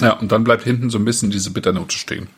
[0.00, 2.28] Ja, und dann bleibt hinten so ein bisschen diese Bitternote stehen.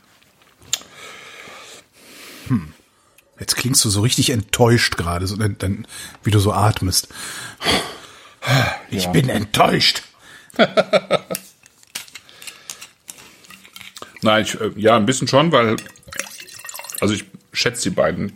[3.38, 5.86] Jetzt klingst du so richtig enttäuscht gerade, so, dann, dann,
[6.22, 7.08] wie du so atmest.
[8.90, 10.02] Ich bin enttäuscht.
[14.22, 15.76] Nein, ich, äh, ja, ein bisschen schon, weil,
[17.00, 18.32] also ich schätze die beiden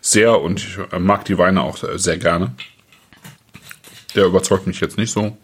[0.00, 2.52] sehr und ich äh, mag die Weine auch äh, sehr gerne.
[4.14, 5.36] Der überzeugt mich jetzt nicht so,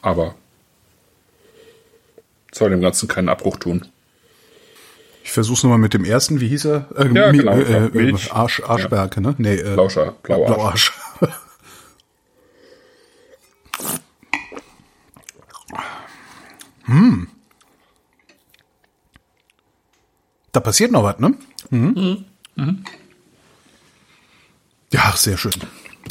[0.00, 0.34] aber
[2.52, 3.84] soll dem Ganzen keinen Abbruch tun.
[5.24, 6.86] Ich versuch's nochmal mit dem ersten, wie hieß er?
[6.96, 8.32] Äh, Ja, genau, äh, ja, Milch.
[8.32, 9.34] Arsch, Arschberke, ne?
[9.38, 10.92] Nee, äh, Blauscher, Blauarsch.
[11.18, 11.32] Blauarsch.
[16.84, 17.28] hm.
[20.54, 21.34] Da passiert noch was, ne?
[21.70, 22.24] Mhm.
[24.92, 25.52] Ja, sehr schön.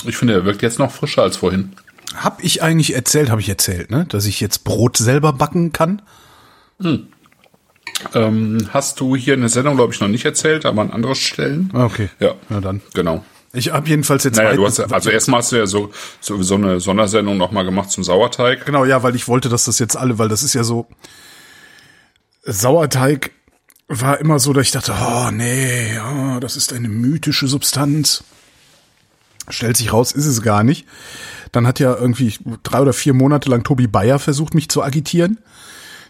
[0.06, 1.72] Ich finde, er wirkt jetzt noch frischer als vorhin.
[2.14, 4.06] Hab ich eigentlich erzählt, habe ich erzählt, ne?
[4.10, 6.02] Dass ich jetzt Brot selber backen kann?
[8.14, 11.16] Ähm, hast du hier in der Sendung, glaube ich, noch nicht erzählt, aber an anderen
[11.16, 11.70] Stellen?
[11.74, 12.10] Ah, Okay.
[12.20, 12.36] Ja.
[12.50, 12.82] Na dann.
[12.94, 13.24] Genau.
[13.54, 15.90] Ich habe jedenfalls jetzt Naja, du hast ja, also erstmal hast du ja so,
[16.20, 18.66] sowieso eine Sondersendung nochmal gemacht zum Sauerteig.
[18.66, 20.88] Genau, ja, weil ich wollte, dass das jetzt alle, weil das ist ja so
[22.44, 23.32] Sauerteig
[24.02, 28.24] war immer so, dass ich dachte, oh nee, oh, das ist eine mythische Substanz.
[29.50, 30.88] Stellt sich raus, ist es gar nicht.
[31.52, 35.40] Dann hat ja irgendwie drei oder vier Monate lang Tobi Bayer versucht, mich zu agitieren.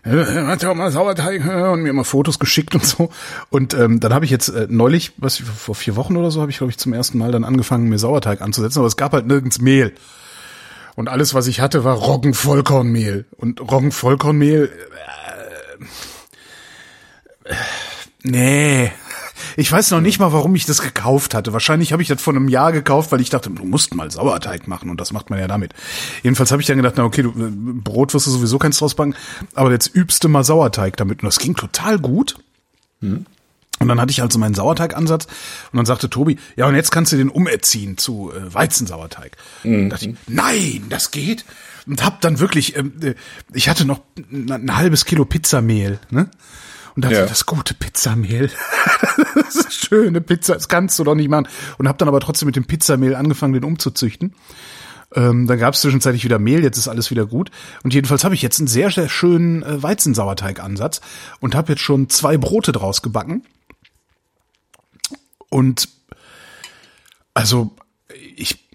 [0.03, 3.09] Er hat ja auch mal Sauerteig und mir immer Fotos geschickt und so.
[3.49, 6.51] Und ähm, dann habe ich jetzt äh, neulich, was vor vier Wochen oder so, habe
[6.51, 9.27] ich glaube ich zum ersten Mal dann angefangen, mir Sauerteig anzusetzen, aber es gab halt
[9.27, 9.93] nirgends Mehl.
[10.95, 13.25] Und alles, was ich hatte, war Roggenvollkornmehl.
[13.37, 15.85] Und Roggenvollkornmehl, äh,
[18.23, 18.91] nee.
[19.55, 21.53] Ich weiß noch nicht mal, warum ich das gekauft hatte.
[21.53, 24.67] Wahrscheinlich habe ich das vor einem Jahr gekauft, weil ich dachte, du musst mal Sauerteig
[24.67, 25.73] machen und das macht man ja damit.
[26.23, 28.95] Jedenfalls habe ich dann gedacht, na okay, du, äh, Brot wirst du sowieso keins draus
[28.95, 29.15] backen,
[29.53, 31.21] aber jetzt übst du mal Sauerteig damit.
[31.21, 32.37] Und das ging total gut.
[33.79, 35.25] Und dann hatte ich also meinen Sauerteigansatz
[35.71, 39.35] und dann sagte Tobi, ja und jetzt kannst du den umerziehen zu äh, Weizensauerteig.
[39.63, 39.89] Mhm.
[39.89, 41.43] dachte ich, nein, das geht.
[41.85, 43.15] Und hab dann wirklich, ähm, äh,
[43.53, 46.29] ich hatte noch ein, ein halbes Kilo Pizzamehl, ne?
[46.95, 47.25] Und dachte, Ja.
[47.25, 48.51] das gute Pizzamehl,
[49.35, 51.47] das ist schöne Pizza, das kannst du doch nicht machen.
[51.77, 54.35] Und hab dann aber trotzdem mit dem Pizzamehl angefangen, den umzuzüchten.
[55.15, 57.51] Ähm, dann gab es zwischenzeitlich wieder Mehl, jetzt ist alles wieder gut.
[57.83, 61.01] Und jedenfalls habe ich jetzt einen sehr, sehr schönen äh, Weizensauerteigansatz
[61.39, 63.43] und habe jetzt schon zwei Brote draus gebacken.
[65.49, 65.89] Und
[67.35, 67.75] also
[68.35, 68.69] ich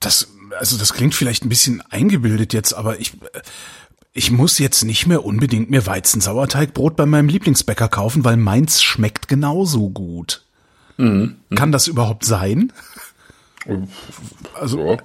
[0.00, 0.28] das
[0.58, 3.16] also das klingt vielleicht ein bisschen eingebildet jetzt, aber ich
[4.12, 9.28] ich muss jetzt nicht mehr unbedingt mir Weizensauerteigbrot bei meinem Lieblingsbäcker kaufen, weil meins schmeckt
[9.28, 10.44] genauso gut.
[11.54, 12.72] Kann das überhaupt sein?
[14.54, 14.98] Also,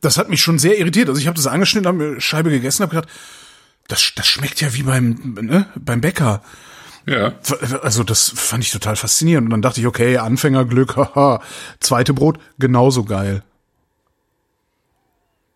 [0.00, 1.08] das hat mich schon sehr irritiert.
[1.08, 3.08] Also ich habe das angeschnitten, habe mir Scheibe gegessen, habe gedacht,
[3.88, 6.42] das, das schmeckt ja wie beim, ne, beim Bäcker.
[7.06, 7.32] Ja.
[7.82, 9.46] Also das fand ich total faszinierend.
[9.46, 11.40] Und dann dachte ich, okay, Anfängerglück, haha,
[11.80, 13.42] zweite Brot, genauso geil.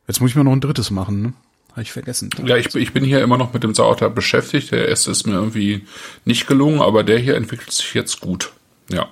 [0.06, 1.32] Jetzt muss ich mir noch ein drittes machen, ne?
[1.74, 2.30] Habe ich vergessen.
[2.44, 4.70] Ja, ich, ich bin hier immer noch mit dem Sauerteig beschäftigt.
[4.70, 5.84] Der erste ist mir irgendwie
[6.24, 8.52] nicht gelungen, aber der hier entwickelt sich jetzt gut.
[8.88, 9.08] Ja.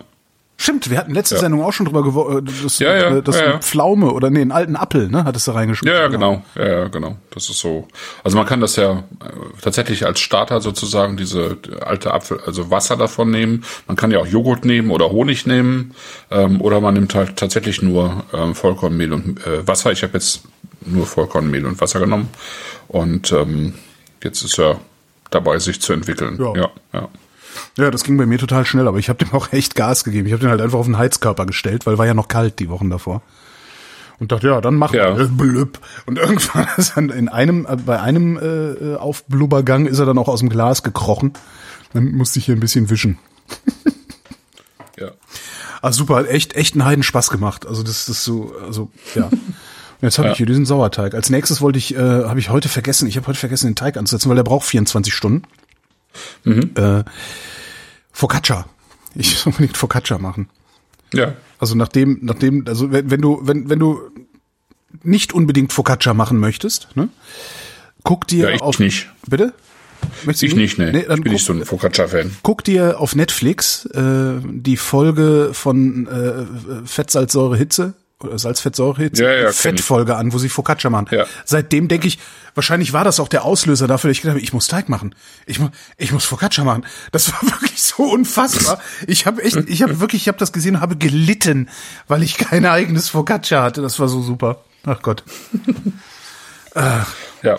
[0.59, 1.41] Stimmt, wir hatten letzte Ja.
[1.41, 3.59] Sendung auch schon drüber geworden, das, Ja, ja, äh, das ja.
[3.59, 5.93] Pflaume oder nee, einen alten Apfel, ne, hattest du reingeschmissen.
[5.93, 6.45] Ja, ja, genau.
[6.55, 7.17] Ja, ja, genau.
[7.31, 7.89] Das ist so.
[8.23, 9.03] Also man kann das ja äh,
[9.61, 13.65] tatsächlich als Starter sozusagen diese alte Apfel, also Wasser davon nehmen.
[13.89, 15.97] Man kann ja auch Joghurt nehmen oder Honig nehmen.
[16.31, 19.91] Ähm, oder man nimmt halt tatsächlich nur ähm, Vollkornmehl und äh, Wasser.
[19.91, 20.43] Ich habe jetzt
[20.87, 22.29] nur Vollkornmehl und Wasser genommen.
[22.89, 23.75] Und ähm,
[24.23, 24.81] jetzt ist er
[25.31, 26.39] dabei, sich zu entwickeln.
[26.39, 26.55] Ja.
[26.55, 26.71] ja.
[26.93, 27.09] ja.
[27.77, 30.27] Ja, das ging bei mir total schnell, aber ich habe dem auch echt Gas gegeben.
[30.27, 32.69] Ich habe den halt einfach auf den Heizkörper gestellt, weil war ja noch kalt die
[32.69, 33.23] Wochen davor.
[34.19, 35.13] Und dachte, ja, dann mach Ja.
[35.31, 35.81] Blüpp.
[36.07, 40.29] Und irgendwann ist dann in einem, äh, bei einem äh, Aufblubbergang ist er dann auch
[40.29, 41.33] aus dem Glas gekrochen.
[41.93, 43.19] Dann musste ich hier ein bisschen wischen.
[44.99, 45.11] ja.
[45.83, 47.67] Ah, super, hat echt, echt einen Heiden Spaß gemacht.
[47.67, 49.29] Also das ist so, also ja.
[50.03, 51.15] Jetzt habe ich hier diesen Sauerteig.
[51.15, 53.97] Als nächstes wollte ich, äh, habe ich heute vergessen, ich habe heute vergessen, den Teig
[53.97, 55.45] anzusetzen, weil der braucht 24 Stunden.
[56.45, 57.05] Äh,
[58.11, 58.67] Focaccia.
[59.15, 60.49] Ich muss unbedingt Focaccia machen.
[61.15, 61.35] Ja.
[61.59, 64.01] Also nachdem, nachdem, also wenn, wenn du, wenn, wenn du
[65.03, 67.09] nicht unbedingt Focaccia machen möchtest, ne,
[68.03, 69.11] guck dir Ja, ich auf nicht.
[69.29, 69.55] Bitte?
[70.25, 70.91] Möchtest Ich nicht, nee.
[70.91, 72.39] dann ich bin guck, nicht so ein Focaccia-Fan.
[72.43, 77.95] guck dir auf Netflix äh, die Folge von äh, Fettsalzsäure Hitze
[78.39, 81.09] Salzfettsäure Hitze Ja, ja, Fettfolge an, wo sie Focaccia machen.
[81.11, 81.27] Ja.
[81.45, 82.19] Seitdem denke ich,
[82.55, 85.15] wahrscheinlich war das auch der Auslöser dafür, dass ich gedacht habe, ich muss Teig machen.
[85.47, 86.85] Ich muss ich muss Focaccia machen.
[87.13, 88.81] Das war wirklich so unfassbar.
[89.07, 91.69] Ich habe echt ich habe wirklich ich habe das gesehen und habe gelitten,
[92.09, 93.83] weil ich kein eigenes Focaccia hatte.
[93.83, 94.63] Das war so super.
[94.85, 95.23] Ach Gott.
[97.43, 97.59] Ja.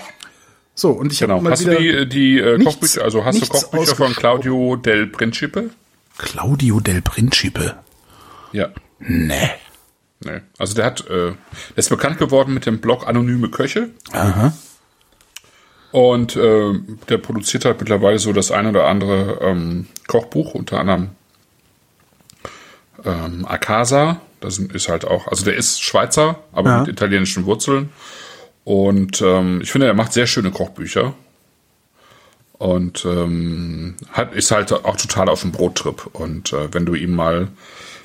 [0.76, 1.35] So, und ich Genau.
[1.35, 4.14] habe mal Hast du wieder die, die äh, nichts- Kochbücher, also hast du Kochbücher von.
[4.15, 5.69] Claudio del Principe?
[6.18, 7.76] Claudio del Principe.
[8.53, 8.69] Ja.
[8.99, 9.52] Nee.
[10.26, 10.41] Nee.
[10.58, 11.36] Also der hat, äh, der
[11.78, 13.90] ist bekannt geworden mit dem Blog Anonyme Köche.
[14.12, 14.54] Aha.
[15.91, 16.74] Und äh,
[17.10, 21.10] der produziert halt mittlerweile so das ein oder andere ähm, Kochbuch, unter anderem
[23.06, 24.22] ähm, Akasa.
[24.40, 26.80] Das ist halt auch, also der ist Schweizer, aber Ja.
[26.80, 27.90] mit italienischen Wurzeln.
[28.64, 31.14] Und ähm, ich finde, er macht sehr schöne Kochbücher.
[32.54, 36.08] Und ähm, hat, ist halt auch total auf dem Brottrip.
[36.14, 37.50] Und äh, wenn du ihm mal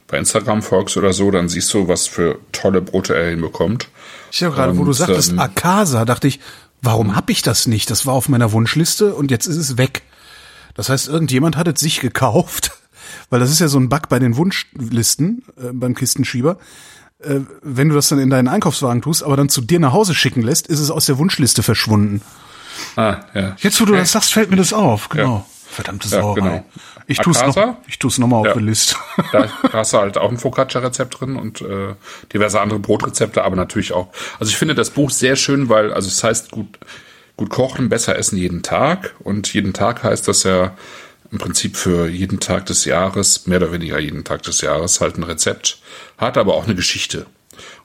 [0.09, 3.89] bei Instagram folgst oder so, dann siehst du, was für tolle Brote er hinbekommt.
[4.32, 6.40] Ich habe gerade, wo du sagtest ähm, Akasa, dachte ich,
[6.82, 7.90] warum hab ich das nicht?
[7.90, 10.02] Das war auf meiner Wunschliste und jetzt ist es weg.
[10.74, 12.72] Das heißt, irgendjemand hat es sich gekauft,
[13.30, 16.59] weil das ist ja so ein Bug bei den Wunschlisten äh, beim Kistenschieber.
[17.20, 20.14] Äh, wenn du das dann in deinen Einkaufswagen tust, aber dann zu dir nach Hause
[20.14, 22.22] schicken lässt, ist es aus der Wunschliste verschwunden.
[22.97, 23.56] Ah, ja.
[23.59, 25.09] Jetzt, wo du das sagst, fällt mir das auf.
[25.09, 25.36] Genau.
[25.36, 25.47] Ja.
[25.78, 26.40] Verdammte Ja, Sauerei.
[26.40, 26.64] genau.
[27.06, 28.55] Ich noch, ich tu's noch mal auf Ja.
[28.55, 28.96] die Liste.
[29.30, 31.94] Da hast du halt auch ein Focaccia-Rezept drin und äh,
[32.32, 34.09] diverse andere Brotrezepte, aber natürlich auch.
[34.40, 36.80] Also ich finde das Buch sehr schön, weil, also es heißt gut,
[37.36, 39.14] gut kochen, besser essen jeden Tag.
[39.20, 40.76] Und jeden Tag heißt das ja
[41.30, 45.16] im Prinzip für jeden Tag des Jahres, mehr oder weniger jeden Tag des Jahres, halt
[45.16, 45.78] ein Rezept,
[46.16, 47.26] hat aber auch eine Geschichte.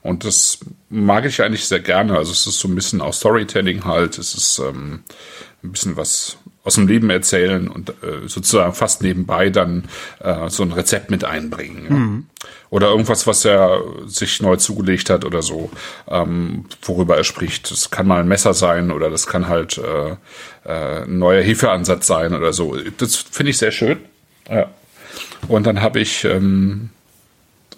[0.02, 0.58] Und das
[0.90, 2.18] mag ich eigentlich sehr gerne.
[2.18, 4.18] Also es ist so ein bisschen auch Storytelling halt.
[4.18, 5.04] Es ist ähm,
[5.64, 9.84] ein bisschen was aus dem Leben erzählen und äh, sozusagen fast nebenbei dann
[10.20, 12.28] äh, so ein Rezept mit einbringen.
[12.42, 12.48] Ja.
[12.70, 15.70] Oder irgendwas, was er sich neu zugelegt hat oder so,
[16.08, 17.70] ähm, worüber er spricht.
[17.70, 20.16] Das kann mal ein Messer sein oder das kann halt äh,
[20.66, 22.78] äh, ein neuer Hefeansatz sein oder so.
[22.98, 24.00] Das finde ich sehr schön.
[24.50, 24.70] Ja.
[25.48, 26.90] Und dann habe ich ähm,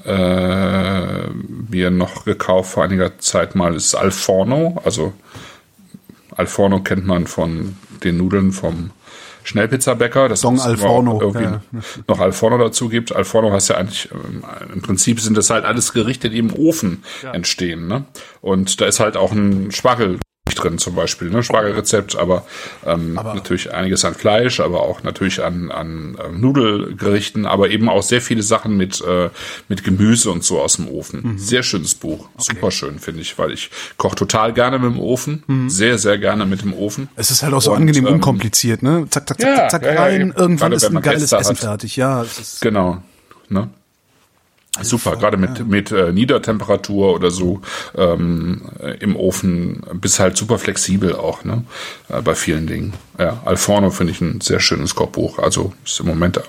[0.05, 1.27] äh,
[1.69, 4.79] mir noch gekauft vor einiger Zeit mal ist Alforno.
[4.85, 5.13] Also
[6.35, 8.91] Alforno kennt man von den Nudeln vom
[9.43, 10.27] Schnellpizzabäcker.
[10.27, 11.61] Das Don Alforno, irgendwie ja.
[12.07, 13.15] noch Alforno dazu gibt.
[13.15, 14.43] Alforno heißt ja eigentlich, ähm,
[14.73, 17.87] im Prinzip sind das halt alles Gerichte, die im Ofen entstehen.
[17.87, 18.05] Ne?
[18.41, 20.19] Und da ist halt auch ein Spargel
[20.55, 21.43] drin zum Beispiel, ne?
[21.43, 22.45] Spargelrezept, aber,
[22.85, 28.03] ähm, natürlich einiges an Fleisch, aber auch natürlich an, an ähm, Nudelgerichten, aber eben auch
[28.03, 29.29] sehr viele Sachen mit, äh,
[29.67, 31.37] mit Gemüse und so aus dem Ofen.
[31.37, 35.43] Sehr schönes Buch, super schön finde ich, weil ich koche total gerne mit dem Ofen,
[35.67, 37.09] sehr, sehr gerne mit dem Ofen.
[37.15, 39.05] Es ist halt auch so Und, angenehm ähm, unkompliziert, ne?
[39.09, 40.21] Zack, zack, zack, Ja, zack, zack ja, ja, rein.
[40.21, 40.31] eben.
[40.33, 41.57] Irgendwann Gerade ist ein geiles Essen hat.
[41.59, 41.95] fertig.
[41.95, 43.01] Ja, es ist Genau.
[43.49, 43.69] Ne?
[44.81, 47.61] Super, gerade mit, mit äh, Niedertemperatur oder so
[47.95, 51.63] ähm, äh, im Ofen bist halt super flexibel auch, ne?
[52.09, 52.93] Äh, bei vielen Dingen.
[53.17, 55.39] Ja, Alforno finde ich ein sehr schönes Kochbuch.
[55.39, 56.41] Also ist im Moment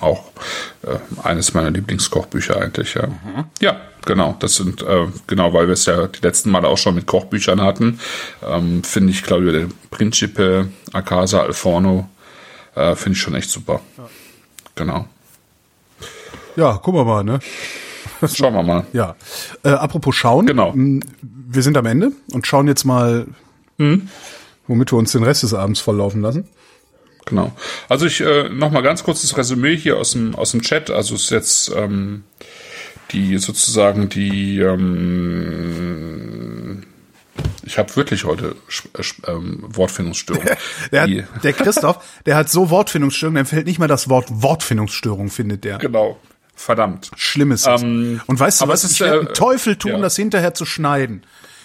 [0.00, 0.24] auch
[0.82, 3.08] äh, eines meiner Lieblingskochbücher eigentlich, ja.
[3.60, 4.36] Ja, genau.
[4.40, 7.60] Das sind, äh, genau, weil wir es ja die letzten Male auch schon mit Kochbüchern
[7.60, 8.00] hatten,
[8.46, 12.08] ähm, finde ich, Claudio der Principe, Acasa, Alforno,
[12.74, 13.80] äh, finde ich schon echt super.
[14.74, 15.06] Genau.
[16.58, 17.38] Ja, gucken wir mal, ne?
[18.34, 18.84] Schauen wir mal.
[18.92, 19.14] Ja.
[19.62, 20.44] Äh, apropos schauen.
[20.44, 20.74] Genau.
[20.74, 23.28] Wir sind am Ende und schauen jetzt mal,
[24.66, 26.48] womit wir uns den Rest des Abends volllaufen lassen.
[27.26, 27.52] Genau.
[27.88, 30.90] Also ich äh, noch mal ganz kurzes Resümee hier aus dem aus dem Chat.
[30.90, 32.24] Also es ist jetzt ähm,
[33.12, 36.02] die sozusagen die ähm,
[37.62, 38.56] ich habe wirklich heute
[38.96, 40.42] äh, ähm, Wortfindungsstörung.
[40.90, 41.10] Der, hat,
[41.44, 45.78] der Christoph, der hat so Wortfindungsstörungen, dem fällt nicht mal das Wort Wortfindungsstörung, findet der.
[45.78, 46.18] genau.
[46.58, 47.10] Verdammt.
[47.16, 47.66] Schlimmes.
[47.66, 48.82] Ähm, und weißt du was?
[48.82, 49.98] es ist, Ich werde äh, Teufel tun, ja.
[50.00, 51.22] das hinterher zu schneiden.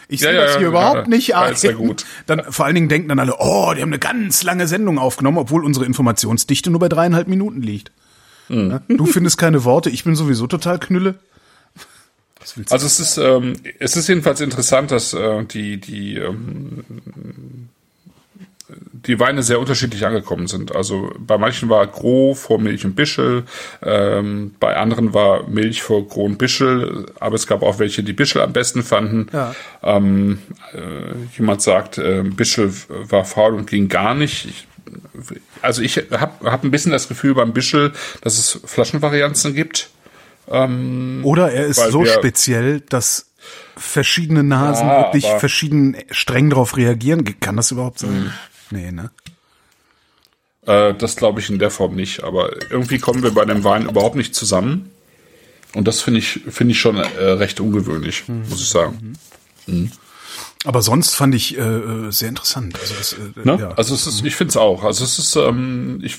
[0.07, 1.07] Ich Ja, sehe ja, das hier ja, überhaupt ja.
[1.07, 1.56] nicht Ja, ein.
[1.56, 2.06] sehr gut.
[2.28, 5.40] Dann vor allen Dingen denken dann alle, oh, die haben eine ganz lange Sendung aufgenommen,
[5.40, 7.91] obwohl unsere Informationsdichte nur bei dreieinhalb Minuten liegt.
[8.48, 8.70] Hm.
[8.70, 11.15] Ja, Du findest keine Worte, ich bin sowieso total knülle.
[12.70, 16.84] Also es ist ähm, es ist jedenfalls interessant, dass äh, die die ähm,
[18.91, 20.76] die Weine sehr unterschiedlich angekommen sind.
[20.76, 23.44] Also bei manchen war Gros vor Milch und Bischel,
[23.82, 28.14] ähm, bei anderen war Milch vor Gros und Bischel, aber es gab auch welche, die
[28.14, 29.28] Bischel am besten fanden.
[29.34, 29.56] Ja.
[29.82, 30.40] Ähm,
[30.74, 34.45] äh, jemand sagt, äh, Bischel war faul und ging gar nicht.
[34.45, 34.68] Ich,
[35.62, 39.90] also ich habe hab ein bisschen das Gefühl beim Bischel, dass es Flaschenvarianzen gibt.
[41.24, 43.28] Oder er ist so speziell, dass
[43.78, 47.24] verschiedene Nasen Ja, wirklich verschieden streng darauf reagieren.
[47.40, 48.34] Kann das überhaupt sein?
[48.74, 49.12] Nee, ne?
[50.66, 53.88] Äh, das glaube ich in der Form nicht, aber irgendwie kommen wir bei dem Wein
[53.88, 54.90] überhaupt nicht zusammen.
[55.76, 59.18] Und das finde ich, finde ich schon äh, recht ungewöhnlich, muss ich sagen.
[60.66, 62.78] Aber sonst fand ich äh, äh, sehr interessant.
[62.80, 63.58] Also, das, äh, Ne?
[63.60, 63.72] ja.
[63.72, 64.84] Also es ist, ich finde es auch.
[64.84, 66.18] Also es ist, ähm, ich,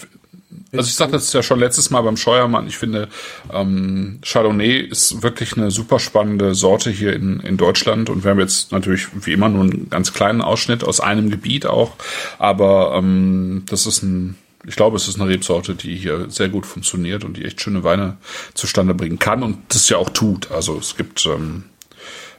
[0.76, 2.66] also ich sagte das ja schon letztes Mal beim Scheuermann.
[2.66, 3.08] Ich finde,
[3.52, 8.10] ähm, Chardonnay ist wirklich eine super spannende Sorte hier in, in Deutschland.
[8.10, 11.66] Und wir haben jetzt natürlich wie immer nur einen ganz kleinen Ausschnitt aus einem Gebiet
[11.66, 11.92] auch.
[12.38, 14.36] Aber ähm, das ist ein,
[14.66, 17.84] ich glaube, es ist eine Rebsorte, die hier sehr gut funktioniert und die echt schöne
[17.84, 18.16] Weine
[18.54, 20.50] zustande bringen kann und das ja auch tut.
[20.50, 21.64] Also es gibt ähm,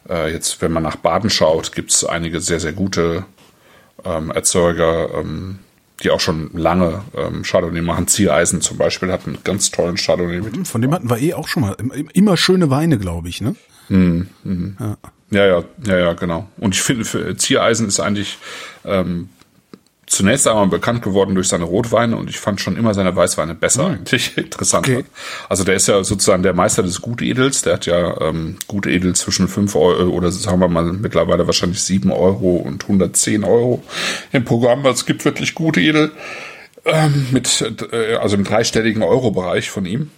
[0.10, 3.26] äh, jetzt, wenn man nach Baden schaut, gibt es einige sehr, sehr gute
[4.04, 5.60] ähm, Erzeuger, ähm,
[6.04, 8.08] die auch schon lange ähm, Chardonnay machen.
[8.08, 10.68] Ziereisen zum Beispiel hat einen ganz tollen Chardonnay mit.
[10.68, 11.76] Von dem hatten wir eh auch schon mal.
[12.14, 13.56] Immer- schöne Weine, glaube ich, ne?
[15.32, 16.48] Ja, ja, ja, ja, genau.
[16.58, 18.38] Und ich finde, für Ziereisen ist eigentlich
[18.84, 19.30] ähm,
[20.08, 23.88] zunächst einmal bekannt geworden durch seine Rotweine und ich fand schon immer seine Weißweine besser
[23.88, 24.38] eigentlich.
[24.38, 24.88] Interessant.
[24.88, 25.06] Okay.
[25.50, 27.64] Also der ist ja sozusagen der Meister des Gutedels.
[27.64, 32.12] Der hat ja ähm, Gutedel zwischen 5 Euro oder sagen wir mal mittlerweile wahrscheinlich 7
[32.12, 33.84] Euro und 110 Euro
[34.32, 34.80] im Programm.
[34.80, 36.12] Also es gibt wirklich Gutedel
[36.86, 40.12] ähm, mit, äh, also im dreistelligen Euro-Bereich von ihm.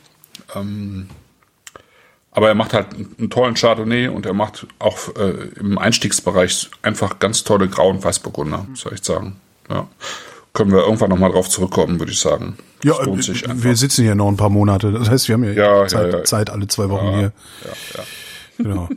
[2.31, 7.19] Aber er macht halt einen tollen Chardonnay und er macht auch äh, im Einstiegsbereich einfach
[7.19, 9.41] ganz tolle Grau- und Weißburgunder, soll ich sagen.
[9.69, 9.88] Ja.
[10.53, 12.57] Können wir irgendwann nochmal drauf zurückkommen, würde ich sagen.
[12.84, 14.91] Ja, äh, wir sitzen hier noch ein paar Monate.
[14.91, 16.23] Das heißt, wir haben ja, Ja, Zeit, ja, ja.
[16.23, 17.31] Zeit alle zwei Wochen hier.
[17.64, 18.03] Ja, ja.
[18.57, 18.89] Genau.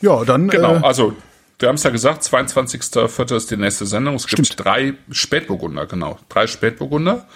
[0.00, 1.12] Ja, dann Genau, äh, also
[1.58, 3.34] wir haben es ja gesagt, 22.04.
[3.34, 4.14] ist die nächste Sendung.
[4.16, 4.64] Es gibt Stimmt.
[4.64, 6.18] drei Spätburgunder, genau.
[6.28, 7.26] Drei Spätburgunder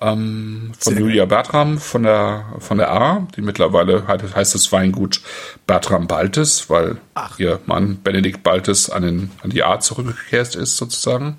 [0.00, 4.72] ähm, von Sehr Julia Bertram von der von der A, die mittlerweile heißt, heißt das
[4.72, 5.20] Weingut
[5.68, 6.96] Bertram Baltes, weil
[7.38, 11.36] ihr Mann Benedikt Baltes an, den, an die A zurückgekehrt ist sozusagen.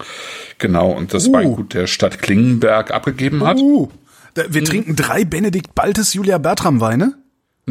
[0.57, 1.33] Genau, und das Uh.
[1.33, 3.57] Weingut der Stadt Klingenberg abgegeben hat.
[3.57, 3.89] uh,
[4.37, 4.53] Hm.
[4.53, 7.15] wir trinken drei Benedikt Baltes Julia Bertram Weine.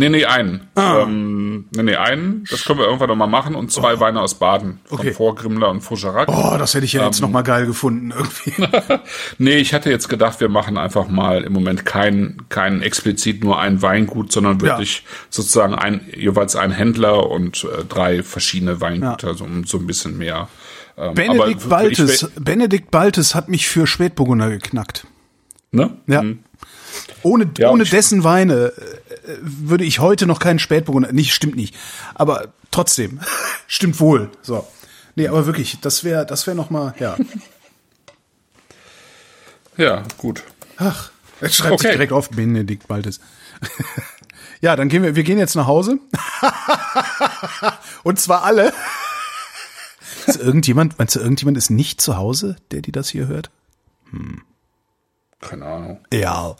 [0.00, 0.66] Nee, nee, einen.
[0.76, 2.44] Ähm, nee, nee, einen.
[2.50, 3.54] Das können wir irgendwann noch mal machen.
[3.54, 4.80] Und zwei Weine aus Baden.
[4.86, 5.12] Von Okay.
[5.12, 6.28] Vorgrimmler und Foucherac.
[6.30, 7.06] Oh, das hätte ich ja Ähm.
[7.08, 8.54] jetzt noch mal geil gefunden irgendwie.
[9.38, 13.58] Nee, ich hatte jetzt gedacht, wir machen einfach mal im Moment kein, kein explizit nur
[13.58, 19.46] ein Weingut, sondern wirklich sozusagen ein, jeweils ein Händler und äh, drei verschiedene Weingüter, so,
[19.66, 20.48] so ein bisschen mehr.
[20.96, 25.06] Ähm, Benedikt Baltes, Benedikt Baltes hat mich für Spätburgunder geknackt.
[25.72, 25.90] ne?
[26.06, 26.22] Ja.
[27.22, 31.74] Ohne, Ja, ohne dessen Weine äh, würde ich heute noch keinen Spätburgunder, nicht, stimmt nicht.
[32.14, 33.20] Aber trotzdem,
[33.66, 34.30] stimmt wohl.
[34.42, 34.66] So.
[35.16, 37.16] Nee, aber wirklich, das wäre, das wäre noch mal, ja.
[39.76, 40.42] Ja, gut.
[40.76, 41.10] Ach,
[41.40, 41.92] jetzt schreibt sich Okay.
[41.96, 43.20] direkt auf Benedikt Baltes.
[44.60, 45.98] ja, dann gehen wir, wir gehen jetzt nach Hause.
[48.02, 48.72] Und zwar alle.
[50.26, 53.50] Ist irgendjemand, meinst du, irgendjemand ist nicht zu Hause, der die das hier hört?
[55.40, 56.00] Keine Ahnung.
[56.12, 56.54] Ja.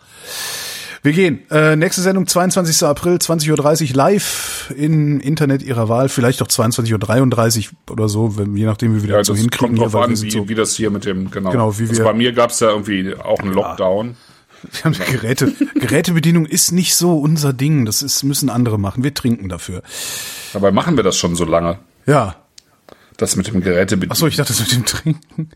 [1.03, 1.41] Wir gehen.
[1.51, 2.83] Äh, nächste Sendung 22.
[2.87, 6.09] April, 20.30 Uhr live im Internet Ihrer Wahl.
[6.09, 9.77] Vielleicht auch 22.33 Uhr oder so, wenn, je nachdem, wie wir Ja, das so hinkriegen.
[9.77, 11.51] kommt drauf an, wie, so, wie das hier mit dem, genau.
[11.51, 14.17] Genau, wie also wir- bei mir gab es ja irgendwie auch einen Lockdown.
[14.73, 15.53] wir haben Geräte.
[15.75, 17.87] Gerätebedienung ist nicht so unser Ding.
[17.87, 19.03] Das ist, müssen andere machen.
[19.03, 19.83] Wir trinken dafür.
[20.53, 21.79] Dabei machen wir das schon so lange.
[22.07, 22.37] Ja.
[23.17, 24.13] Das mit dem Gerätebedienung.
[24.13, 25.51] Achso, ich dachte, das mit dem Trinken.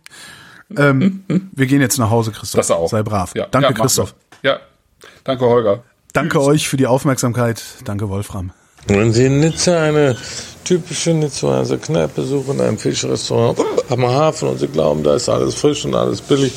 [0.77, 2.59] Ähm, wir gehen jetzt nach Hause, Christoph.
[2.59, 2.89] das auch.
[2.89, 3.32] Sei brav.
[3.35, 4.15] Ja, Danke, ja, Christoph.
[4.43, 4.53] wir.
[4.53, 4.59] Ja,
[5.24, 5.82] danke, Holger.
[6.12, 7.62] Danke euch für die Aufmerksamkeit.
[7.85, 8.53] Danke, Wolfram.
[8.86, 10.16] Wenn Sie in Nizza eine
[10.65, 13.59] typische Nizzaer Kneipe suchen, ein Fischrestaurant
[13.89, 16.53] am Hafen und Sie glauben, da ist alles frisch und alles billig,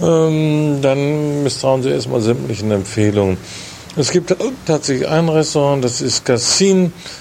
[0.00, 3.36] ähm, dann misstrauen Sie erstmal sämtlichen Empfehlungen.
[3.96, 4.34] Es gibt
[4.66, 6.92] tatsächlich ein Restaurant, das ist Cassin.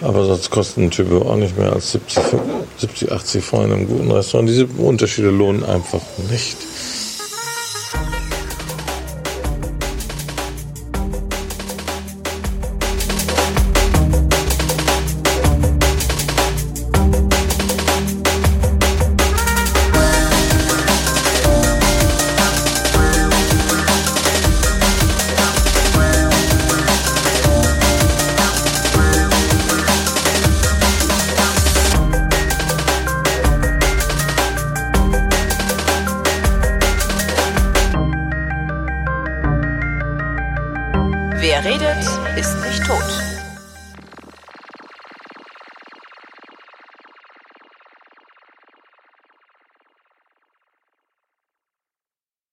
[0.00, 2.22] Aber sonst kostet ein Typo auch nicht mehr als 70,
[2.78, 4.48] 70 80 Francs in einem guten Restaurant.
[4.48, 6.58] Diese Unterschiede lohnen einfach nicht.